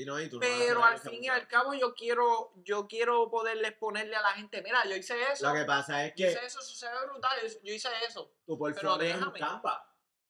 No, 0.05 0.21
y 0.21 0.29
tú 0.29 0.39
Pero 0.41 0.85
al 0.85 0.99
fin 0.99 1.25
y 1.25 1.29
al 1.29 1.47
cabo 1.49 1.75
yo 1.75 1.95
quiero, 1.95 2.53
yo 2.57 2.87
quiero 2.87 3.31
poderles 3.31 3.73
ponerle 3.75 4.17
a 4.17 4.23
la 4.23 4.33
gente, 4.33 4.63
mira, 4.63 4.85
yo 4.85 4.95
hice 4.97 5.21
eso, 5.33 5.49
Lo 5.49 5.55
que 5.55 5.65
pasa 5.65 6.05
es 6.07 6.15
yo 6.15 6.27
que 6.27 6.33
hice 6.33 6.47
eso, 6.47 6.91
ve 6.91 7.07
brutal, 7.07 7.39
yo- 7.43 7.61
yo 7.63 7.73
hice 7.75 7.89
eso. 8.07 8.33
tu 8.47 8.59
portfolio 8.59 9.01
es 9.15 9.23
un 9.23 9.33
canvas. 9.33 9.81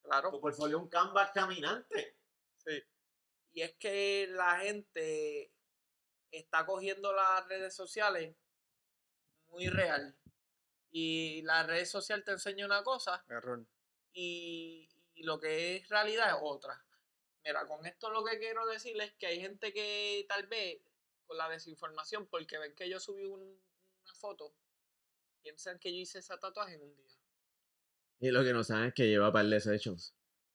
Claro. 0.03 0.31
Tu 0.31 0.41
portfolio 0.41 0.77
es 0.77 0.83
un 0.83 0.89
canvas 0.89 1.31
caminante. 1.31 2.17
Sí. 2.57 2.83
Y 3.53 3.61
es 3.61 3.73
que 3.73 4.27
la 4.31 4.59
gente 4.59 5.51
está 6.31 6.65
cogiendo 6.65 7.13
las 7.13 7.47
redes 7.47 7.75
sociales 7.75 8.35
muy 9.47 9.67
real. 9.67 10.15
Y 10.91 11.41
la 11.43 11.63
red 11.63 11.85
social 11.85 12.23
te 12.23 12.31
enseña 12.31 12.65
una 12.65 12.83
cosa 12.83 13.23
Error. 13.29 13.63
y, 14.13 14.89
y 15.13 15.23
lo 15.23 15.39
que 15.39 15.75
es 15.77 15.89
realidad 15.89 16.29
es 16.29 16.37
otra. 16.41 16.83
Mira, 17.43 17.65
con 17.67 17.85
esto 17.85 18.09
lo 18.09 18.23
que 18.23 18.37
quiero 18.37 18.65
decirles 18.67 19.09
es 19.11 19.13
que 19.17 19.27
hay 19.27 19.39
gente 19.39 19.71
que 19.73 20.25
tal 20.27 20.45
vez 20.47 20.81
con 21.25 21.37
la 21.37 21.47
desinformación, 21.49 22.27
porque 22.27 22.57
ven 22.57 22.75
que 22.75 22.89
yo 22.89 22.99
subí 22.99 23.25
un- 23.25 23.41
una 24.03 24.13
foto, 24.15 24.55
piensan 25.41 25.79
que 25.79 25.91
yo 25.91 25.99
hice 25.99 26.19
ese 26.19 26.37
tatuaje 26.37 26.75
en 26.75 26.81
un 26.83 26.95
día. 26.95 27.15
Y 28.19 28.31
lo 28.31 28.43
que 28.43 28.51
no 28.51 28.63
saben 28.63 28.85
es 28.89 28.93
que 28.93 29.07
lleva 29.07 29.31
par 29.31 29.45
de 29.45 29.59
sessions. 29.61 30.13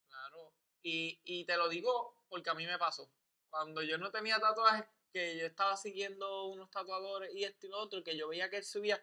Claro. 0.09 0.53
Y, 0.83 1.21
y 1.25 1.45
te 1.47 1.57
lo 1.57 1.69
digo 1.69 2.23
porque 2.29 2.51
a 2.51 2.55
mí 2.55 2.67
me 2.67 2.79
pasó. 2.79 3.11
Cuando 3.49 3.83
yo 3.83 3.97
no 3.99 4.11
tenía 4.11 4.39
tatuajes, 4.39 4.85
que 5.13 5.39
yo 5.39 5.47
estaba 5.47 5.77
siguiendo 5.77 6.47
unos 6.49 6.71
tatuadores 6.73 7.33
y 7.35 7.45
esto 7.45 7.67
y 7.67 7.71
lo 7.71 7.79
otro, 7.79 8.03
que 8.03 8.17
yo 8.17 8.29
veía 8.29 8.51
que 8.51 8.57
él 8.59 8.65
subía 8.65 9.01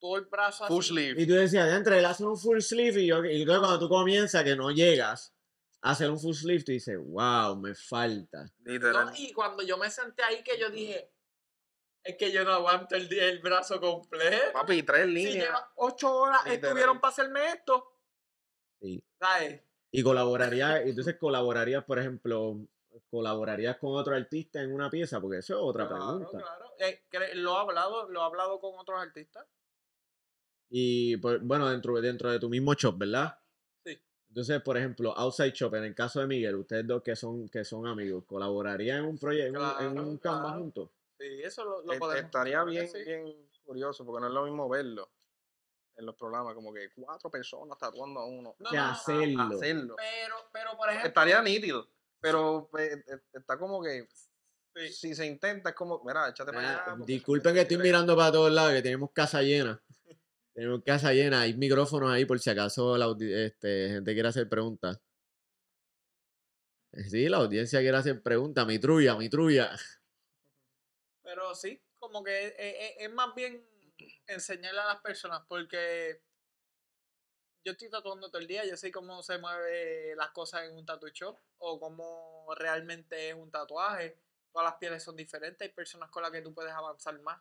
todo 0.00 0.16
el 0.16 0.24
brazo 0.24 0.64
así. 0.64 0.72
Full 0.72 0.82
sleeve. 0.84 1.22
Y 1.22 1.26
tú 1.26 1.34
decías, 1.34 1.70
entre 1.70 1.98
él 1.98 2.04
hace 2.06 2.24
un 2.24 2.38
full 2.38 2.60
sleeve 2.60 3.02
y 3.02 3.06
yo, 3.08 3.22
y 3.24 3.42
entonces 3.42 3.60
cuando 3.60 3.78
tú 3.78 3.88
comienzas 3.90 4.42
que 4.42 4.56
no 4.56 4.70
llegas 4.70 5.34
hacer 5.82 6.10
un 6.10 6.18
full 6.18 6.34
sleeve, 6.34 6.64
tú 6.64 6.72
dices, 6.72 6.96
wow, 6.98 7.56
me 7.56 7.74
falta. 7.74 8.50
No, 8.60 9.12
y 9.16 9.32
cuando 9.32 9.62
yo 9.62 9.76
me 9.78 9.90
senté 9.90 10.22
ahí 10.22 10.42
que 10.42 10.58
yo 10.58 10.70
dije, 10.70 11.10
es 12.04 12.16
que 12.16 12.32
yo 12.32 12.44
no 12.44 12.52
aguanto 12.52 12.94
el, 12.96 13.12
el 13.12 13.38
brazo 13.40 13.80
completo. 13.80 14.52
Papi, 14.52 14.82
tres 14.82 15.06
Si 15.06 15.12
líneas. 15.12 15.34
lleva 15.46 15.72
ocho 15.76 16.14
horas 16.14 16.40
Literal. 16.44 16.64
estuvieron 16.64 17.00
para 17.00 17.12
hacerme 17.12 17.48
esto. 17.48 17.92
Sí. 18.80 19.02
¿Sabes? 19.20 19.62
Y 19.90 20.02
colaborarías, 20.02 20.82
entonces 20.84 21.16
colaborarías, 21.18 21.84
por 21.84 21.98
ejemplo, 21.98 22.58
colaborarías 23.10 23.76
con 23.78 23.94
otro 23.94 24.14
artista 24.14 24.60
en 24.60 24.72
una 24.72 24.90
pieza, 24.90 25.20
porque 25.20 25.38
eso 25.38 25.54
es 25.54 25.60
otra 25.62 25.88
Claro, 25.88 26.18
pregunta. 26.18 26.38
claro. 26.38 26.64
Eh, 26.78 27.34
lo 27.36 27.56
he 27.56 27.60
hablado, 27.60 28.08
lo 28.08 28.20
he 28.20 28.24
hablado 28.24 28.60
con 28.60 28.72
otros 28.78 29.00
artistas. 29.00 29.46
Y 30.70 31.16
pues, 31.16 31.40
bueno, 31.42 31.68
dentro, 31.70 31.98
dentro 32.00 32.30
de 32.30 32.38
tu 32.38 32.48
mismo 32.50 32.74
shop, 32.74 32.98
¿verdad? 32.98 33.38
Entonces, 34.28 34.60
por 34.62 34.76
ejemplo, 34.76 35.16
Outside 35.16 35.52
Shop, 35.52 35.74
en 35.74 35.84
el 35.84 35.94
caso 35.94 36.20
de 36.20 36.26
Miguel, 36.26 36.54
ustedes 36.56 36.86
dos 36.86 37.02
que 37.02 37.16
son, 37.16 37.48
que 37.48 37.64
son 37.64 37.86
amigos, 37.86 38.24
¿colaborarían 38.26 38.98
en 38.98 39.04
un 39.06 39.18
proyecto, 39.18 39.58
en 39.80 39.86
un- 39.88 39.98
en 39.98 40.04
un 40.06 40.18
Claro, 40.18 40.36
Canva 40.36 40.48
claro. 40.50 40.62
juntos? 40.62 40.90
Sí, 41.18 41.42
eso 41.42 41.64
lo, 41.64 41.82
lo 41.82 41.98
podemos. 41.98 42.24
Estaría 42.26 42.52
claro 42.54 42.70
bien, 42.70 42.88
sí. 42.88 43.04
bien 43.04 43.48
curioso, 43.64 44.04
porque 44.04 44.20
no 44.20 44.28
es 44.28 44.32
lo 44.34 44.44
mismo 44.44 44.68
verlo 44.68 45.10
en 45.96 46.06
los 46.06 46.14
programas, 46.14 46.54
como 46.54 46.72
que 46.72 46.90
cuatro 46.94 47.30
personas 47.30 47.76
tatuando 47.78 48.20
a 48.20 48.26
uno. 48.26 48.54
No, 48.58 48.70
que 48.70 48.76
no, 48.76 48.84
no, 48.84 48.90
hacerlo. 48.92 49.56
Hacerlo. 49.56 49.96
Pero, 49.96 50.34
pero 50.52 50.76
por 50.76 50.88
ejemplo. 50.88 51.08
Estaría 51.08 51.42
nítido, 51.42 51.88
pero 52.20 52.68
pues, 52.70 52.98
eh, 52.98 53.20
está 53.32 53.58
como 53.58 53.82
que 53.82 54.06
sí. 54.76 54.88
si 54.92 55.14
se 55.14 55.26
intenta 55.26 55.70
es 55.70 55.74
como, 55.74 56.00
mira, 56.04 56.28
échate 56.28 56.52
para 56.52 56.84
allá. 56.84 56.96
disculpen 57.04 57.54
que 57.54 57.62
estoy 57.62 57.78
mirando 57.78 58.14
para 58.16 58.30
todos 58.30 58.52
lados, 58.52 58.72
que 58.74 58.82
tenemos 58.82 59.10
casa 59.10 59.42
llena. 59.42 59.82
Tenemos 60.58 60.82
casa 60.84 61.12
llena, 61.12 61.42
hay 61.42 61.56
micrófonos 61.56 62.10
ahí 62.10 62.24
por 62.24 62.40
si 62.40 62.50
acaso 62.50 62.98
la 62.98 63.06
este, 63.20 63.90
gente 63.90 64.12
quiere 64.12 64.28
hacer 64.28 64.48
preguntas. 64.48 65.00
Eh, 66.92 67.04
Sí, 67.04 67.28
la 67.28 67.38
audiencia 67.38 67.80
quiere 67.80 67.96
hacer 67.96 68.22
preguntas, 68.22 68.66
mi 68.66 68.78
trulla, 68.78 69.16
mi 69.16 69.28
trulla. 69.28 69.70
Pero 71.22 71.54
sí, 71.54 71.80
como 71.98 72.24
que 72.24 72.46
es, 72.46 72.54
es- 72.58 72.96
es 72.98 73.12
más 73.12 73.34
bien 73.34 73.64
enseñarle 74.26 74.80
a 74.80 74.86
las 74.86 75.00
personas, 75.00 75.42
porque 75.48 76.22
yo 77.64 77.72
estoy 77.72 77.90
tatuando 77.90 78.28
todo 78.30 78.40
el 78.40 78.46
día, 78.46 78.64
yo 78.66 78.76
sé 78.76 78.90
cómo 78.90 79.22
se 79.22 79.38
mueven 79.38 80.16
las 80.16 80.30
cosas 80.30 80.64
en 80.64 80.76
un 80.76 80.86
tattoo 80.86 81.10
shop, 81.12 81.38
o 81.58 81.78
cómo 81.80 82.46
realmente 82.56 83.28
es 83.30 83.34
un 83.34 83.50
tatuaje. 83.50 84.18
Todas 84.52 84.70
las 84.70 84.78
pieles 84.78 85.02
son 85.02 85.16
diferentes, 85.16 85.68
hay 85.68 85.74
personas 85.74 86.10
con 86.10 86.22
las 86.22 86.32
que 86.32 86.42
tú 86.42 86.54
puedes 86.54 86.72
avanzar 86.72 87.20
más. 87.20 87.40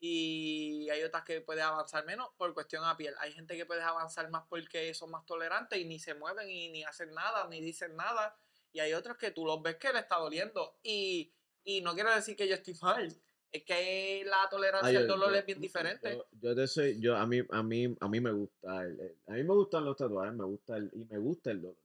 Y 0.00 0.59
hay 0.92 1.02
otras 1.02 1.24
que 1.24 1.40
puedes 1.40 1.62
avanzar 1.62 2.04
menos 2.04 2.28
por 2.36 2.52
cuestión 2.54 2.84
a 2.84 2.96
piel. 2.96 3.14
Hay 3.18 3.32
gente 3.32 3.56
que 3.56 3.66
puedes 3.66 3.84
avanzar 3.84 4.28
más 4.30 4.44
porque 4.48 4.92
son 4.94 5.10
más 5.10 5.24
tolerantes 5.26 5.78
y 5.78 5.84
ni 5.84 5.98
se 5.98 6.14
mueven 6.14 6.48
y 6.48 6.70
ni 6.70 6.84
hacen 6.84 7.12
nada, 7.14 7.46
ni 7.48 7.60
dicen 7.60 7.96
nada. 7.96 8.36
Y 8.72 8.80
hay 8.80 8.92
otros 8.92 9.16
que 9.16 9.30
tú 9.32 9.44
los 9.44 9.60
ves 9.62 9.76
que 9.76 9.92
le 9.92 9.98
está 10.00 10.16
doliendo. 10.16 10.78
Y, 10.82 11.32
y 11.64 11.80
no 11.82 11.94
quiero 11.94 12.14
decir 12.14 12.36
que 12.36 12.46
yo 12.48 12.54
estoy 12.54 12.74
mal. 12.82 13.14
Es 13.52 13.64
que 13.64 14.22
la 14.26 14.48
tolerancia 14.48 14.90
al 15.00 15.08
dolor 15.08 15.30
yo- 15.32 15.36
es 15.38 15.46
bien 15.46 15.60
diferente. 15.60 16.12
Yo, 16.12 16.26
yo 16.40 16.54
te 16.54 16.68
soy, 16.68 17.00
yo 17.00 17.16
a 17.16 17.26
mí, 17.26 17.42
a 17.50 17.62
mí, 17.64 17.96
a 17.98 18.08
mí 18.08 18.20
me 18.20 18.30
gusta, 18.30 18.82
el- 18.82 19.00
el- 19.00 19.16
a 19.26 19.32
mí 19.32 19.42
me 19.42 19.54
gustan 19.54 19.84
los 19.84 19.96
tatuajes, 19.96 20.34
me 20.34 20.44
gusta 20.44 20.76
el, 20.76 20.88
y 20.94 21.04
me 21.04 21.18
gusta 21.18 21.50
el 21.50 21.60
dolor. 21.62 21.76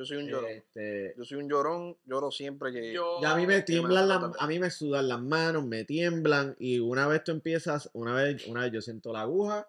Yo 0.00 0.06
soy 0.06 0.16
un 0.16 0.28
llorón. 0.28 0.50
Este, 0.50 1.14
Yo 1.14 1.24
soy 1.26 1.38
un 1.42 1.50
llorón, 1.50 1.98
lloro 2.06 2.30
siempre 2.30 2.72
que. 2.72 2.90
Yo, 2.90 3.18
y 3.20 3.24
a 3.26 3.34
mí 3.34 3.46
me 3.46 3.60
tiemblan 3.60 4.08
las, 4.08 4.22
a 4.38 4.46
mí 4.46 4.58
me 4.58 4.70
sudan 4.70 5.06
las 5.08 5.20
manos, 5.20 5.66
me 5.66 5.84
tiemblan, 5.84 6.56
y 6.58 6.78
una 6.78 7.06
vez 7.06 7.22
tú 7.22 7.32
empiezas, 7.32 7.90
una 7.92 8.14
vez, 8.14 8.46
una 8.46 8.62
vez 8.62 8.72
yo 8.72 8.80
siento 8.80 9.12
la 9.12 9.20
aguja, 9.20 9.68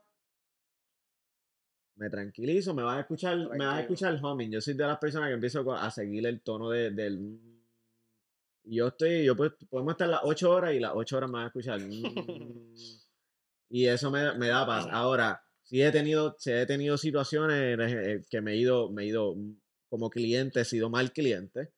me 1.96 2.10
tranquilizo, 2.10 2.74
me 2.74 2.82
vas 2.82 2.96
a 2.96 3.02
escuchar, 3.02 3.38
me 3.38 3.66
vas 3.66 3.80
a 3.80 3.82
escuchar 3.82 4.14
el 4.14 4.24
humming. 4.24 4.52
Yo 4.52 4.62
soy 4.62 4.74
de 4.76 4.88
las 4.88 5.00
personas 5.00 5.28
que 5.28 5.34
empiezo 5.34 5.70
a 5.74 5.92
seguir 5.92 6.26
el 6.26 6.40
tono 6.40 6.70
de, 6.70 6.92
del 6.92 7.38
y 8.64 8.78
yo 8.78 8.88
estoy, 8.88 9.26
yo 9.26 9.36
pues, 9.36 9.52
podemos 9.70 9.96
estar 9.96 10.08
las 10.08 10.22
8 10.24 10.50
horas 10.50 10.74
y 10.74 10.80
las 10.80 10.94
8 10.96 11.18
horas 11.18 11.30
me 11.30 11.40
vas 11.40 11.44
a 11.44 11.48
escuchar. 11.48 11.82
mm, 11.82 12.74
y 13.70 13.86
eso 13.86 14.10
me, 14.10 14.34
me 14.38 14.48
da 14.48 14.66
paz. 14.66 14.88
Ahora, 14.90 15.44
sí 15.64 15.82
he 15.82 15.92
tenido, 15.92 16.38
sí 16.40 16.52
he 16.54 16.66
tenido 16.66 16.98
situaciones 16.98 17.78
eh, 17.82 18.22
que 18.30 18.40
me 18.40 18.54
he 18.54 18.56
ido, 18.56 18.90
me 18.90 19.04
he 19.04 19.08
ido 19.08 19.36
mm, 19.36 19.56
como 19.92 20.10
cliente, 20.10 20.62
he 20.62 20.66
sido 20.66 20.90
mal 20.90 21.12
cliente. 21.12 21.74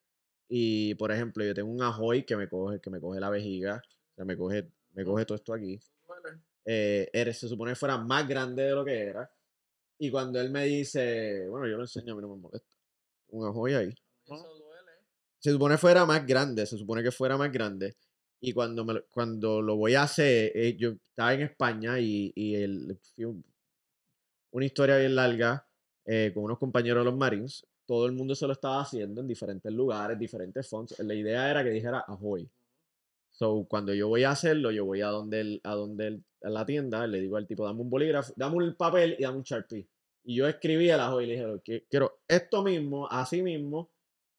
Y 0.48 0.94
por 0.94 1.10
ejemplo, 1.10 1.44
yo 1.44 1.52
tengo 1.52 1.70
un 1.70 1.82
ajoy 1.82 2.24
que 2.24 2.36
me 2.36 2.48
coge, 2.48 2.80
que 2.80 2.88
me 2.88 3.00
coge 3.00 3.18
la 3.18 3.28
vejiga, 3.28 3.82
o 4.12 4.14
sea, 4.14 4.24
me 4.24 4.36
coge, 4.36 4.70
me 4.92 5.04
coge 5.04 5.26
todo 5.26 5.36
esto 5.36 5.52
aquí. 5.52 5.80
Eh, 6.64 7.10
se 7.34 7.48
supone 7.48 7.72
que 7.72 7.76
fuera 7.76 7.98
más 7.98 8.28
grande 8.28 8.62
de 8.62 8.70
lo 8.70 8.84
que 8.84 9.02
era. 9.02 9.28
Y 9.98 10.12
cuando 10.12 10.40
él 10.40 10.50
me 10.50 10.64
dice, 10.64 11.48
bueno, 11.48 11.66
yo 11.66 11.76
lo 11.76 11.82
enseño, 11.82 12.12
a 12.12 12.16
mí 12.16 12.22
no 12.22 12.36
me 12.36 12.40
molesta. 12.40 12.76
Un 13.30 13.48
ajoy 13.48 13.74
ahí. 13.74 13.94
Duele. 14.26 14.92
Se 15.40 15.50
supone 15.50 15.76
fuera 15.76 16.06
más 16.06 16.24
grande, 16.24 16.66
se 16.66 16.78
supone 16.78 17.02
que 17.02 17.10
fuera 17.10 17.36
más 17.36 17.50
grande. 17.50 17.96
Y 18.40 18.52
cuando, 18.52 18.84
me, 18.84 19.00
cuando 19.10 19.60
lo 19.60 19.76
voy 19.76 19.96
a 19.96 20.04
hacer, 20.04 20.52
eh, 20.54 20.76
yo 20.76 20.90
estaba 21.08 21.34
en 21.34 21.42
España 21.42 21.98
y, 21.98 22.32
y 22.36 22.54
el, 22.54 22.96
una 24.52 24.64
historia 24.64 24.98
bien 24.98 25.16
larga 25.16 25.66
eh, 26.06 26.30
con 26.32 26.44
unos 26.44 26.58
compañeros 26.58 27.00
de 27.00 27.10
los 27.10 27.18
Marines. 27.18 27.66
Todo 27.86 28.06
el 28.06 28.12
mundo 28.12 28.34
se 28.34 28.46
lo 28.46 28.52
estaba 28.54 28.80
haciendo 28.80 29.20
en 29.20 29.28
diferentes 29.28 29.72
lugares, 29.72 30.18
diferentes 30.18 30.66
fonts. 30.68 30.98
La 31.00 31.14
idea 31.14 31.50
era 31.50 31.62
que 31.62 31.70
dijera 31.70 32.00
Ahoy. 32.00 32.48
So, 33.30 33.66
cuando 33.68 33.92
yo 33.94 34.08
voy 34.08 34.24
a 34.24 34.30
hacerlo, 34.30 34.70
yo 34.70 34.84
voy 34.84 35.00
a 35.02 35.08
donde, 35.08 35.40
el- 35.40 35.60
a 35.64 35.74
donde 35.74 36.06
el- 36.06 36.24
a 36.42 36.50
la 36.50 36.64
tienda, 36.64 37.06
le 37.06 37.20
digo 37.20 37.36
al 37.36 37.46
tipo, 37.46 37.64
dame 37.64 37.80
un 37.80 37.90
bolígrafo, 37.90 38.32
dame 38.36 38.56
un 38.56 38.74
papel 38.74 39.16
y 39.18 39.22
dame 39.22 39.38
un 39.38 39.42
Sharpie. 39.42 39.86
Y 40.24 40.36
yo 40.36 40.46
escribí 40.48 40.88
el 40.88 41.00
Ahoy 41.00 41.24
y 41.24 41.26
le 41.28 41.32
dije, 41.34 41.46
"Qui- 41.64 41.84
quiero 41.90 42.20
esto 42.28 42.62
mismo, 42.62 43.08
así 43.10 43.42
mismo, 43.42 43.90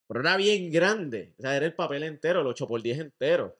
pero 0.07 0.21
era 0.21 0.37
bien 0.37 0.71
grande. 0.71 1.33
O 1.37 1.41
sea, 1.41 1.55
era 1.57 1.65
el 1.65 1.73
papel 1.75 2.03
entero, 2.03 2.41
el 2.41 2.47
8x10 2.47 2.99
entero. 2.99 3.55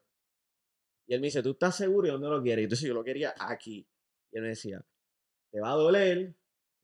Y 1.08 1.14
él 1.14 1.22
me 1.22 1.28
dice, 1.28 1.44
¿tú 1.44 1.52
estás 1.52 1.76
seguro 1.76 2.08
de 2.08 2.14
dónde 2.14 2.30
lo 2.30 2.42
quieres? 2.42 2.62
Y 2.62 2.66
entonces 2.66 2.88
yo 2.88 2.94
lo 2.94 3.04
quería 3.04 3.34
aquí. 3.40 3.86
Y 4.32 4.38
él 4.38 4.42
me 4.44 4.50
decía, 4.50 4.84
¿te 5.52 5.60
va 5.60 5.72
a 5.72 5.76
doler? 5.76 6.34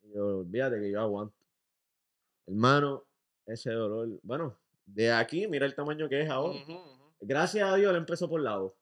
Y 0.04 0.14
yo, 0.14 0.40
olvídate 0.40 0.80
que 0.80 0.92
yo 0.92 1.00
aguanto. 1.00 1.36
Hermano, 2.52 3.08
ese 3.46 3.72
dolor, 3.72 4.10
bueno, 4.24 4.60
de 4.86 5.10
aquí, 5.12 5.48
mira 5.48 5.66
el 5.66 5.74
tamaño 5.74 6.10
que 6.10 6.22
es 6.22 6.30
ahora. 6.30 6.60
Gracias 7.22 7.70
a 7.70 7.76
Dios, 7.76 7.92
él 7.92 7.96
empezó 7.98 8.28
por 8.30 8.42
lado. 8.42 8.76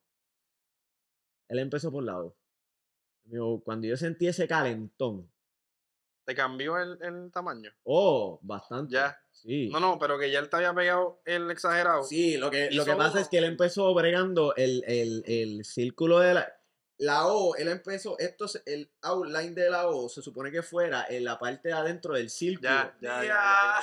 Él 1.50 1.60
empezó 1.60 1.92
por 1.92 2.04
lado. 2.04 2.36
Me 3.26 3.34
dijo, 3.36 3.62
Cuando 3.64 3.86
yo 3.88 3.96
sentí 3.96 4.28
ese 4.28 4.48
calentón, 4.48 5.30
¿Te 6.26 6.36
cambió 6.36 6.78
el, 6.78 6.98
el 7.02 7.32
tamaño? 7.32 7.72
oh, 7.84 8.40
bastante. 8.44 8.94
Ya. 8.94 9.20
Sí. 9.32 9.70
No, 9.70 9.80
no, 9.80 9.98
pero 9.98 10.18
que 10.20 10.30
ya 10.32 10.40
él 10.40 10.50
te 10.50 10.58
había 10.58 10.74
pegado 10.74 11.22
el 11.26 11.50
exagerado. 11.50 12.04
Sí, 12.04 12.38
lo 12.38 12.52
que, 12.52 12.70
lo 12.72 12.86
que 12.86 12.96
pasa 12.96 13.12
uno. 13.14 13.22
es 13.22 13.30
que 13.30 13.38
él 13.40 13.46
empezó 13.46 13.94
bregando 13.94 14.56
el, 14.56 14.84
el, 14.86 15.24
el 15.28 15.64
círculo 15.66 16.20
de 16.20 16.34
la... 16.36 16.59
La 17.00 17.28
O, 17.28 17.56
él 17.56 17.70
empezó, 17.70 18.20
esto 18.20 18.46
el 18.66 18.92
outline 19.04 19.56
de 19.56 19.70
la 19.70 19.88
O, 19.88 20.10
se 20.10 20.22
supone 20.22 20.52
que 20.52 20.62
fuera 20.62 21.06
en 21.10 21.24
la 21.24 21.40
parte 21.40 21.70
de 21.70 21.74
adentro 21.74 22.14
del 22.14 22.30
círculo. 22.30 22.70
Ya, 22.70 22.94
ya, 23.00 23.24
ya, 23.24 23.82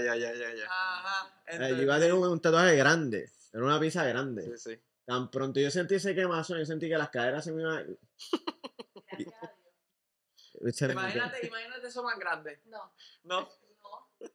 ya, 0.00 0.16
ya, 0.16 0.34
ya, 0.34 0.54
ya. 0.54 0.64
Ajá. 0.68 1.68
Yo 1.68 1.82
iba 1.82 1.94
a 1.94 2.00
tener 2.00 2.14
un, 2.14 2.40
tatuaje 2.40 2.74
grande, 2.74 3.30
era 3.52 3.64
una 3.64 3.78
pizza 3.78 4.04
grande. 4.04 4.56
Sí, 4.56 4.70
sí. 4.70 4.82
Tan 5.04 5.30
pronto 5.30 5.60
yo 5.60 5.70
sentí 5.70 5.94
ese 5.94 6.16
quemazón, 6.16 6.58
yo 6.58 6.66
sentí 6.66 6.88
que 6.88 6.98
las 6.98 7.10
caderas 7.10 7.44
se 7.44 7.52
me 7.52 7.62
iban... 7.62 7.96
imagínate, 10.60 11.46
imagínate 11.46 11.86
eso 11.86 12.02
más 12.02 12.18
grande. 12.18 12.60
No. 12.66 12.92
No. 13.22 13.40
No. 13.40 13.48
no. 14.20 14.28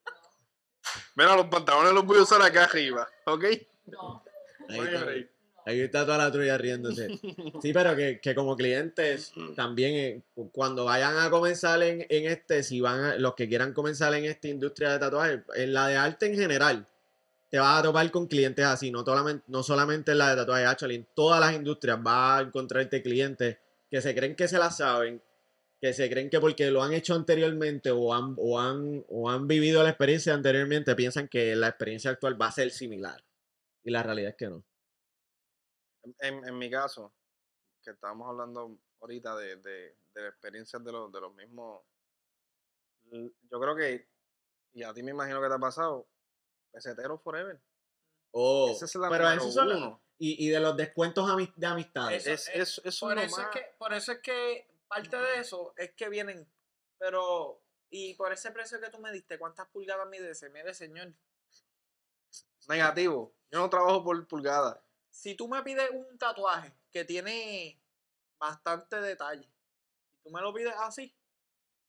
Mira, 1.16 1.36
los 1.36 1.48
pantalones 1.48 1.92
los 1.92 2.06
voy 2.06 2.20
a 2.20 2.22
usar 2.22 2.42
acá 2.42 2.64
arriba, 2.64 3.10
¿ok? 3.26 3.44
No. 3.86 4.24
Ahí, 4.70 5.30
Ahí 5.68 5.82
está 5.82 6.06
toda 6.06 6.18
la 6.18 6.32
trulla 6.32 6.58
riéndose. 6.58 7.20
Sí, 7.62 7.74
pero 7.74 7.96
que, 7.96 8.20
que 8.22 8.36
como 8.36 8.56
clientes 8.56 9.34
también 9.56 9.94
eh, 9.96 10.22
cu- 10.36 10.52
cuando 10.52 10.86
vayan 10.86 11.18
a 11.18 11.30
comenzar 11.30 11.82
en, 11.84 12.06
en 12.10 12.26
este, 12.32 12.62
si 12.64 12.80
van 12.82 13.00
a- 13.04 13.16
los 13.18 13.34
que 13.36 13.48
quieran 13.48 13.74
comenzar 13.74 14.14
en 14.14 14.26
esta 14.26 14.48
industria 14.48 14.92
de 14.94 15.00
tatuaje, 15.00 15.44
en 15.56 15.74
la 15.74 15.88
de 15.88 15.96
arte 15.98 16.28
en 16.28 16.36
general, 16.36 16.88
te 17.50 17.58
vas 17.60 17.80
a 17.80 17.84
topar 17.84 18.10
con 18.12 18.28
clientes 18.28 18.64
así, 18.66 18.92
no 18.92 19.04
solamente, 19.04 19.44
no 19.48 19.64
solamente 19.64 20.12
en 20.12 20.20
la 20.20 20.30
de 20.30 20.36
tatuaje, 20.36 20.66
actually, 20.66 20.96
en 20.96 21.08
todas 21.16 21.40
las 21.40 21.54
industrias 21.56 22.02
vas 22.04 22.40
a 22.42 22.44
encontrarte 22.44 23.02
clientes 23.02 23.58
que 23.90 24.02
se 24.02 24.14
creen 24.14 24.36
que 24.36 24.48
se 24.48 24.58
la 24.60 24.70
saben, 24.70 25.22
que 25.82 25.94
se 25.94 26.10
creen 26.10 26.30
que 26.30 26.40
porque 26.40 26.70
lo 26.70 26.84
han 26.84 26.94
hecho 26.94 27.16
anteriormente 27.16 27.90
o 27.92 28.14
han, 28.14 28.36
o 28.38 28.60
han, 28.60 29.04
o 29.10 29.30
han 29.30 29.48
vivido 29.48 29.82
la 29.84 29.90
experiencia 29.90 30.34
anteriormente, 30.34 30.96
piensan 30.96 31.28
que 31.28 31.56
la 31.56 31.70
experiencia 31.70 32.12
actual 32.12 32.40
va 32.40 32.48
a 32.48 32.52
ser 32.52 32.70
similar. 32.72 33.24
Y 33.84 33.92
la 33.92 34.04
realidad 34.04 34.32
es 34.32 34.36
que 34.38 34.48
no. 34.48 34.64
En, 36.20 36.48
en 36.48 36.58
mi 36.58 36.70
caso, 36.70 37.14
que 37.84 37.92
estábamos 37.92 38.28
hablando 38.30 38.78
ahorita 39.02 39.36
de, 39.38 39.56
de, 39.58 39.98
de 40.14 40.28
experiencias 40.28 40.84
de 40.84 40.92
los, 40.92 41.12
de 41.12 41.22
los 41.22 41.34
mismos, 41.36 41.84
yo 43.12 43.60
creo 43.60 43.76
que, 43.76 44.10
y 44.74 44.84
a 44.84 44.94
ti 44.94 45.02
me 45.04 45.12
imagino 45.12 45.42
que 45.42 45.48
te 45.48 45.54
ha 45.54 45.60
pasado, 45.60 46.08
pesetero 46.72 47.18
forever. 47.20 47.62
Oh, 48.32 48.70
Esa 48.72 48.86
es 48.86 48.96
la 48.96 49.10
pero 49.10 49.24
número 49.24 49.42
esos 49.42 49.54
son 49.54 49.72
uno. 49.72 50.02
y, 50.18 50.46
y 50.46 50.50
de 50.50 50.60
los 50.60 50.76
descuentos 50.76 51.26
de 51.56 51.68
amistades. 51.68 52.28
Eso- 52.28 52.52
Es, 52.54 52.78
es, 52.78 52.82
es 52.86 53.00
Por 53.00 53.14
uno 53.14 53.22
eso, 53.22 53.38
es 53.40 53.46
más. 53.48 53.54
que, 53.56 53.66
por 53.78 53.94
eso 53.94 54.12
es 54.12 54.20
que 54.20 54.68
parte 54.88 55.16
de 55.18 55.40
eso 55.40 55.74
es 55.78 55.94
que 55.94 56.10
vienen. 56.10 56.48
Pero, 57.00 57.62
y 57.90 58.16
por 58.16 58.34
ese 58.34 58.52
precio 58.52 58.80
que 58.82 58.90
tú 58.90 59.00
me 59.00 59.12
diste, 59.12 59.40
¿cuántas 59.40 59.68
pulgadas 59.70 60.08
mide 60.10 60.32
ese? 60.32 60.50
Mire, 60.50 60.74
señor. 60.74 61.14
Negativo. 62.68 63.34
Yo 63.50 63.60
no 63.60 63.70
trabajo 63.70 64.04
por 64.04 64.28
pulgada. 64.28 64.84
Si 65.18 65.34
tú 65.34 65.48
me 65.48 65.64
pides 65.64 65.90
un 65.92 66.16
tatuaje 66.20 66.72
que 66.92 67.04
tiene 67.04 67.82
bastante 68.40 69.02
detalle 69.02 69.50
y 70.12 70.18
tú 70.24 70.30
me 70.30 70.42
lo 70.42 70.54
pides 70.54 70.76
así, 70.78 71.12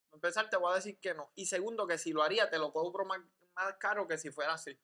para 0.08 0.16
empezar 0.16 0.48
te 0.48 0.56
voy 0.56 0.72
a 0.72 0.76
decir 0.76 0.98
que 0.98 1.12
no. 1.12 1.30
Y 1.34 1.44
segundo, 1.44 1.86
que 1.86 1.98
si 1.98 2.12
lo 2.12 2.22
haría, 2.22 2.48
te 2.48 2.58
lo 2.58 2.72
cobro 2.72 3.04
más, 3.04 3.20
más 3.54 3.74
caro 3.74 4.08
que 4.08 4.16
si 4.16 4.30
fuera 4.30 4.54
así. 4.54 4.78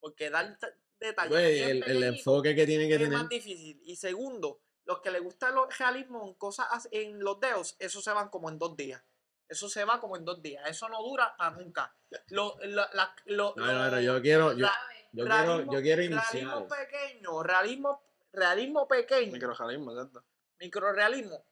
Porque 0.00 0.28
dar 0.28 0.58
detalles 0.98 1.30
Güey, 1.30 1.54
bien 1.54 1.70
el, 1.70 1.82
el 1.84 2.02
enfoque 2.02 2.56
que 2.56 2.66
tiene 2.66 2.88
que 2.88 2.94
es 2.94 3.00
tener. 3.00 3.16
más 3.16 3.28
difícil. 3.28 3.80
Y 3.84 3.94
segundo, 3.94 4.60
los 4.86 5.00
que 5.00 5.12
les 5.12 5.22
gusta 5.22 5.48
el 5.50 5.54
realismo 5.78 6.26
en 6.26 6.34
cosas 6.34 6.66
as- 6.72 6.88
en 6.90 7.20
los 7.22 7.38
dedos, 7.38 7.76
eso 7.78 8.02
se 8.02 8.10
van 8.12 8.28
como 8.28 8.48
en 8.50 8.58
dos 8.58 8.76
días. 8.76 9.00
Eso 9.48 9.68
se 9.68 9.84
va 9.84 10.00
como 10.00 10.16
en 10.16 10.24
dos 10.24 10.42
días. 10.42 10.68
Eso 10.68 10.88
no 10.88 11.00
dura 11.00 11.36
para 11.36 11.56
nunca. 11.56 11.94
Lo, 12.30 12.56
la- 12.62 12.90
la- 12.92 13.14
lo- 13.26 13.54
No, 13.56 13.90
no, 13.90 14.00
yo 14.00 14.20
quiero, 14.20 14.52
yo, 14.54 14.66
Yo 15.14 15.24
quiero, 15.24 15.28
realismo- 15.44 15.72
yo 15.72 15.80
quiero 15.82 15.96
Realismo 16.02 16.16
iniciales. 16.32 16.72
pequeño, 16.88 17.42
realismo, 17.42 18.02
realismo 18.32 18.88
pequeño, 18.88 19.32
Microjalismo, 19.32 19.92
¿cierto? 19.92 20.24
microrealismo. 20.60 21.46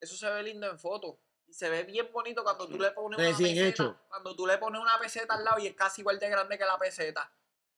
Eso 0.00 0.16
se 0.16 0.28
ve 0.30 0.42
lindo 0.42 0.68
en 0.68 0.78
fotos. 0.78 1.16
Y 1.46 1.52
se 1.52 1.68
ve 1.68 1.84
bien 1.84 2.10
bonito 2.12 2.42
cuando 2.42 2.66
tú 2.68 2.78
le 2.78 2.90
pones 2.92 3.18
una 3.18 3.28
Recién 3.28 3.50
peseta. 3.54 3.68
hecho. 3.68 4.00
Cuando 4.08 4.34
tú 4.34 4.46
le 4.46 4.58
pones 4.58 4.80
una 4.80 4.98
peseta 4.98 5.34
al 5.34 5.44
lado 5.44 5.58
y 5.60 5.66
es 5.68 5.74
casi 5.74 6.00
igual 6.00 6.18
de 6.18 6.28
grande 6.28 6.58
que 6.58 6.64
la 6.64 6.78
peseta. 6.78 7.30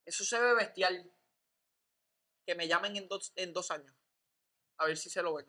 Eso 0.04 0.24
se 0.24 0.38
ve 0.40 0.54
bestial. 0.54 1.12
Que 2.46 2.54
me 2.54 2.68
llamen 2.68 2.96
en 2.96 3.08
dos, 3.08 3.32
en 3.36 3.52
dos 3.52 3.70
años. 3.70 3.92
A 4.78 4.86
ver 4.86 4.96
si 4.96 5.10
se 5.10 5.20
lo 5.22 5.34
ven. 5.34 5.46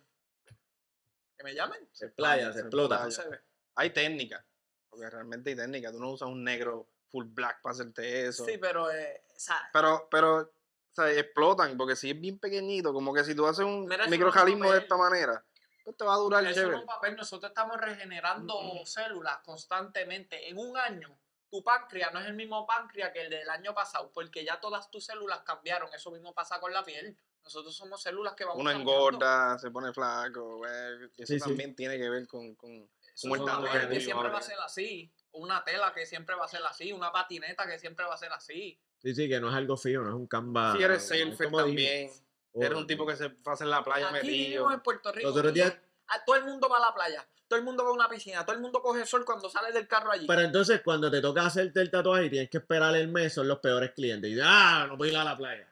Que 1.37 1.43
me 1.43 1.53
llamen. 1.53 1.87
Se 1.91 2.09
playa, 2.09 2.47
se 2.47 2.53
Se 2.53 2.59
explota. 2.61 3.09
Se 3.11 3.27
ve. 3.29 3.39
Hay 3.75 3.91
técnica. 3.91 4.43
Porque 4.89 5.07
realmente 5.09 5.51
hay 5.51 5.55
técnica. 5.55 5.91
Tú 5.91 5.99
no 5.99 6.11
usas 6.11 6.27
un 6.27 6.43
negro 6.43 6.89
full 7.09 7.25
black 7.27 7.61
para 7.61 7.73
hacerte 7.73 8.27
eso. 8.27 8.45
Sí, 8.45 8.57
pero 8.57 8.91
eh, 8.91 9.23
o 9.35 9.39
sea, 9.39 9.69
Pero, 9.73 10.07
pero, 10.11 10.37
o 10.37 10.49
sea, 10.93 11.11
explotan, 11.11 11.77
porque 11.77 11.95
si 11.95 12.11
es 12.11 12.19
bien 12.19 12.39
pequeñito, 12.39 12.93
como 12.93 13.13
que 13.13 13.23
si 13.23 13.35
tú 13.35 13.45
haces 13.47 13.65
un 13.65 13.87
microjalismo 14.09 14.71
de 14.71 14.79
esta 14.79 14.97
manera, 14.97 15.43
pues 15.83 15.95
te 15.95 16.03
va 16.03 16.15
a 16.15 16.17
durar 16.17 16.43
eso 16.45 16.53
chévere. 16.53 16.71
no 16.71 16.77
es 16.77 16.81
un 16.81 16.87
papel. 16.87 17.15
Nosotros 17.15 17.49
estamos 17.49 17.77
regenerando 17.79 18.59
células 18.85 19.37
constantemente. 19.43 20.49
En 20.49 20.57
un 20.57 20.75
año, 20.77 21.17
tu 21.49 21.63
páncreas 21.63 22.11
no 22.13 22.19
es 22.19 22.25
el 22.25 22.33
mismo 22.33 22.65
páncreas 22.67 23.11
que 23.13 23.21
el 23.21 23.29
del 23.29 23.49
año 23.49 23.73
pasado, 23.73 24.11
porque 24.13 24.43
ya 24.43 24.59
todas 24.59 24.91
tus 24.91 25.05
células 25.05 25.41
cambiaron. 25.45 25.93
Eso 25.93 26.11
mismo 26.11 26.33
pasa 26.33 26.59
con 26.59 26.73
la 26.73 26.83
piel. 26.83 27.17
Nosotros 27.43 27.73
somos 27.73 28.01
células 28.01 28.33
que 28.33 28.43
vamos 28.43 28.59
Uno 28.59 28.69
cambiando. 28.71 28.91
engorda, 28.91 29.57
se 29.59 29.71
pone 29.71 29.93
flaco, 29.93 30.57
güey, 30.57 30.71
y 31.15 31.23
eso 31.23 31.33
Sí, 31.33 31.39
sí. 31.39 31.39
también 31.39 31.73
tiene 31.73 31.97
que 31.97 32.09
ver 32.09 32.27
con, 32.27 32.53
con 32.55 32.69
el 32.71 33.45
tatuaje 33.45 33.87
tuyo, 33.87 34.01
siempre 34.01 34.29
va 34.29 34.39
a 34.39 34.41
ser 34.41 34.59
así. 34.59 35.09
Una 35.37 35.63
tela 35.63 35.93
que 35.93 36.05
siempre 36.05 36.35
va 36.35 36.45
a 36.45 36.47
ser 36.47 36.61
así. 36.69 36.91
Una 36.91 37.11
patineta 37.11 37.65
que 37.67 37.77
siempre 37.79 38.05
va 38.05 38.13
a 38.15 38.17
ser 38.17 38.31
así. 38.31 38.79
Sí, 38.99 39.13
sí, 39.15 39.29
que 39.29 39.39
no 39.39 39.49
es 39.49 39.55
algo 39.55 39.77
fijo, 39.77 40.01
no 40.01 40.09
es 40.09 40.15
un 40.15 40.27
canva. 40.27 40.73
Si 40.75 40.83
eres 40.83 41.07
dijimos. 41.09 41.37
también. 41.37 42.11
Eres 42.53 42.77
un 42.77 42.87
tipo 42.87 43.05
que 43.05 43.15
se 43.15 43.29
pasa 43.29 43.63
en 43.63 43.69
la 43.69 43.83
playa 43.83 44.07
Aquí 44.07 44.13
metido. 44.15 44.33
vivimos 44.33 44.73
en 44.73 44.79
Puerto 44.81 45.11
Rico. 45.11 45.27
Los 45.29 45.37
otros 45.37 45.53
días- 45.53 45.77
a 46.07 46.25
todo 46.25 46.35
el 46.37 46.45
mundo 46.45 46.67
va 46.69 46.77
a 46.77 46.81
la 46.81 46.93
playa. 46.93 47.27
Todo 47.47 47.59
el 47.59 47.63
mundo 47.65 47.83
va 47.83 47.91
a 47.91 47.93
una 47.93 48.09
piscina. 48.09 48.43
Todo 48.45 48.55
el 48.55 48.61
mundo 48.61 48.81
coge 48.81 49.05
sol 49.05 49.23
cuando 49.23 49.49
sale 49.49 49.71
del 49.71 49.87
carro 49.87 50.11
allí. 50.11 50.25
Pero 50.27 50.41
entonces, 50.41 50.81
cuando 50.83 51.09
te 51.11 51.21
toca 51.21 51.45
hacerte 51.45 51.79
el 51.81 51.91
tatuaje 51.91 52.25
y 52.25 52.29
tienes 52.29 52.49
que 52.49 52.57
esperar 52.57 52.95
el 52.95 53.07
mes, 53.07 53.33
son 53.33 53.47
los 53.47 53.59
peores 53.59 53.91
clientes. 53.91 54.29
Y 54.29 54.33
dices, 54.33 54.47
ah, 54.49 54.85
no 54.89 54.97
puedo 54.97 55.11
ir 55.11 55.17
a 55.17 55.23
la 55.23 55.37
playa. 55.37 55.67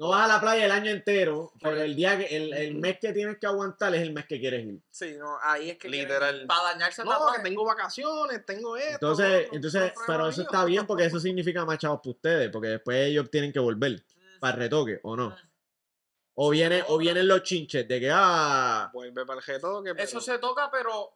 No 0.00 0.08
vas 0.08 0.24
a 0.24 0.28
la 0.28 0.40
playa 0.40 0.64
el 0.64 0.70
año 0.70 0.90
entero, 0.90 1.52
pero 1.60 1.76
el 1.82 1.94
día 1.94 2.16
que, 2.16 2.34
el, 2.34 2.54
el 2.54 2.74
mes 2.76 2.98
que 2.98 3.12
tienes 3.12 3.36
que 3.38 3.46
aguantar 3.46 3.94
es 3.94 4.00
el 4.00 4.14
mes 4.14 4.24
que 4.24 4.40
quieres 4.40 4.64
ir. 4.64 4.80
Sí, 4.90 5.14
no, 5.18 5.38
ahí 5.42 5.68
es 5.68 5.76
que 5.78 5.88
quieren- 5.90 6.08
Literal. 6.08 6.46
para 6.46 6.62
dañarse 6.72 7.02
el 7.02 7.08
No, 7.08 7.30
que 7.36 7.42
tengo 7.42 7.64
vacaciones, 7.66 8.46
tengo 8.46 8.78
esto. 8.78 8.94
Entonces, 8.94 9.48
entonces, 9.52 9.92
no 9.94 10.00
pero 10.06 10.28
eso 10.28 10.38
mío. 10.40 10.48
está 10.50 10.64
bien 10.64 10.86
porque 10.86 11.04
eso 11.04 11.20
significa 11.20 11.66
más 11.66 11.76
chavos 11.76 12.00
para 12.00 12.10
ustedes, 12.12 12.50
porque 12.50 12.68
después 12.68 12.96
ellos 13.08 13.30
tienen 13.30 13.52
que 13.52 13.58
volver 13.58 14.02
para 14.40 14.54
el 14.54 14.60
retoque, 14.60 15.00
¿o 15.02 15.14
no? 15.16 15.36
O 16.34 16.48
vienen, 16.48 16.82
o 16.88 16.96
vienen 16.96 17.28
los 17.28 17.42
chinches 17.42 17.86
de 17.86 18.00
que, 18.00 18.10
ah, 18.10 18.88
Vuelve 18.94 19.26
para 19.26 19.38
el 19.40 19.44
retoque. 19.44 19.92
pero- 19.92 20.02
Eso 20.02 20.18
se 20.22 20.38
toca, 20.38 20.70
pero, 20.70 21.12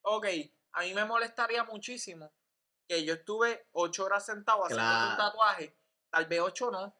ok, 0.00 0.26
a 0.72 0.80
mí 0.80 0.94
me 0.94 1.04
molestaría 1.04 1.64
muchísimo 1.64 2.32
que 2.88 3.04
yo 3.04 3.12
estuve 3.12 3.66
ocho 3.72 4.06
horas 4.06 4.24
sentado 4.24 4.64
haciendo 4.64 4.86
un 5.10 5.16
tatuaje, 5.18 5.76
tal 6.10 6.24
vez 6.24 6.40
ocho 6.40 6.70
no, 6.70 6.96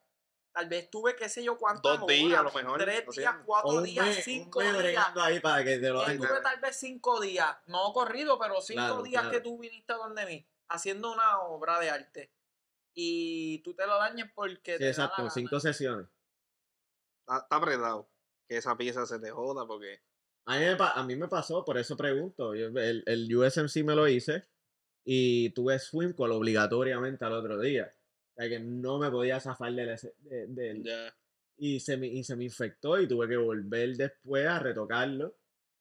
tal 0.52 0.68
vez 0.68 0.84
estuve 0.84 1.16
qué 1.16 1.28
sé 1.28 1.42
yo 1.42 1.56
cuántas 1.58 1.98
Dos 2.00 2.06
días, 2.06 2.40
horas, 2.40 2.40
a 2.40 2.42
lo 2.58 2.62
mejor, 2.64 2.80
tres 2.84 3.04
no 3.06 3.12
días, 3.12 3.34
cuatro 3.44 3.82
días, 3.82 4.06
mes, 4.06 4.24
cinco 4.24 4.58
un 4.60 4.72
mes 4.72 4.82
días. 4.88 5.06
ahí 5.16 5.40
para 5.40 5.64
que 5.64 5.78
te 5.78 5.88
lo 5.90 6.06
Estuve 6.06 6.40
tal 6.42 6.60
vez 6.60 6.76
cinco 6.76 7.20
días, 7.20 7.56
no 7.66 7.92
corrido, 7.92 8.38
pero 8.38 8.60
cinco 8.60 8.80
Claro, 8.80 9.02
días 9.02 9.22
claro. 9.22 9.36
que 9.36 9.40
tú 9.42 9.58
viniste 9.58 9.92
donde 9.94 10.26
mí, 10.26 10.46
haciendo 10.68 11.12
una 11.12 11.40
obra 11.40 11.80
de 11.80 11.90
arte. 11.90 12.32
Y 12.94 13.62
tú 13.62 13.74
te 13.74 13.86
lo 13.86 13.96
dañes 13.96 14.26
porque 14.34 14.72
Sí, 14.72 14.78
te 14.78 14.84
da 14.84 14.90
exacto, 14.90 15.30
cinco 15.30 15.58
sesiones. 15.60 16.06
Está, 17.20 17.38
está 17.38 17.56
apretado. 17.56 18.10
Que 18.48 18.58
esa 18.58 18.76
pieza 18.76 19.06
se 19.06 19.18
te 19.18 19.30
joda 19.30 19.66
porque. 19.66 20.02
A 20.44 20.58
mí, 20.58 20.64
me, 20.66 20.76
a 20.78 21.02
mí 21.04 21.16
me 21.16 21.28
pasó, 21.28 21.64
por 21.64 21.78
eso 21.78 21.96
pregunto. 21.96 22.54
Yo- 22.54 22.66
el, 22.66 23.02
el 23.06 23.34
USMC 23.34 23.84
me 23.84 23.94
lo 23.94 24.08
hice 24.08 24.44
y 25.04 25.50
tuve 25.50 25.78
swim 25.78 26.12
call 26.14 26.32
obligatoriamente 26.32 27.24
al 27.24 27.32
otro 27.32 27.58
día. 27.60 27.94
O 28.32 28.40
sea 28.40 28.48
que 28.48 28.58
no 28.60 28.98
me 28.98 29.10
podía 29.10 29.40
zafar 29.40 29.72
de- 29.74 30.46
del- 30.48 30.82
Ya. 30.82 31.14
y, 31.58 31.80
se 31.80 31.96
me, 31.96 32.06
y 32.06 32.24
se 32.24 32.34
me 32.34 32.44
infectó 32.44 32.98
y 33.00 33.06
tuve 33.06 33.28
que 33.28 33.36
volver 33.36 33.96
después 33.96 34.46
a 34.46 34.58
retocarlo. 34.58 35.36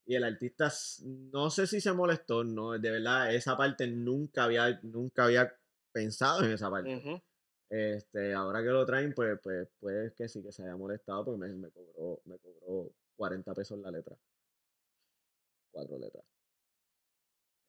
Y 0.05 0.15
el 0.15 0.23
artista, 0.23 0.71
no 1.05 1.49
sé 1.49 1.67
si 1.67 1.79
se 1.79 1.93
molestó, 1.93 2.43
no, 2.43 2.71
de 2.77 2.91
verdad, 2.91 3.33
esa 3.33 3.55
parte 3.55 3.87
nunca 3.87 4.43
había, 4.45 4.79
nunca 4.83 5.25
había 5.25 5.53
pensado 5.93 6.43
en 6.43 6.51
esa 6.51 6.69
parte. 6.69 6.91
Este, 7.69 8.33
ahora 8.33 8.61
que 8.61 8.67
lo 8.69 8.85
traen, 8.85 9.13
pues, 9.13 9.39
pues, 9.41 9.69
pues 9.79 10.11
que 10.13 10.27
sí 10.27 10.43
que 10.43 10.51
se 10.51 10.63
haya 10.63 10.75
molestado, 10.75 11.23
porque 11.23 11.39
me, 11.39 11.53
me 11.53 11.69
cobró, 11.69 12.21
me 12.25 12.37
cobró 12.39 12.91
40 13.15 13.53
pesos 13.53 13.79
la 13.79 13.91
letra. 13.91 14.17
Cuatro 15.71 15.97
letras. 15.97 16.25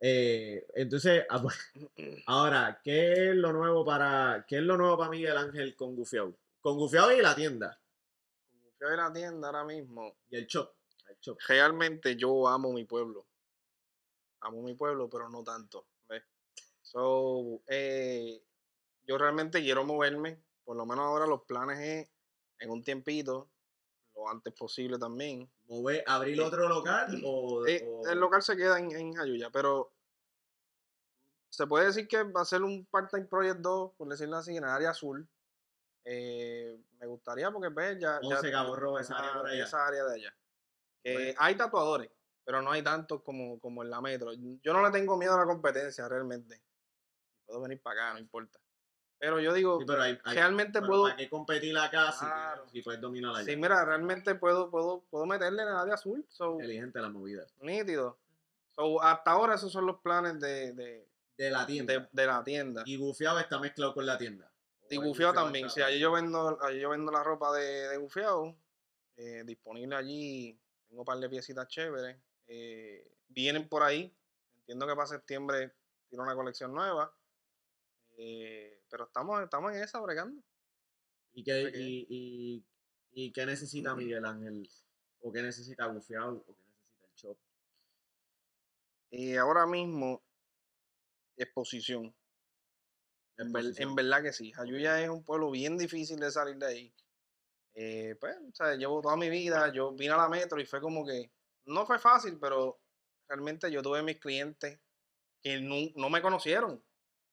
Eh, 0.04 0.66
entonces, 0.74 1.24
ah, 1.30 1.40
pues, 1.40 1.56
ahora, 2.26 2.80
¿qué 2.82 3.30
es 3.30 3.36
lo 3.36 3.52
nuevo 3.52 3.84
para, 3.84 4.44
qué 4.48 4.56
es 4.56 4.62
lo 4.62 4.76
nuevo 4.76 4.98
para 4.98 5.10
Miguel 5.10 5.36
Ángel 5.36 5.76
con 5.76 5.94
Gufiao? 5.94 6.34
Con 6.60 6.76
Gufiao 6.76 7.12
y 7.12 7.22
la 7.22 7.36
tienda. 7.36 7.80
Fui 8.76 8.86
a 8.86 8.90
ver 8.90 8.98
la 8.98 9.12
tienda 9.12 9.46
ahora 9.48 9.64
mismo. 9.64 10.16
Y 10.28 10.36
el 10.36 10.46
shop. 10.46 10.72
El 11.08 11.16
shop. 11.20 11.38
Realmente 11.46 12.16
yo 12.16 12.48
amo 12.48 12.72
mi 12.72 12.84
pueblo. 12.84 13.26
Amo 14.40 14.60
mi 14.62 14.74
pueblo, 14.74 15.08
pero 15.08 15.28
no 15.28 15.44
tanto. 15.44 15.86
¿ves? 16.08 16.24
So, 16.82 17.62
eh, 17.68 18.42
yo 19.04 19.18
realmente 19.18 19.60
quiero 19.62 19.84
moverme. 19.84 20.42
Por 20.64 20.76
lo 20.76 20.84
menos 20.84 21.04
ahora 21.04 21.26
los 21.28 21.42
planes 21.42 21.78
es 21.78 22.08
en 22.58 22.70
un 22.70 22.82
tiempito, 22.82 23.50
lo 24.16 24.28
antes 24.28 24.52
posible 24.52 24.98
también. 24.98 25.48
Mover- 25.68 26.02
¿Abrir 26.06 26.40
otro 26.40 26.68
local 26.68 27.20
o, 27.24 27.66
Eh, 27.66 27.84
o- 27.86 28.08
el 28.08 28.18
local 28.18 28.42
se 28.42 28.56
queda 28.56 28.78
en, 28.78 28.90
en 28.92 29.12
Jayuya, 29.14 29.50
pero 29.50 29.91
se 31.52 31.66
puede 31.66 31.84
decir 31.86 32.08
que 32.08 32.22
va 32.22 32.40
a 32.40 32.44
ser 32.46 32.62
un 32.62 32.86
part-time 32.86 33.26
project 33.26 33.58
2, 33.60 33.92
por 33.98 34.08
decirlo 34.08 34.36
así, 34.38 34.56
en 34.56 34.64
el 34.64 34.70
área 34.70 34.90
azul. 34.90 35.28
Eh, 36.04 36.80
me 36.98 37.06
gustaría 37.06 37.50
porque 37.50 37.68
ves 37.68 37.98
ya, 38.00 38.18
ya 38.22 38.36
Once 38.36 38.50
Cabo 38.50 38.74
Rojo, 38.74 38.98
esa 38.98 39.18
área 39.18 39.34
por 39.34 39.46
allá? 39.50 39.64
esa 39.64 39.86
área 39.86 40.04
de 40.04 40.14
allá. 40.14 40.36
Bueno. 41.04 41.34
hay 41.38 41.54
tatuadores, 41.56 42.10
pero 42.44 42.62
no 42.62 42.70
hay 42.72 42.82
tantos 42.82 43.22
como, 43.22 43.60
como 43.60 43.82
en 43.82 43.90
la 43.90 44.00
metro. 44.00 44.32
Yo 44.32 44.72
no 44.72 44.82
le 44.82 44.90
tengo 44.90 45.16
miedo 45.18 45.34
a 45.34 45.40
la 45.40 45.46
competencia 45.46 46.08
realmente. 46.08 46.62
Puedo 47.44 47.60
venir 47.60 47.82
para 47.82 48.00
acá, 48.06 48.12
no 48.14 48.20
importa. 48.20 48.58
Pero 49.18 49.38
yo 49.38 49.52
digo, 49.52 49.78
Sí, 49.78 49.84
pero 49.86 50.02
hay, 50.02 50.18
hay- 50.24 50.34
realmente 50.34 50.80
pero 50.80 50.86
puedo, 50.86 51.02
¿Para 51.04 51.16
qué 51.16 51.28
competir 51.28 51.76
acá 51.76 52.12
si, 52.12 52.24
Claro. 52.24 52.66
si 52.70 52.80
puedes 52.82 53.00
dominar 53.00 53.34
allá? 53.36 53.44
sí, 53.44 53.56
mira, 53.56 53.84
realmente 53.84 54.34
puedo, 54.36 54.70
puedo, 54.70 55.02
puedo 55.10 55.26
meterle 55.26 55.62
en 55.62 55.68
el 55.68 55.76
área 55.76 55.94
azul. 55.94 56.24
So, 56.30 56.54
Inteligente 56.54 56.98
la 56.98 57.10
movida. 57.10 57.46
nítido. 57.60 58.18
So, 58.70 59.02
hasta 59.02 59.30
ahora 59.32 59.54
esos 59.56 59.70
son 59.70 59.84
los 59.86 60.00
planes 60.00 60.40
de, 60.40 60.72
de, 60.72 61.08
De 61.36 61.50
la 61.50 61.66
tienda. 61.66 61.92
de, 61.94 62.08
de 62.12 62.26
la 62.26 62.44
tienda. 62.44 62.82
Y 62.86 62.96
Gufiao 62.96 63.38
está 63.38 63.58
mezclado 63.58 63.94
con 63.94 64.06
la 64.06 64.18
tienda. 64.18 64.52
Y 64.90 64.96
O 64.98 65.00
Gufiao 65.02 65.30
Gufiao 65.30 65.34
también. 65.34 65.66
está- 65.66 65.74
Sí, 65.76 65.82
allí 65.82 65.98
yo 65.98 66.12
vendo, 66.12 66.58
allí 66.62 66.80
yo 66.80 66.90
vendo 66.90 67.10
la 67.10 67.22
ropa 67.22 67.52
de, 67.56 67.88
de 67.88 67.96
Gufiao. 67.96 68.56
eh, 69.16 69.42
disponible 69.44 69.94
allí. 69.96 70.58
Tengo 70.88 71.02
un 71.02 71.06
par 71.06 71.18
de 71.18 71.28
piecitas 71.28 71.66
chéveres. 71.68 72.16
eh, 72.46 73.16
vienen 73.28 73.68
por 73.68 73.82
ahí. 73.82 74.14
Entiendo 74.58 74.86
que 74.86 74.94
para 74.94 75.06
septiembre 75.06 75.72
tiene 76.08 76.22
una 76.24 76.34
colección 76.34 76.72
nueva. 76.74 77.14
eh, 78.18 78.82
pero 78.90 79.04
estamos, 79.04 79.42
estamos 79.42 79.72
en 79.74 79.82
esa 79.82 79.98
bregando. 80.00 80.42
¿Y 81.32 81.42
qué, 81.42 81.72
y, 81.74 82.06
y, 82.10 82.64
y 83.12 83.32
qué 83.32 83.46
necesita 83.46 83.94
Miguel 83.94 84.24
Ángel? 84.26 84.68
¿O 85.22 85.32
qué 85.32 85.40
necesita 85.42 85.86
Gufiao? 85.86 86.34
¿O 86.46 86.54
qué 86.54 86.62
necesita 86.66 87.06
el 87.06 87.14
shop? 87.14 87.38
Y 89.10 89.36
ahora 89.36 89.66
mismo, 89.66 90.22
exposición. 91.36 92.14
En, 93.38 93.52
ver- 93.52 93.64
Exposición. 93.64 93.88
en 93.90 93.94
verdad 93.94 94.22
que 94.22 94.32
sí. 94.32 94.52
Jayuya 94.52 95.02
es 95.02 95.08
un 95.08 95.24
pueblo 95.24 95.50
bien 95.50 95.78
difícil 95.78 96.18
de 96.18 96.30
salir 96.30 96.56
de 96.56 96.66
ahí. 96.66 96.94
Eh, 97.74 98.16
pues, 98.20 98.36
o 98.36 98.54
sea, 98.54 98.74
llevo 98.76 99.00
toda 99.00 99.16
mi 99.16 99.30
vida, 99.30 99.72
yo 99.72 99.92
vine 99.92 100.12
a 100.12 100.18
la 100.18 100.28
metro 100.28 100.60
y 100.60 100.66
fue 100.66 100.80
como 100.80 101.06
que, 101.06 101.30
no 101.64 101.86
fue 101.86 101.98
fácil, 101.98 102.38
pero 102.38 102.78
realmente 103.28 103.70
yo 103.70 103.82
tuve 103.82 104.02
mis 104.02 104.18
clientes 104.18 104.78
que 105.42 105.60
no, 105.60 105.76
no 105.96 106.10
me 106.10 106.20
conocieron. 106.20 106.82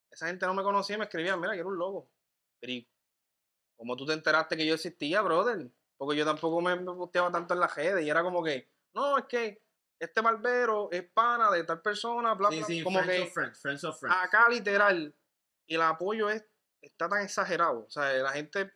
Esa 0.10 0.28
gente 0.28 0.46
no 0.46 0.54
me 0.54 0.64
conocía 0.64 0.96
y 0.96 1.00
me 1.00 1.06
escribían, 1.06 1.40
mira, 1.40 1.54
quiero 1.54 1.70
un 1.70 1.78
logo. 1.78 2.10
Pero 2.60 2.74
¿y 2.74 2.90
¿cómo 3.76 3.96
tú 3.96 4.06
te 4.06 4.14
enteraste 4.14 4.56
que 4.58 4.66
yo 4.66 4.76
existía, 4.76 5.22
brother? 5.22 5.70
Porque 5.98 6.18
yo 6.18 6.26
tampoco 6.26 6.62
me, 6.62 6.76
me 6.76 6.86
posteaba 6.94 7.32
tanto 7.32 7.54
en 7.54 7.60
las 7.60 7.76
redes 7.76 8.06
y 8.06 8.10
era 8.10 8.24
como 8.24 8.42
que, 8.44 8.70
no, 8.94 9.18
es 9.18 9.26
que 9.26 9.62
este 10.00 10.22
barbero 10.22 10.90
es 10.92 11.04
pana 11.12 11.52
de 11.52 11.64
tal 11.66 11.82
persona, 11.82 12.34
bla, 12.34 12.50
Sí, 12.50 12.58
bla, 12.58 12.66
sí, 12.68 12.84
como 12.84 13.00
friends 13.04 13.16
que 13.22 13.28
of 13.28 13.34
friends, 13.34 13.60
friends 13.62 13.84
of 13.84 14.00
friends. 14.00 14.18
acá 14.18 14.48
literal 14.50 15.16
el 15.68 15.82
apoyo 15.82 16.30
es 16.30 16.46
está 16.82 17.10
tan 17.10 17.22
exagerado 17.24 17.86
o 17.86 17.90
sea 17.90 18.12
la 18.14 18.32
gente 18.32 18.72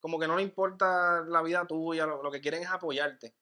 como 0.00 0.18
que 0.18 0.28
no 0.28 0.36
le 0.36 0.42
importa 0.42 1.22
la 1.26 1.42
vida 1.42 1.66
tuya 1.66 2.06
lo, 2.06 2.22
lo 2.22 2.30
que 2.30 2.40
quieren 2.40 2.62
es 2.62 2.68
apoyarte 2.68 3.34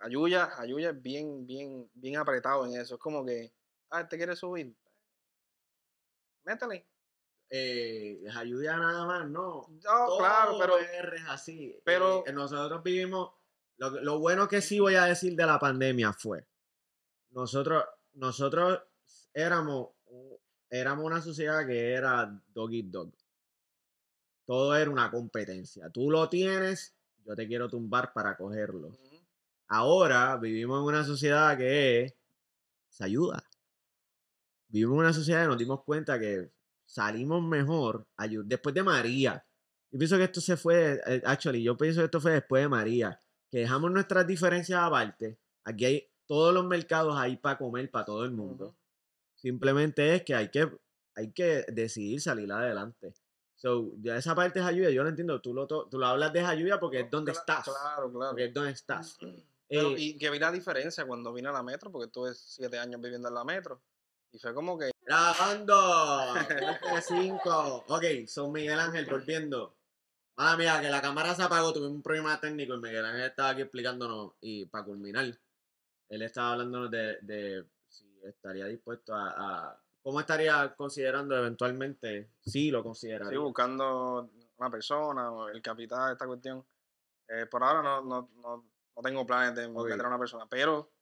Ayuya 0.00 0.50
Ayuya 0.58 0.90
es 0.90 1.00
bien 1.02 1.46
bien 1.46 1.88
bien 1.94 2.16
apretado 2.16 2.66
en 2.66 2.80
eso 2.80 2.94
es 2.94 3.00
como 3.00 3.24
que 3.24 3.52
ah 3.90 4.08
te 4.08 4.16
quiere 4.16 4.34
subir 4.36 4.74
métele 6.44 6.86
Eh, 7.50 8.24
ayuda 8.34 8.76
nada 8.78 9.06
más, 9.06 9.28
no. 9.28 9.66
no 9.68 10.16
claro 10.18 10.56
pero 10.58 10.78
es 10.78 11.22
así. 11.28 11.78
pero- 11.84 12.24
Eh, 12.26 12.32
nosotros 12.32 12.82
vivimos. 12.82 13.30
Lo, 13.76 13.90
lo 14.02 14.18
bueno 14.18 14.48
que 14.48 14.60
sí 14.60 14.78
voy 14.78 14.94
a 14.94 15.04
decir 15.04 15.34
de 15.34 15.46
la 15.46 15.58
pandemia 15.58 16.12
fue. 16.12 16.46
Nosotros, 17.30 17.84
nosotros 18.12 18.80
éramos, 19.32 19.88
éramos 20.70 21.04
una 21.04 21.20
sociedad 21.20 21.66
que 21.66 21.92
era 21.92 22.40
dog 22.54 22.72
eat 22.72 22.86
dog. 22.86 23.12
Todo 24.46 24.76
era 24.76 24.90
una 24.90 25.10
competencia. 25.10 25.90
Tú 25.90 26.10
lo 26.10 26.28
tienes, 26.28 26.94
yo 27.24 27.34
te 27.34 27.46
quiero 27.46 27.68
tumbar 27.68 28.12
para 28.12 28.36
cogerlo. 28.36 28.96
Ahora 29.68 30.36
vivimos 30.36 30.78
en 30.78 30.84
una 30.84 31.04
sociedad 31.04 31.56
que 31.56 32.14
se 32.88 33.04
ayuda. 33.04 33.42
Vivimos 34.68 34.94
en 34.94 35.00
una 35.00 35.12
sociedad 35.12 35.42
que 35.42 35.48
nos 35.48 35.58
dimos 35.58 35.82
cuenta 35.84 36.18
que 36.18 36.52
salimos 36.84 37.42
mejor 37.42 38.06
después 38.44 38.74
de 38.74 38.82
María. 38.82 39.44
Yo 39.90 39.98
pienso 39.98 40.16
que 40.16 40.24
esto 40.24 40.40
se 40.40 40.56
fue, 40.56 41.00
eh, 41.06 41.22
actually, 41.24 41.62
yo 41.62 41.76
pienso 41.76 42.00
que 42.00 42.06
esto 42.06 42.20
fue 42.20 42.32
después 42.32 42.62
de 42.62 42.68
María. 42.68 43.20
Que 43.54 43.60
dejamos 43.60 43.92
nuestras 43.92 44.26
diferencias 44.26 44.80
aparte. 44.80 45.38
Aquí 45.62 45.84
hay 45.84 46.10
todos 46.26 46.52
los 46.52 46.66
mercados 46.66 47.16
ahí 47.16 47.36
para 47.36 47.56
comer 47.56 47.88
para 47.88 48.04
todo 48.04 48.24
el 48.24 48.32
mundo. 48.32 48.74
Simplemente 49.36 50.12
es 50.12 50.24
que 50.24 50.34
hay 50.34 50.48
que, 50.48 50.68
hay 51.14 51.30
que 51.30 51.64
decidir 51.68 52.20
salir 52.20 52.50
adelante. 52.50 53.14
So, 53.54 53.92
ya 54.00 54.16
esa 54.16 54.34
parte 54.34 54.58
es 54.58 54.66
ayuda, 54.66 54.90
yo 54.90 55.04
lo 55.04 55.08
entiendo. 55.08 55.40
Tú 55.40 55.54
lo, 55.54 55.68
tú 55.68 55.88
lo 55.96 56.04
hablas 56.04 56.32
de 56.32 56.40
ayuda 56.40 56.80
porque 56.80 56.98
es 56.98 57.10
donde 57.12 57.30
estás. 57.30 57.62
claro 57.62 58.10
claro 58.10 58.30
Porque 58.30 58.46
es 58.46 58.52
donde 58.52 58.72
estás. 58.72 59.16
Pero, 59.20 59.90
Eh, 59.90 59.94
y 59.98 60.18
que 60.18 60.30
vi 60.30 60.40
la 60.40 60.50
diferencia 60.50 61.06
cuando 61.06 61.32
vine 61.32 61.46
a 61.46 61.52
la 61.52 61.62
metro 61.62 61.92
porque 61.92 62.06
estuve 62.06 62.34
siete 62.34 62.76
años 62.76 63.00
viviendo 63.00 63.28
en 63.28 63.34
la 63.34 63.44
metro 63.44 63.80
y 64.32 64.38
fue 64.40 64.52
como 64.52 64.76
que 64.76 64.90
Grabando. 65.06 66.34
5. 67.08 67.84
Ok, 67.86 68.04
son 68.26 68.50
Miguel 68.50 68.80
Ángel 68.80 69.06
volviendo. 69.06 69.76
Mala 70.36 70.56
mía, 70.56 70.80
que 70.80 70.88
la 70.90 71.00
cámara 71.00 71.34
se 71.34 71.42
apagó, 71.42 71.72
tuvimos 71.72 71.92
un 71.94 72.02
problema 72.02 72.40
técnico 72.40 72.74
y 72.74 72.80
Miguel 72.80 73.04
Ángel 73.04 73.22
estaba 73.26 73.50
aquí 73.50 73.62
explicándonos 73.62 74.32
y 74.40 74.66
para 74.66 74.84
culminar, 74.84 75.26
él 76.08 76.22
estaba 76.22 76.52
hablándonos 76.52 76.90
de, 76.90 77.18
de 77.22 77.64
si 77.88 78.04
estaría 78.24 78.66
dispuesto 78.66 79.14
a, 79.14 79.28
a- 79.68 79.80
¿Cómo 80.02 80.20
estaría 80.20 80.74
considerando 80.74 81.34
eventualmente? 81.34 82.28
Sí, 82.44 82.70
lo 82.70 82.82
consideraría. 82.82 83.30
Sí, 83.30 83.36
buscando 83.38 84.28
una 84.58 84.70
persona 84.70 85.30
el 85.50 85.62
capital, 85.62 86.12
esta 86.12 86.26
cuestión. 86.26 86.62
Eh, 87.28 87.46
por 87.46 87.62
ahora 87.64 87.82
no, 87.82 88.02
no, 88.02 88.28
no, 88.36 88.64
no 88.96 89.02
tengo 89.02 89.26
planes 89.26 89.54
de 89.54 89.66
meter 89.66 90.04
a 90.04 90.08
una 90.08 90.18
persona, 90.18 90.46
pero 90.46 90.92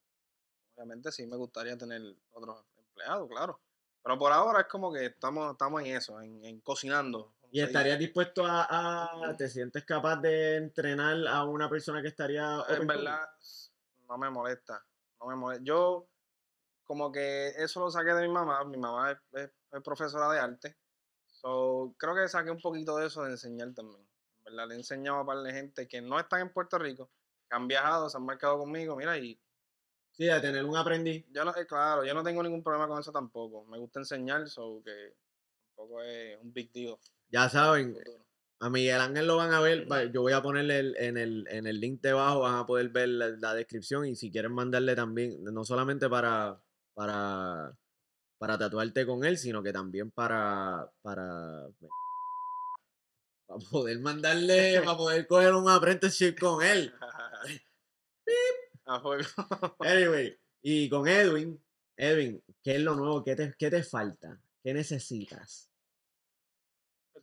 obviamente 0.76 1.10
sí 1.10 1.26
me 1.26 1.36
gustaría 1.36 1.76
tener 1.76 2.00
otros 2.30 2.64
empleados, 2.76 3.28
claro. 3.28 3.60
Pero 4.04 4.16
por 4.18 4.30
ahora 4.30 4.60
es 4.60 4.66
como 4.68 4.92
que 4.92 5.06
estamos, 5.06 5.50
estamos 5.50 5.80
en 5.82 5.96
eso, 5.96 6.20
en, 6.20 6.44
en 6.44 6.60
cocinando. 6.60 7.34
¿Y 7.54 7.60
estarías 7.60 7.98
dispuesto 7.98 8.46
a, 8.46 8.66
a- 9.28 9.36
¿Te 9.36 9.46
sientes 9.46 9.84
capaz 9.84 10.16
de 10.22 10.56
entrenar 10.56 11.26
a 11.28 11.44
una 11.44 11.68
persona 11.68 12.00
que 12.00 12.08
estaría... 12.08 12.64
En 12.66 12.86
verdad, 12.86 13.28
no 14.08 14.16
me 14.16 14.30
molesta. 14.30 14.82
No 15.20 15.26
me 15.26 15.36
molesta. 15.36 15.62
Yo, 15.62 16.08
como 16.82 17.12
que 17.12 17.48
eso 17.48 17.80
lo 17.80 17.90
saqué 17.90 18.14
de 18.14 18.22
mi 18.26 18.32
mamá. 18.32 18.64
Mi 18.64 18.78
mamá 18.78 19.12
es, 19.12 19.18
es- 19.32 19.50
es 19.70 19.82
profesora 19.82 20.32
de 20.32 20.38
arte. 20.40 20.78
So, 21.26 21.94
creo 21.98 22.14
que 22.14 22.26
saqué 22.26 22.50
un 22.50 22.60
poquito 22.60 22.96
de 22.96 23.06
eso 23.08 23.22
de 23.22 23.32
enseñar 23.32 23.74
también. 23.74 24.00
En 24.38 24.44
verdad, 24.44 24.68
le 24.68 24.74
he 24.74 24.78
enseñado 24.78 25.18
a 25.18 25.26
par 25.26 25.38
de 25.42 25.52
gente 25.52 25.86
que 25.86 26.00
no 26.00 26.18
están 26.18 26.40
en 26.40 26.52
Puerto 26.54 26.78
Rico, 26.78 27.10
que 27.50 27.54
han 27.54 27.68
viajado, 27.68 28.08
se 28.08 28.16
han 28.16 28.24
marcado 28.24 28.58
conmigo. 28.58 28.96
Mira, 28.96 29.18
y 29.18 29.38
Sí, 30.12 30.24
de 30.24 30.40
tener 30.40 30.64
un 30.64 30.76
aprendiz. 30.76 31.26
yo 31.30 31.44
no, 31.44 31.54
eh, 31.54 31.66
claro, 31.66 32.04
yo 32.04 32.14
no 32.14 32.22
tengo 32.22 32.42
ningún 32.42 32.62
problema 32.62 32.88
con 32.88 32.98
eso 32.98 33.12
tampoco. 33.12 33.64
Me 33.66 33.78
gusta 33.78 33.98
enseñar, 34.00 34.48
so 34.48 34.82
que 34.84 35.16
tampoco 35.66 36.02
es 36.02 36.38
un 36.40 36.52
big 36.52 36.70
deal. 36.72 36.96
Ya 37.32 37.48
saben. 37.48 37.96
A 38.60 38.70
Miguel 38.70 39.00
Ángel 39.00 39.26
lo 39.26 39.36
van 39.36 39.52
a 39.52 39.60
ver, 39.60 39.88
yo 40.12 40.22
voy 40.22 40.32
a 40.34 40.42
ponerle 40.42 40.78
el- 40.78 40.96
en, 40.96 41.16
el, 41.16 41.46
en 41.50 41.66
el 41.66 41.80
link 41.80 42.00
debajo, 42.00 42.40
van 42.40 42.54
a 42.54 42.66
poder 42.66 42.90
ver 42.90 43.08
la, 43.08 43.28
la 43.30 43.54
descripción 43.54 44.06
y 44.06 44.14
si 44.14 44.30
quieren 44.30 44.52
mandarle 44.52 44.94
también, 44.94 45.42
no 45.42 45.64
solamente 45.64 46.08
para, 46.08 46.62
para, 46.94 47.76
para 48.38 48.58
tatuarte 48.58 49.04
con 49.04 49.24
él, 49.24 49.36
sino 49.36 49.64
que 49.64 49.72
también 49.72 50.12
para, 50.12 50.88
para, 51.02 51.66
para 53.48 53.58
poder 53.70 53.98
mandarle, 53.98 54.80
para 54.84 54.96
poder 54.96 55.26
coger 55.26 55.54
un 55.54 55.68
apprenticeship 55.68 56.38
con 56.38 56.62
él. 56.62 56.94
Anyway, 59.80 60.38
y 60.62 60.88
con 60.88 61.08
Edwin, 61.08 61.60
Edwin, 61.96 62.42
¿qué 62.62 62.76
es 62.76 62.80
lo 62.80 62.94
nuevo? 62.94 63.24
¿Qué 63.24 63.34
te, 63.34 63.52
qué 63.58 63.70
te 63.70 63.82
falta? 63.82 64.40
¿Qué 64.62 64.72
necesitas? 64.72 65.71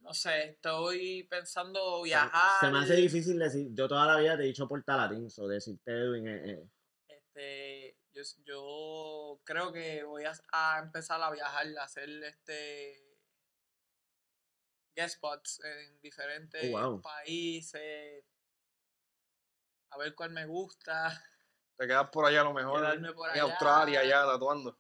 No 0.10 0.16
sé, 0.16 0.44
estoy 0.50 1.24
pensando 1.26 2.02
viajar. 2.02 2.60
Se 2.62 2.72
me 2.72 2.80
hace 2.80 2.96
difícil 2.96 3.38
decir, 3.38 3.68
yo 3.74 3.88
toda 3.88 4.08
la 4.08 4.20
vida 4.20 4.36
te 4.36 4.42
he 4.42 4.48
dicho 4.48 4.68
portalatín, 4.68 5.28
o 5.38 5.48
decirte 5.48 5.92
Edwin 5.92 6.28
eh, 6.28 6.52
eh, 6.52 6.70
Este, 7.08 7.96
yo, 8.12 8.24
yo 8.44 9.40
creo 9.44 9.72
que 9.72 10.04
voy 10.04 10.24
a, 10.26 10.34
a 10.52 10.80
empezar 10.80 11.22
a 11.22 11.30
viajar, 11.30 11.68
a 11.78 11.84
hacer 11.84 12.10
este 12.24 13.20
guest 14.96 15.18
spots 15.18 15.62
en 15.64 16.02
diferentes 16.02 16.74
Oh, 16.74 16.90
wow. 16.90 17.02
países, 17.04 18.26
a 19.92 19.98
ver 20.00 20.16
cuál 20.16 20.32
me 20.32 20.48
gusta. 20.48 21.24
Te 21.78 21.86
quedas 21.86 22.10
por 22.10 22.26
allá 22.26 22.42
a 22.42 22.46
lo 22.46 22.54
mejor. 22.56 22.80
Quedarme 22.80 23.14
por 23.14 23.30
en 23.30 23.34
allá. 23.36 23.44
Australia, 23.44 24.00
allá 24.00 24.26
tatuando. 24.26 24.76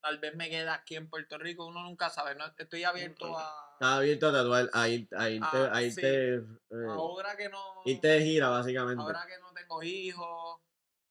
Tal 0.00 0.18
vez 0.20 0.36
me 0.36 0.48
quede 0.48 0.68
aquí 0.68 0.94
en 0.94 1.10
Puerto 1.10 1.38
Rico, 1.38 1.66
uno 1.66 1.82
nunca 1.82 2.08
sabe, 2.08 2.36
no 2.36 2.44
estoy 2.56 2.84
abierto 2.84 3.36
a 3.36 3.69
Estás 3.80 3.96
abierto 3.96 4.28
a 4.28 4.32
tatuar, 4.32 4.70
a, 4.74 4.88
ir, 4.90 5.08
a 5.16 5.30
irte, 5.30 5.46
Ah, 5.56 5.70
a 5.72 5.82
irte, 5.82 6.34
eh, 6.34 6.44
ahora 6.86 7.34
que 7.34 7.48
no 7.48 7.80
irte 7.86 8.08
de 8.08 8.20
gira, 8.20 8.50
básicamente. 8.50 9.02
ahora 9.02 9.26
que 9.26 9.38
no 9.38 9.54
tengo 9.54 9.82
hijos, 9.82 10.60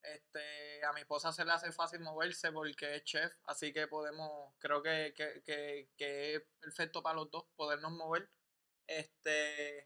este, 0.03 0.85
a 0.85 0.93
mi 0.93 1.01
esposa 1.01 1.33
se 1.33 1.45
le 1.45 1.51
hace 1.51 1.71
fácil 1.71 2.01
moverse 2.01 2.51
porque 2.51 2.97
es 2.97 3.03
chef, 3.05 3.33
así 3.45 3.73
que 3.73 3.87
podemos, 3.87 4.53
creo 4.59 4.83
que, 4.83 5.15
que, 5.17 5.41
que, 5.43 5.89
que 5.97 6.35
es 6.35 6.43
perfecto 6.59 7.01
para 7.01 7.15
los 7.15 7.31
dos 7.31 7.45
podernos 7.55 7.91
mover. 7.91 8.29
Este, 8.85 9.79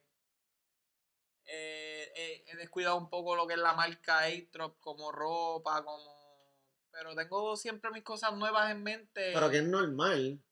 eh, 1.45 2.11
eh, 2.17 2.43
he 2.47 2.55
descuidado 2.57 2.97
un 2.97 3.09
poco 3.09 3.37
lo 3.37 3.47
que 3.47 3.53
es 3.53 3.61
la 3.61 3.75
marca 3.75 4.25
A-Trop 4.25 4.77
como 4.81 5.09
ropa, 5.09 5.85
como, 5.85 6.59
pero 6.91 7.15
tengo 7.15 7.55
siempre 7.55 7.91
mis 7.91 8.03
cosas 8.03 8.33
nuevas 8.35 8.69
en 8.71 8.83
mente. 8.83 9.31
Pero 9.33 9.49
que 9.49 9.59
es 9.59 9.63
normal, 9.63 10.43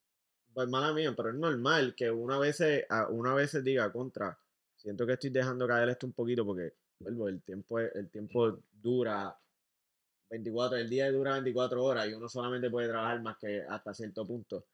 mala 0.56 0.94
mía, 0.94 1.14
pero 1.16 1.30
es 1.30 1.36
normal 1.36 1.96
que 1.96 2.10
una 2.10 2.38
vez, 2.40 2.62
una 3.10 3.34
vez 3.34 3.64
diga 3.64 3.92
contra, 3.92 4.38
siento 4.76 5.06
que 5.06 5.14
estoy 5.14 5.30
dejando 5.30 5.68
caer 5.68 5.90
esto 5.90 6.08
un 6.08 6.14
poquito 6.14 6.46
porque, 6.46 6.74
vuelvo, 7.00 7.28
el 7.28 7.42
tiempo, 7.42 7.80
el 7.80 8.10
tiempo 8.10 8.60
dura 8.72 9.36
24, 10.30 10.78
el 10.78 10.90
día 10.90 11.12
dura 11.12 11.34
24 11.34 11.84
horas 11.84 12.08
y 12.08 12.14
uno 12.14 12.30
solamente 12.30 12.70
puede 12.70 12.88
trabajar 12.88 13.22
más 13.22 13.38
que 13.38 13.64
hasta 13.68 13.94
cierto 13.94 14.26
punto. 14.26 14.66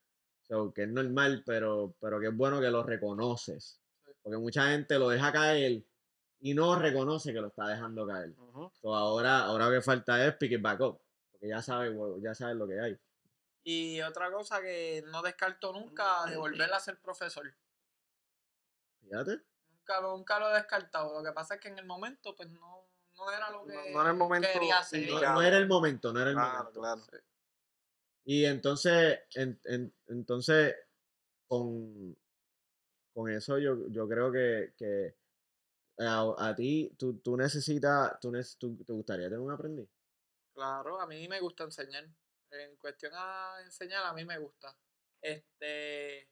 So, 0.47 0.71
que 0.71 0.84
es 0.84 0.89
normal, 0.89 1.43
pero, 1.45 1.93
pero 1.99 2.19
que 2.19 2.28
es 2.28 2.36
bueno 2.36 2.61
que 2.61 2.69
lo 2.69 2.84
reconoces. 2.84 3.80
Porque 4.21 4.38
mucha 4.38 4.69
gente 4.71 4.97
lo 4.97 5.09
deja 5.09 5.32
caer 5.32 5.84
y 6.39 6.53
no 6.53 6.80
reconoce 6.80 7.34
que 7.34 7.41
lo 7.41 7.47
está 7.47 7.67
dejando 7.67 8.07
caer. 8.07 8.34
Ujú. 8.38 8.71
So, 8.82 8.95
ahora, 8.95 9.45
ahora 9.45 9.65
lo 9.65 9.71
que 9.73 9.82
falta 9.82 10.25
es 10.25 10.36
pick 10.36 10.53
it 10.53 10.61
back 10.61 10.80
up. 10.80 10.99
Porque 11.32 11.49
ya 11.49 11.61
sabes, 11.61 11.93
ya 12.21 12.34
sabes 12.34 12.55
lo 12.55 12.67
que 12.67 12.80
hay. 12.80 12.97
Y 13.70 13.99
otra 14.01 14.32
cosa 14.32 14.61
que 14.61 15.03
no 15.07 15.22
descarto 15.22 15.74
nunca 15.74 16.26
de 16.26 16.38
volver 16.38 16.74
a 16.74 16.80
ser 16.80 17.01
profesor. 17.01 17.53
Fíjate. 19.01 19.41
Nunca, 19.72 19.99
lo- 19.99 20.15
nunca 20.15 20.39
lo 20.39 20.49
he 20.49 20.53
descartado. 20.53 21.13
Lo 21.18 21.22
que 21.22 21.34
pasa 21.34 21.55
es 21.55 21.59
que 21.59 21.68
en 21.68 21.78
el 21.78 21.86
momento, 21.86 22.34
pues 22.34 22.49
no, 22.49 22.88
no 23.18 23.30
era 23.30 23.49
lo 23.51 23.65
que 23.65 23.74
No- 23.74 23.82
no 23.91 24.01
era 24.03 24.11
el 24.11 24.15
momento 24.15 24.47
quería 24.53 24.78
hacer. 24.78 25.11
No, 25.11 25.41
era 25.41 25.57
el 25.57 25.68
momento, 25.68 26.13
no 26.13 26.22
era 26.22 26.30
el 26.30 26.36
Claro, 26.38 26.57
momento. 26.59 26.80
claro. 26.80 27.01
Y 28.24 28.45
entonces, 28.45 29.20
en- 29.36 29.59
en- 29.65 29.93
entonces, 30.07 30.74
con, 31.45 32.18
con 33.13 33.30
eso 33.30 33.57
yo, 33.57 33.86
yo 33.89 34.07
creo 34.07 34.32
que, 34.32 34.76
que 34.78 35.18
a, 35.99 36.26
a 36.38 36.55
ti, 36.55 36.95
tú, 36.97 37.18
tú 37.20 37.36
necesitas, 37.36 38.18
tú, 38.22 38.32
neces- 38.32 38.57
tú- 38.57 38.82
te 38.86 38.93
gustaría 38.93 39.26
tener 39.26 39.39
un 39.39 39.51
aprendiz. 39.51 39.89
Claro, 40.53 41.01
a 41.01 41.05
mí 41.05 41.28
me 41.28 41.41
gusta 41.41 41.65
enseñar. 41.65 42.07
En 42.52 42.76
cuestión 42.78 43.12
a 43.16 43.58
enseñar, 43.64 44.06
a 44.06 44.14
mí 44.14 44.24
me 44.26 44.38
gusta. 44.38 44.76
Este, 45.22 46.30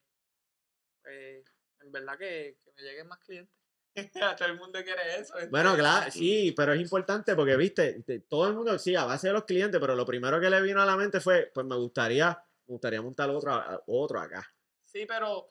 pues, 1.01 1.43
en 1.81 1.91
verdad 1.91 2.17
que, 2.17 2.57
que 2.63 2.71
me 2.71 2.81
lleguen 2.83 3.07
más 3.07 3.19
clientes. 3.19 3.53
A 4.21 4.35
todo 4.35 4.47
el 4.49 4.57
mundo 4.57 4.83
quiere 4.83 5.19
eso. 5.19 5.33
Bueno, 5.49 5.75
claro, 5.75 6.11
sí, 6.11 6.53
pero 6.55 6.73
es 6.73 6.81
importante 6.81 7.35
porque, 7.35 7.55
viste, 7.55 8.03
te- 8.03 8.19
todo 8.21 8.47
el 8.47 8.53
mundo, 8.53 8.77
sí, 8.77 8.95
a 8.95 9.05
base 9.05 9.27
de 9.27 9.33
los 9.33 9.45
clientes, 9.45 9.79
pero 9.79 9.95
lo 9.95 10.05
primero 10.05 10.39
que 10.39 10.49
le 10.49 10.61
vino 10.61 10.81
a 10.81 10.85
la 10.85 10.97
mente 10.97 11.21
fue, 11.21 11.49
pues 11.53 11.65
me 11.65 11.75
gustaría, 11.77 12.29
me 12.67 12.73
gustaría 12.73 13.01
montar 13.01 13.29
otro, 13.29 13.83
otro 13.87 14.19
acá. 14.19 14.45
Sí, 14.83 15.05
pero, 15.05 15.47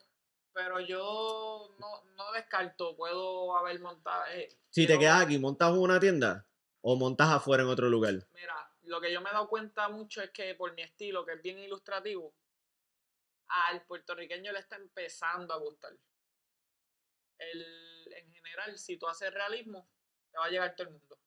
pero 0.53 0.81
yo 0.81 1.75
no, 1.79 2.05
no 2.17 2.33
descarto, 2.33 2.95
puedo 2.97 3.57
haber 3.57 3.81
montado. 3.81 4.25
eh, 4.33 4.49
Si 4.71 4.87
te 4.87 4.99
quedas 4.99 5.23
aquí, 5.23 5.39
¿montas 5.39 5.73
una 5.73 5.99
tienda 5.99 6.47
o 6.83 6.97
montas 6.97 7.31
afuera 7.31 7.63
en 7.63 7.71
otro 7.71 7.89
lugar? 7.89 8.27
Mira, 8.35 8.71
lo 8.85 9.01
que 9.01 9.13
yo 9.13 9.21
me 9.21 9.31
he 9.31 9.33
dado 9.33 9.49
cuenta 9.49 9.89
mucho 9.89 10.23
es 10.23 10.31
que 10.31 10.55
por 10.55 10.75
mi 10.75 10.83
estilo, 10.83 11.25
que 11.25 11.33
es 11.33 11.43
bien 11.43 11.59
ilustrativo, 11.59 12.35
al 13.49 13.85
puertorriqueño 13.87 14.53
le 14.53 14.59
está 14.59 14.77
empezando 14.77 15.55
a 15.55 15.59
gustar. 15.59 15.93
El, 17.39 18.13
en 18.13 18.33
general, 18.33 18.79
si 18.79 18.97
tú 18.97 19.07
haces 19.07 19.33
realismo, 19.33 19.89
te 20.31 20.39
va 20.39 20.47
a 20.47 20.51
llegar 20.51 20.75
todo 20.75 20.89
el 20.89 20.95
mundo. 20.95 21.19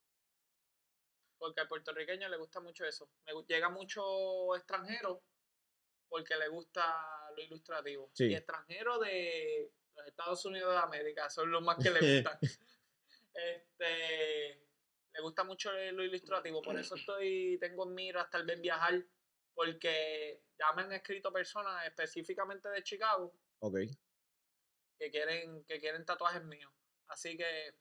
Porque 1.38 1.62
al 1.62 1.68
puertorriqueño 1.68 2.28
le 2.30 2.38
gusta 2.38 2.60
mucho 2.60 2.86
eso. 2.86 3.10
Me 3.26 3.34
llega 3.47 3.70
mucho 3.70 4.55
extranjero 4.55 5.24
porque 6.10 6.36
le 6.36 6.47
gusta 6.47 7.32
lo 7.36 7.43
ilustrativo. 7.43 8.10
Sí. 8.14 8.26
Y 8.26 8.36
extranjero 8.36 8.97
de 8.99 9.72
los 9.95 10.08
Estados 10.08 10.45
Unidos 10.45 10.74
de 10.74 10.80
América 10.80 11.30
son 11.30 11.51
los 11.51 11.62
más 11.62 11.78
que 11.78 11.91
le 11.91 12.16
gustan. 12.16 12.39
este, 13.34 14.66
le 15.18 15.24
gusta 15.24 15.43
mucho 15.43 15.72
lo 15.72 16.03
ilustrativo, 16.03 16.61
por 16.61 16.78
eso 16.78 16.93
estoy, 16.93 17.57
tengo 17.59 17.88
en 17.88 17.95
miras 17.95 18.30
tal 18.30 18.45
vez 18.45 18.61
viajar, 18.61 19.03
porque 19.55 20.43
ya 20.59 20.72
me 20.76 20.84
han 20.84 20.91
escrito 20.91 21.34
personas 21.34 21.86
específicamente 21.88 22.70
de 22.70 22.84
Chicago 22.84 23.34
Ok. 23.59 23.78
que 24.99 25.09
quieren, 25.09 25.63
que 25.65 25.80
quieren 25.80 26.05
tatuajes 26.05 26.43
míos. 26.43 26.72
Así 27.07 27.36
que 27.36 27.74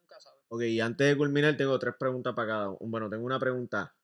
nunca 0.00 0.18
sabe. 0.18 0.40
Ok, 0.48 0.62
y 0.62 0.80
antes 0.80 1.06
de 1.08 1.16
culminar, 1.16 1.56
tengo 1.58 1.78
tres 1.78 1.94
preguntas 1.98 2.34
para 2.34 2.48
cada 2.48 2.68
uno. 2.70 2.78
Bueno, 2.80 3.10
tengo 3.10 3.26
una 3.26 3.38
pregunta. 3.38 3.94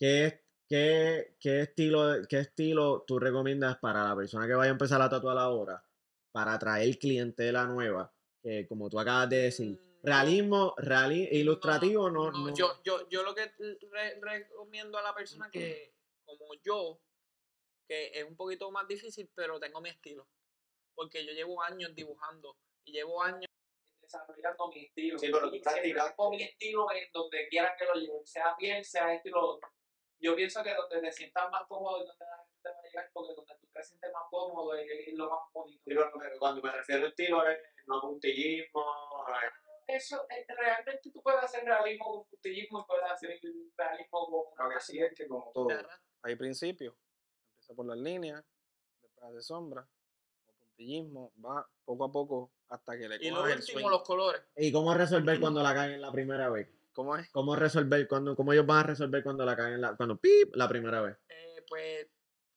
¿Qué, 0.00 0.26
es- 0.26 0.40
qué, 0.68 1.36
qué, 1.38 1.60
estilo, 1.60 2.26
¿Qué 2.28 2.40
estilo 2.40 3.04
tú 3.06 3.20
recomiendas 3.20 3.78
para 3.78 4.02
la 4.02 4.16
persona 4.16 4.48
que 4.48 4.54
vaya 4.54 4.70
a 4.70 4.72
empezar 4.72 5.00
a 5.00 5.08
tatuar 5.08 5.38
ahora? 5.38 5.84
Para 6.32 6.54
atraer 6.54 6.98
clientela 6.98 7.66
nueva. 7.66 8.12
Que 8.42 8.66
como 8.66 8.88
tú 8.90 8.98
acabas 8.98 9.28
de 9.30 9.36
decir, 9.42 9.80
Mm, 9.80 9.87
realismo, 10.02 10.74
reali- 10.76 11.28
ilustrativo, 11.32 12.10
no. 12.10 12.30
no, 12.30 12.54
Yo, 12.54 12.80
yo, 12.84 13.08
yo 13.08 13.22
lo 13.22 13.34
que 13.34 13.52
re- 13.90 14.18
recomiendo 14.20 14.98
a 14.98 15.02
la 15.02 15.14
persona 15.14 15.50
que, 15.50 15.94
como 16.24 16.54
yo, 16.62 17.00
que 17.86 18.10
es 18.14 18.24
un 18.24 18.36
poquito 18.36 18.70
más 18.70 18.86
difícil, 18.86 19.30
pero 19.34 19.58
tengo 19.58 19.80
mi 19.80 19.88
estilo. 19.90 20.28
Porque 20.94 21.24
yo 21.24 21.32
llevo 21.32 21.62
años 21.62 21.94
dibujando 21.94 22.56
y 22.84 22.92
llevo 22.92 23.22
años 23.22 23.46
desarrollando 24.00 24.68
mi 24.68 24.84
estilo. 24.86 25.18
Sí, 25.18 25.28
pero 25.30 25.50
tú 25.50 25.60
practicas. 25.60 26.08
tengo 26.16 26.30
mi 26.30 26.42
estilo 26.42 26.92
en 26.92 27.08
donde 27.12 27.48
quiera 27.48 27.74
que 27.78 27.84
lo 27.84 27.94
lleven, 27.94 28.26
sea 28.26 28.56
piel, 28.56 28.84
sea 28.84 29.14
esto 29.14 29.28
y 29.28 29.32
lo 29.32 29.54
otro. 29.54 29.68
Yo 30.20 30.34
pienso 30.34 30.62
que 30.64 30.74
donde 30.74 31.00
te 31.00 31.12
sientas 31.12 31.48
más 31.50 31.62
cómodo 31.68 32.00
es 32.00 32.08
donde 32.08 32.24
la 32.24 32.38
gente 32.38 32.58
te 32.62 32.68
va 32.70 32.74
a 32.78 32.82
llegar, 32.82 33.10
porque 33.12 33.34
donde 33.34 33.54
tú 33.60 33.68
te 33.72 33.82
sientes 33.84 34.12
más 34.12 34.22
cómodo 34.30 34.74
es, 34.74 34.88
lo 35.14 35.30
más 35.30 35.40
bonito. 35.52 35.80
Sí, 35.84 35.90
pero 35.94 36.10
cuando 36.40 36.60
me 36.60 36.72
refiero 36.72 37.06
a 37.06 37.08
estilo 37.08 37.48
es 37.48 37.58
no 37.86 38.00
puntillismo, 38.00 38.82
eh, 39.28 39.67
Eso, 39.88 40.26
eh, 40.28 40.44
realmente 40.48 41.10
tú 41.10 41.22
puedes 41.22 41.42
hacer 41.42 41.64
realismo 41.64 42.04
con 42.04 42.24
puntillismo 42.28 42.80
y 42.80 42.84
puedes 42.86 43.10
hacer 43.10 43.40
realismo 43.76 44.26
con... 44.56 44.68
Lo 44.68 44.74
que 44.74 44.80
sí 44.80 44.98
es 44.98 45.14
que 45.14 45.26
como 45.26 45.50
todo, 45.54 45.68
de 45.68 45.82
hay 46.22 46.36
principios. 46.36 46.94
Empieza 47.52 47.74
por 47.74 47.86
las 47.86 47.96
líneas, 47.96 48.44
después 49.00 49.30
hace 49.30 49.40
sombra, 49.42 49.88
puntillismo, 50.60 51.32
va 51.44 51.66
poco 51.84 52.04
a 52.04 52.12
poco 52.12 52.52
hasta 52.68 52.98
que 52.98 53.08
le 53.08 53.16
Y 53.16 53.30
lo 53.30 53.46
el 53.46 53.58
último, 53.58 53.78
swing. 53.80 53.90
los 53.90 54.02
colores. 54.02 54.42
¿Y 54.56 54.70
cómo 54.70 54.92
resolver 54.92 55.40
cuando 55.40 55.62
la 55.62 55.74
caen 55.74 56.00
la 56.02 56.12
primera 56.12 56.50
vez? 56.50 56.68
¿Cómo 56.92 57.16
es? 57.16 57.30
¿Cómo 57.30 57.56
resolver 57.56 58.06
cuando, 58.08 58.36
cómo 58.36 58.52
ellos 58.52 58.66
van 58.66 58.80
a 58.80 58.82
resolver 58.88 59.22
cuando 59.22 59.44
la 59.46 59.56
caen 59.56 59.80
la, 59.80 59.96
cuando 59.96 60.18
pip 60.18 60.54
la 60.54 60.68
primera 60.68 61.00
vez? 61.00 61.16
Eh, 61.30 61.64
pues 61.68 62.08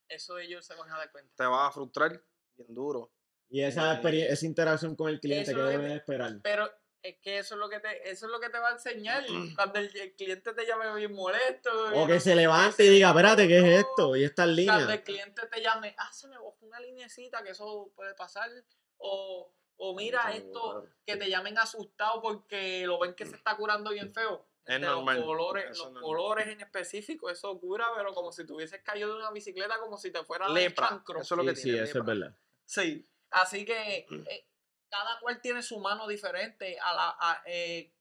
eso 0.10 0.38
ellos 0.38 0.66
se 0.66 0.76
van 0.76 0.90
a 0.92 0.98
dar 0.98 1.12
cuenta. 1.12 1.32
Te 1.38 1.46
vas 1.46 1.70
a 1.70 1.72
frustrar 1.72 2.22
bien 2.58 2.74
duro. 2.74 3.14
Y 3.50 3.62
esa, 3.62 4.02
Eh, 4.02 4.28
esa 4.32 4.46
interacción 4.46 4.96
con 4.96 5.10
el 5.10 5.20
cliente 5.20 5.54
que 5.54 5.60
es- 5.62 5.68
debe 5.68 5.88
de 5.90 5.96
esperar. 5.96 6.34
Pero 6.44 6.70
es 7.04 7.18
que 7.20 7.40
eso 7.40 7.56
es 7.56 7.60
lo 7.60 7.70
que 7.70 7.80
te, 7.80 8.10
eso 8.10 8.26
es 8.28 8.32
lo 8.32 8.40
que 8.40 8.50
te 8.50 8.60
va 8.60 8.70
a 8.70 8.74
enseñar 8.74 9.24
cuando 9.56 9.80
el, 9.80 9.96
el 9.98 10.14
cliente 10.16 10.54
te 10.54 10.66
llame 10.66 10.94
bien 10.96 11.14
molesto. 11.14 11.70
O 11.94 12.08
que 12.08 12.14
no- 12.16 12.20
se 12.20 12.36
levante 12.36 12.86
y 12.86 12.90
diga, 12.90 13.10
espérate, 13.10 13.48
¿qué 13.48 13.58
es 13.60 13.80
esto? 13.86 14.16
Y 14.16 14.24
estas 14.24 14.46
Cuando 14.46 14.56
líneas. 14.62 14.90
el 14.90 15.04
cliente 15.04 15.48
te 15.48 15.62
llame, 15.62 15.96
ah, 15.98 16.12
se 16.14 16.28
me 16.28 16.36
bajó 16.36 16.58
una 16.62 16.80
linecita, 16.80 17.44
que 17.44 17.52
eso 17.52 17.92
puede 17.96 18.14
pasar. 18.16 18.50
O, 18.98 19.52
o 19.78 19.96
mira 19.96 20.32
esto, 20.34 20.86
que 21.06 21.18
te 21.18 21.30
llamen 21.30 21.58
asustado 21.58 22.22
porque 22.22 22.86
lo 22.86 23.00
ven 23.00 23.16
que 23.16 23.26
se 23.26 23.36
está 23.36 23.56
curando 23.58 23.90
bien 23.92 24.14
feo. 24.14 24.48
Es 24.64 24.76
Este, 24.76 24.86
normal, 24.86 25.18
Los 25.18 25.26
colores, 25.26 25.66
eso 25.72 25.90
los 25.92 26.04
colores 26.04 26.48
en 26.48 26.62
específico, 26.62 27.32
eso 27.32 27.60
cura, 27.60 27.88
pero 27.98 28.14
como 28.14 28.32
si 28.32 28.46
te 28.46 28.54
hubieses 28.54 28.80
caído 28.84 29.10
de 29.10 29.16
una 29.16 29.32
bicicleta, 29.32 29.80
como 29.80 29.98
si 29.98 30.12
te 30.12 30.24
fuera 30.24 30.48
Lepra. 30.50 31.04
Eso 31.20 31.20
es 31.20 31.32
lo 31.32 31.44
que 31.44 31.56
Sí, 31.56 31.62
sí, 31.64 31.70
tiene. 31.72 31.84
eso 31.84 31.98
es 31.98 32.06
verdad. 32.06 32.36
Sí, 32.64 33.10
así 33.32 33.66
que 33.66 34.06
eh, 34.30 34.48
cada 34.92 35.20
cual 35.20 35.42
tiene 35.42 35.64
su 35.64 35.80
mano 35.80 36.08
diferente. 36.08 36.78
A 36.80 36.94
la, 36.94 37.18
a, 37.18 37.42
eh, 37.46 37.92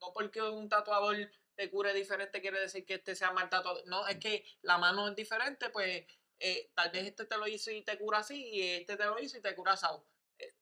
no 0.00 0.12
porque 0.14 0.40
un 0.40 0.68
tatuador 0.68 1.16
te 1.56 1.70
cure 1.70 1.92
diferente 1.92 2.40
quiere 2.40 2.60
decir 2.60 2.86
que 2.86 2.94
este 2.94 3.16
sea 3.16 3.32
mal 3.32 3.50
tatuador. 3.50 3.82
No, 3.86 4.06
es 4.06 4.18
que 4.18 4.44
la 4.62 4.78
mano 4.78 5.08
es 5.08 5.16
diferente, 5.16 5.70
pues 5.70 6.06
eh, 6.38 6.70
tal 6.74 6.90
vez 6.90 7.06
este 7.06 7.24
te 7.24 7.36
lo 7.36 7.46
hizo 7.48 7.70
y 7.70 7.82
te 7.82 7.98
cura 7.98 8.18
así 8.18 8.48
y 8.48 8.62
este 8.62 8.96
te 8.96 9.04
lo 9.04 9.18
hizo 9.18 9.38
y 9.38 9.42
te 9.42 9.54
cura 9.54 9.72
así. 9.72 9.86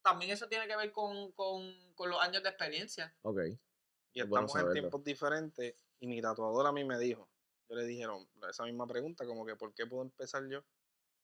también 0.03 0.30
eso 0.30 0.49
tiene 0.49 0.66
que 0.66 0.76
ver 0.76 0.91
con, 0.91 1.32
con, 1.32 1.95
con 1.95 2.11
los 2.11 2.20
años 2.20 2.43
de 2.43 2.49
experiencia. 2.49 3.14
Ok. 3.22 3.41
Y 4.14 4.20
Es 4.20 4.28
bueno 4.28 4.47
estamos 4.47 4.68
en 4.68 4.72
tiempos 4.72 5.05
diferentes. 5.05 5.76
Y 6.01 6.07
mi 6.07 6.20
tatuador 6.22 6.66
a 6.66 6.72
mí 6.72 6.85
me 6.85 6.99
dijo, 6.99 7.28
yo 7.68 7.76
le 7.76 7.85
dijeron 7.85 8.28
esa 8.49 8.64
misma 8.64 8.87
pregunta, 8.87 9.26
como 9.26 9.45
que 9.45 9.57
¿por 9.57 9.74
qué 9.74 9.87
puedo 9.87 10.03
empezar 10.03 10.47
yo? 10.49 10.64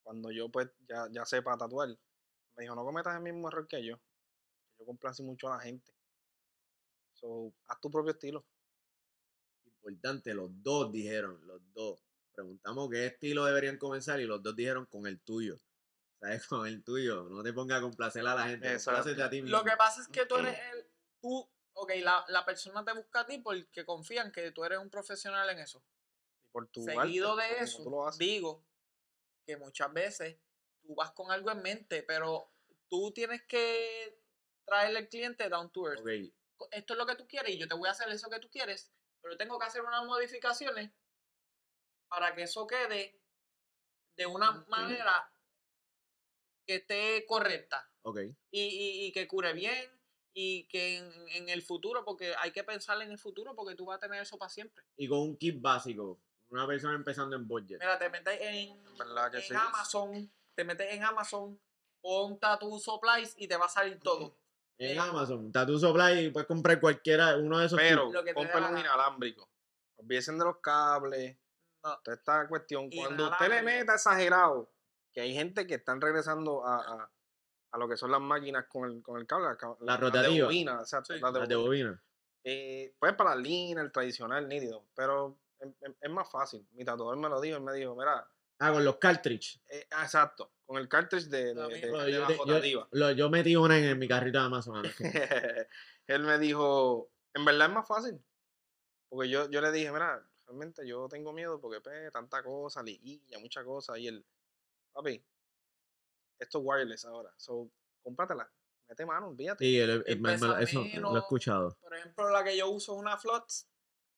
Cuando 0.03 0.31
yo 0.31 0.51
pues 0.51 0.69
ya, 0.89 1.07
ya 1.11 1.25
sepa 1.25 1.57
tatuar. 1.57 1.89
Me 2.57 2.63
dijo, 2.65 2.75
no 2.75 2.85
cometas 2.85 3.15
el 3.15 3.23
mismo 3.23 3.49
error 3.49 3.67
que 3.69 3.85
yo. 3.85 4.01
Yo 4.81 4.87
complací 4.87 5.23
mucho 5.23 5.53
a 5.53 5.57
la 5.59 5.63
gente. 5.63 5.93
So, 7.13 7.53
haz 7.67 7.81
tu 7.81 7.91
propio 7.91 8.13
estilo. 8.13 8.47
Importante, 9.67 10.33
los 10.33 10.51
dos 10.63 10.91
dijeron, 10.91 11.47
los 11.47 11.61
dos. 11.75 12.03
Preguntamos 12.33 12.89
qué 12.91 13.07
estilo 13.07 13.45
deberían 13.45 13.77
comenzar 13.77 14.21
y 14.21 14.25
los 14.25 14.43
dos 14.43 14.57
dijeron 14.57 14.87
con 14.87 15.07
el 15.07 15.21
tuyo. 15.21 15.61
¿Sabes? 16.19 16.47
Con 16.47 16.67
el 16.67 16.83
tuyo. 16.83 17.25
No 17.25 17.43
te 17.43 17.53
pongas 17.53 17.79
a 17.79 17.83
complacer 17.83 18.27
a 18.27 18.35
la 18.35 18.49
gente. 18.49 18.73
Exacto. 18.73 19.03
Complácete 19.03 19.23
a 19.23 19.31
ti 19.31 19.43
mismo. 19.43 19.59
Lo 19.59 19.65
que 19.65 19.77
pasa 19.77 20.01
es 20.01 20.09
que 20.09 20.25
tú 20.25 20.37
eres 20.37 20.59
el, 20.73 20.87
tú, 21.21 21.47
ok, 21.75 21.93
la, 22.03 22.25
la 22.29 22.47
persona 22.47 22.83
te 22.83 22.95
busca 22.95 23.21
a 23.21 23.27
ti 23.27 23.37
porque 23.39 23.85
confían 23.85 24.33
que 24.33 24.51
tú 24.51 24.65
eres 24.65 24.79
un 24.79 24.89
profesional 24.89 25.49
en 25.51 25.59
eso. 25.59 25.85
Y 26.43 26.49
por 26.49 26.69
tu 26.69 26.83
Seguido 26.85 27.39
arte, 27.39 27.55
de 27.55 27.61
eso, 27.65 28.11
digo 28.19 28.65
que 29.45 29.59
muchas 29.59 29.93
veces 29.93 30.39
tú 30.81 30.95
vas 30.95 31.11
con 31.13 31.31
algo 31.31 31.51
en 31.51 31.61
mente, 31.61 32.03
pero 32.03 32.51
tú 32.89 33.13
tienes 33.13 33.43
que 33.43 34.20
traerle 34.65 34.99
al 35.01 35.09
cliente 35.09 35.49
down 35.49 35.71
to 35.73 35.89
earth. 35.89 36.07
Esto 36.71 36.93
es 36.95 36.99
lo 36.99 37.07
que 37.07 37.17
tú 37.17 37.27
quieres 37.27 37.55
y 37.55 37.59
yo 37.59 37.67
te 37.69 37.75
voy 37.75 37.89
a 37.89 37.93
hacer 37.93 38.09
eso 38.11 38.29
que 38.29 38.39
tú 38.39 38.51
quieres, 38.51 38.93
pero 39.23 39.37
tengo 39.37 39.59
que 39.59 39.67
hacer 39.67 39.83
unas 39.83 40.05
modificaciones 40.05 40.91
para 42.09 42.35
que 42.35 42.43
eso 42.43 42.67
quede 42.67 43.19
de 44.17 44.27
una 44.27 44.53
manera 44.69 45.33
que 46.67 46.77
esté 46.77 47.25
correcta 47.27 47.91
Ok. 48.03 48.19
y, 48.51 48.61
y- 48.61 49.07
y 49.07 49.13
que 49.13 49.27
cure 49.27 49.53
bien 49.53 49.91
y 50.33 50.69
que 50.69 50.99
en, 50.99 51.29
en 51.31 51.49
el 51.49 51.63
futuro, 51.63 52.05
porque 52.05 52.35
hay 52.39 52.53
que 52.53 52.63
pensar 52.63 53.01
en 53.03 53.11
el 53.11 53.19
futuro 53.19 53.55
porque 53.57 53.75
tú 53.75 53.87
vas 53.87 53.97
a 53.97 54.01
tener 54.01 54.23
eso 54.23 54.39
para 54.39 54.49
siempre. 54.49 54.85
Y 54.97 55.09
con 55.09 55.19
un 55.21 55.37
kit 55.37 55.61
básico. 55.61 56.21
Una 56.51 56.67
persona 56.67 56.95
empezando 56.95 57.37
en 57.37 57.47
budget. 57.49 57.79
Mira, 57.81 57.99
te 57.99 58.09
metes 58.11 58.39
en, 58.41 58.97
¿Verdad 58.97 59.31
que 59.31 59.39
en 59.39 59.43
sí? 59.45 59.55
Amazon, 59.55 60.33
te 60.55 60.65
metes 60.65 60.93
en 60.93 61.05
Amazon, 61.05 61.61
pon 62.01 62.39
Tattoo 62.39 62.79
Supplies 62.79 63.35
y 63.39 63.47
te 63.49 63.57
va 63.57 63.67
a 63.67 63.69
salir 63.69 63.99
todo. 64.01 64.37
En 64.81 64.97
eh, 64.97 64.99
Amazon. 64.99 65.53
Tattoo 65.53 65.79
Supply 65.79 66.31
puedes 66.31 66.47
comprar 66.49 66.81
cualquiera, 66.81 67.37
uno 67.37 67.59
de 67.59 67.67
esos 67.67 67.79
Pero 67.79 68.11
la 68.11 68.21
un 68.71 68.79
inalámbrico. 68.79 69.51
Olvídense 69.97 70.33
de 70.33 70.39
los 70.39 70.57
cables. 70.63 71.37
No. 71.85 71.99
Toda 72.03 72.17
esta 72.17 72.49
cuestión. 72.49 72.91
Cuando 72.91 73.31
usted 73.31 73.49
le 73.49 73.63
meta 73.63 73.95
exagerado, 73.95 74.73
que 75.13 75.21
hay 75.21 75.35
gente 75.35 75.67
que 75.67 75.75
están 75.75 76.01
regresando 76.01 76.65
a, 76.67 76.77
a, 76.77 77.13
a 77.73 77.79
lo 77.79 77.89
que 77.89 77.97
son 77.99 78.11
las 78.11 78.21
máquinas 78.23 78.67
con 78.69 78.91
el, 78.91 79.03
con 79.03 79.19
el 79.21 79.27
cable. 79.27 79.49
la 79.49 79.57
La 79.81 79.93
las 79.93 80.01
de 80.01 80.07
rotativa. 80.07 80.47
bobina, 80.47 80.73
exacto, 80.81 81.13
Sí. 81.15 81.21
las 81.21 81.33
de 81.35 81.39
las 81.41 81.49
de 81.49 81.57
bobina. 81.57 82.03
Eh, 82.45 82.95
pues 82.99 83.15
para 83.15 83.35
la 83.35 83.37
línea, 83.37 83.83
el 83.83 83.93
tradicional, 83.93 84.49
nítido. 84.49 84.87
Pero 84.95 85.39
es, 85.59 85.69
es- 85.83 85.97
es 86.01 86.11
más 86.11 86.31
fácil. 86.31 86.67
Mi 86.73 86.85
tatuador 86.87 87.19
me 87.19 87.29
lo 87.29 87.39
dijo. 87.41 87.59
Él 87.59 87.63
me 87.63 87.75
dijo, 87.75 87.95
mira, 87.95 88.27
Ah, 88.63 88.73
con 88.73 88.85
los 88.85 88.97
cartridge. 88.97 89.61
eh, 89.69 89.87
exacto, 90.03 90.53
con 90.71 90.79
el 90.81 90.89
cartridge 90.89 91.25
de, 91.29 91.53
Lo 91.53 91.67
de, 91.67 91.75
mismo. 91.75 91.87
de- 91.87 91.91
Bro, 91.91 92.05
de 92.05 92.13
yo, 92.13 92.21
la 92.21 92.27
te- 92.61 92.71
yo- 92.71 92.89
lo- 92.93 93.11
yo 93.11 93.29
metí 93.29 93.57
una 93.57 93.77
en, 93.77 93.85
en 93.87 93.99
mi 93.99 94.07
carrito 94.07 94.39
de 94.39 94.45
Amazon. 94.45 94.85
él 96.07 96.23
me 96.23 96.39
dijo, 96.39 97.11
en 97.35 97.45
verdad 97.45 97.67
es 97.67 97.75
más 97.75 97.89
fácil. 97.89 98.23
Porque 99.09 99.29
yo, 99.29 99.51
yo 99.51 99.61
le 99.61 99.73
dije, 99.73 99.91
mira, 99.91 100.25
realmente 100.47 100.87
yo 100.87 101.09
tengo 101.09 101.33
miedo 101.33 101.61
porque 101.61 101.81
pues, 101.81 102.13
tanta 102.13 102.45
cosa, 102.45 102.85
liguilla, 102.85 103.41
mucha 103.41 103.65
cosa. 103.65 103.99
Y 103.99 104.07
él, 104.07 104.25
papi, 104.93 105.21
esto 106.39 106.59
es 106.59 106.65
wireless 106.65 107.05
ahora. 107.05 107.35
So, 107.37 107.69
cómpratela. 108.05 108.49
Mete 108.89 109.05
mano, 109.05 109.27
olvídate. 109.31 109.65
Sí, 109.65 109.77
el- 109.77 110.05
eso 110.07 110.47
lo 111.01 111.17
he 111.17 111.19
escuchado. 111.19 111.77
Por 111.81 111.97
ejemplo, 111.97 112.31
la 112.31 112.45
que 112.45 112.57
yo 112.57 112.71
uso 112.71 112.93
es 112.95 112.99
una 113.01 113.19
Flots. 113.19 113.69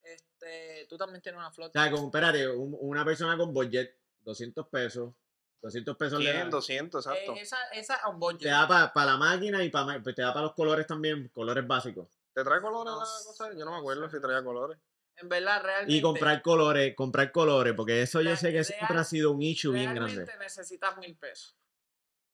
Este, 0.02 0.84
tú 0.86 0.98
también 0.98 1.22
tienes 1.22 1.38
una 1.38 1.48
O 1.48 1.52
Flots. 1.52 1.72
sea, 1.72 1.90
con, 1.90 2.04
espérate, 2.04 2.46
un- 2.46 2.76
una 2.78 3.06
persona 3.06 3.38
con 3.38 3.54
budget, 3.54 3.98
200 4.20 4.68
pesos. 4.68 5.14
200 5.62 5.96
pesos 5.96 6.18
le 6.18 6.32
100, 6.32 6.44
da, 6.44 6.50
200, 6.50 7.06
exacto. 7.06 7.32
Eh, 7.34 7.40
esa, 7.40 7.56
esa 7.72 7.94
es 7.94 8.00
un 8.10 8.18
budget. 8.18 8.40
te 8.40 8.48
da 8.48 8.66
para 8.92 9.06
la 9.12 9.16
máquina 9.16 9.62
y 9.62 9.70
para 9.70 10.02
te 10.02 10.20
da 10.20 10.32
para 10.32 10.46
los 10.46 10.54
colores 10.54 10.86
también, 10.86 11.28
colores 11.28 11.66
básicos. 11.66 12.08
¿Te 12.34 12.42
trae 12.42 12.60
colores 12.60 12.92
no 12.92 12.98
la 12.98 13.06
sé, 13.06 13.26
cosa? 13.26 13.52
Yo 13.52 13.64
no 13.64 13.70
me 13.70 13.78
acuerdo 13.78 14.10
si 14.10 14.20
traía 14.20 14.42
colores. 14.42 14.78
En 15.16 15.28
verdad, 15.28 15.62
realmente. 15.62 15.92
Y 15.92 16.00
comprar 16.00 16.42
colores, 16.42 16.96
comprar 16.96 17.30
colores, 17.30 17.74
porque 17.74 18.02
eso 18.02 18.22
yo 18.22 18.34
sé 18.36 18.50
que 18.50 18.64
siempre 18.64 18.98
ha 18.98 19.04
sido 19.04 19.30
un 19.30 19.42
issue 19.42 19.72
bien 19.72 19.94
realmente 19.94 20.24
grande. 20.24 20.44
necesitas 20.44 20.96
mil 20.98 21.16
pesos. 21.16 21.56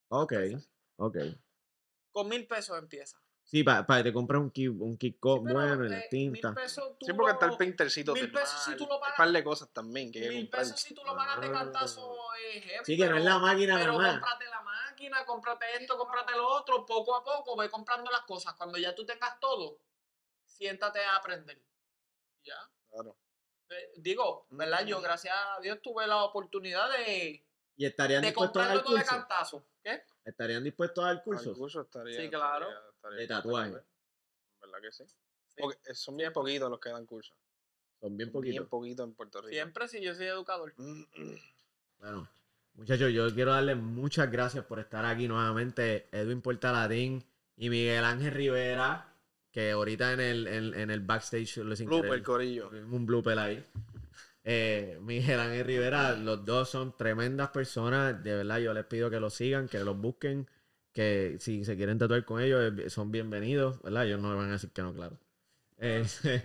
Ok, 0.09 0.33
ok. 0.97 1.17
Con 2.13 2.29
mil 2.29 2.47
pesos 2.47 2.79
empieza. 2.79 3.21
Sí, 3.51 3.65
para 3.65 4.03
te 4.03 4.13
compras 4.13 4.43
un 4.43 4.51
kit, 4.51 4.69
un 4.69 4.99
kit 4.99 5.15
Sí, 5.15 5.19
bueno, 5.23 5.85
eh, 5.87 5.89
la 5.89 6.09
tinta. 6.11 6.49
Mil 6.51 6.55
pesos 6.55 6.99
tú 6.99 7.07
Sí, 7.07 7.13
porque 7.15 7.33
está 7.33 7.47
el 7.47 7.57
paintercito 7.57 8.13
mil 8.13 8.31
pesos 8.31 8.63
si 8.63 8.77
tú 8.77 8.85
lo 8.87 9.01
pagas- 9.01 9.15
un 9.19 9.25
par 9.25 9.33
de 9.33 9.43
cosas 9.45 9.71
también 9.73 10.13
que 10.13 10.21
Mil 10.29 10.43
comprar. 10.43 10.63
pesos 10.65 10.81
si 10.81 10.95
tú 10.95 11.03
lo 11.03 11.17
pagas 11.17 11.41
de 11.41 11.51
cantazo 11.51 12.15
Sí, 12.85 12.97
que 12.99 13.07
no 13.09 13.17
es 13.17 13.25
la 13.25 13.39
máquina 13.39 13.79
Pero 13.79 13.93
nada 13.93 14.13
más. 14.13 14.21
cómprate 14.21 14.45
la 14.51 14.61
máquina, 14.61 15.25
cómprate 15.25 15.65
esto, 15.81 15.97
cómprate 15.97 16.33
lo 16.37 16.47
otro, 16.47 16.85
poco 16.85 17.17
a 17.17 17.25
poco, 17.25 17.57
ve 17.57 17.71
comprando 17.71 18.11
las 18.11 18.21
cosas. 18.23 18.53
Cuando 18.53 18.77
ya 18.77 18.95
tú 18.95 19.07
tengas 19.07 19.41
todo, 19.41 19.79
siéntate 20.45 21.03
a 21.03 21.17
aprender. 21.17 21.59
¿Ya? 22.45 22.55
Claro. 22.91 23.17
Eh, 23.71 23.93
Digo, 23.97 24.47
¿verdad? 24.51 24.85
Yo, 24.85 25.01
gracias 25.01 25.35
a 25.35 25.59
Dios, 25.61 25.81
tuve 25.81 26.07
la 26.07 26.23
oportunidad 26.25 26.91
de, 26.91 27.43
Y 27.77 27.87
estarían 27.87 28.21
de 28.21 28.29
dispuestos 28.29 28.63
a 28.63 28.67
dar 28.69 28.83
todo 28.83 28.95
de 28.95 29.01
curso. 29.01 29.17
cantazo. 29.17 29.65
¿Qué? 29.83 30.03
Estarían 30.25 30.63
dispuestos 30.65 31.03
a 31.03 31.07
dar 31.09 31.17
Al 31.17 31.23
cursos. 31.23 31.57
curso 31.57 31.81
estaría. 31.81 32.21
Sí, 32.21 32.29
claro. 32.29 32.69
estaría 32.69 32.88
De 33.17 33.27
tatuaje. 33.27 33.71
¿verdad? 33.71 33.87
¿Verdad 34.61 34.79
que 34.83 34.93
sí? 34.93 35.05
Porque 35.57 35.79
eh, 35.87 35.95
son 35.95 36.17
bien 36.17 36.33
poquitos 36.33 36.71
los 36.71 36.81
que 36.81 36.91
dan 36.91 37.07
cursos. 37.07 37.37
Son 38.01 38.17
bien 38.17 38.31
Son 38.33 38.41
Bien 38.43 38.55
poquitos. 38.57 38.69
poquitos 38.69 39.07
en 39.09 39.15
Puerto 39.15 39.41
Rico. 39.41 39.53
Siempre 39.53 39.89
si 39.89 40.01
yo 40.03 40.15
soy 40.15 40.27
educador. 40.27 40.75
Bueno, 42.01 42.29
muchachos, 42.75 43.13
yo 43.13 43.35
quiero 43.35 43.51
darles 43.53 43.77
muchas 43.77 44.31
gracias 44.31 44.65
por 44.65 44.79
estar 44.79 45.05
aquí 45.05 45.27
nuevamente. 45.27 46.07
Edwin 46.13 46.41
Portalatín 46.41 47.25
y 47.57 47.71
Miguel 47.71 48.05
Ángel 48.05 48.33
Rivera, 48.33 49.13
que 49.51 49.73
ahorita 49.73 50.13
en 50.13 50.21
el, 50.21 50.47
en, 50.47 50.75
en 50.75 50.91
el 50.91 51.01
backstage 51.01 51.57
lo 51.59 51.75
sin 51.75 51.87
Blooper, 51.89 52.11
querer- 52.11 52.23
corillo. 52.23 52.69
un 52.71 53.05
blooper 53.05 53.37
ahí. 53.39 53.65
Eh, 54.45 54.97
Miguel 55.03 55.41
Ángel 55.41 55.67
Rivera, 55.67 56.13
los 56.13 56.45
dos 56.45 56.71
son 56.71 56.97
tremendas 56.97 57.51
personas. 57.51 58.23
De 58.23 58.33
verdad, 58.35 58.59
yo 58.59 58.73
les 58.73 58.85
pido 58.87 59.11
que 59.11 59.19
los 59.19 59.35
sigan, 59.35 59.69
que 59.69 59.81
los 59.81 59.97
busquen, 59.99 60.49
que 60.99 61.37
si 61.39 61.65
se 61.65 61.77
quieren 61.77 61.97
tatuar 61.97 62.25
con 62.25 62.41
ellos, 62.41 62.73
eh, 62.77 62.91
son 62.91 63.13
bienvenidos, 63.13 63.81
¿verdad? 63.83 64.05
Ellos 64.05 64.21
no 64.21 64.31
me 64.31 64.35
van 64.35 64.49
a 64.49 64.53
decir 64.55 64.71
que 64.73 64.83
no, 64.83 64.93
claro. 64.93 65.17
Eh, 65.79 66.05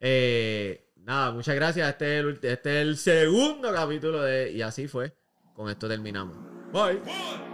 eh, 0.00 0.88
nada, 0.96 1.30
muchas 1.32 1.54
gracias. 1.54 1.90
Este 1.90 2.18
es, 2.18 2.24
el, 2.24 2.30
este 2.40 2.80
es 2.80 2.86
el 2.86 2.96
segundo 2.96 3.70
capítulo 3.70 4.22
de 4.22 4.50
Y 4.50 4.62
así 4.62 4.88
fue. 4.88 5.14
Con 5.52 5.68
esto 5.68 5.88
terminamos. 5.88 6.38
Bye. 6.72 7.51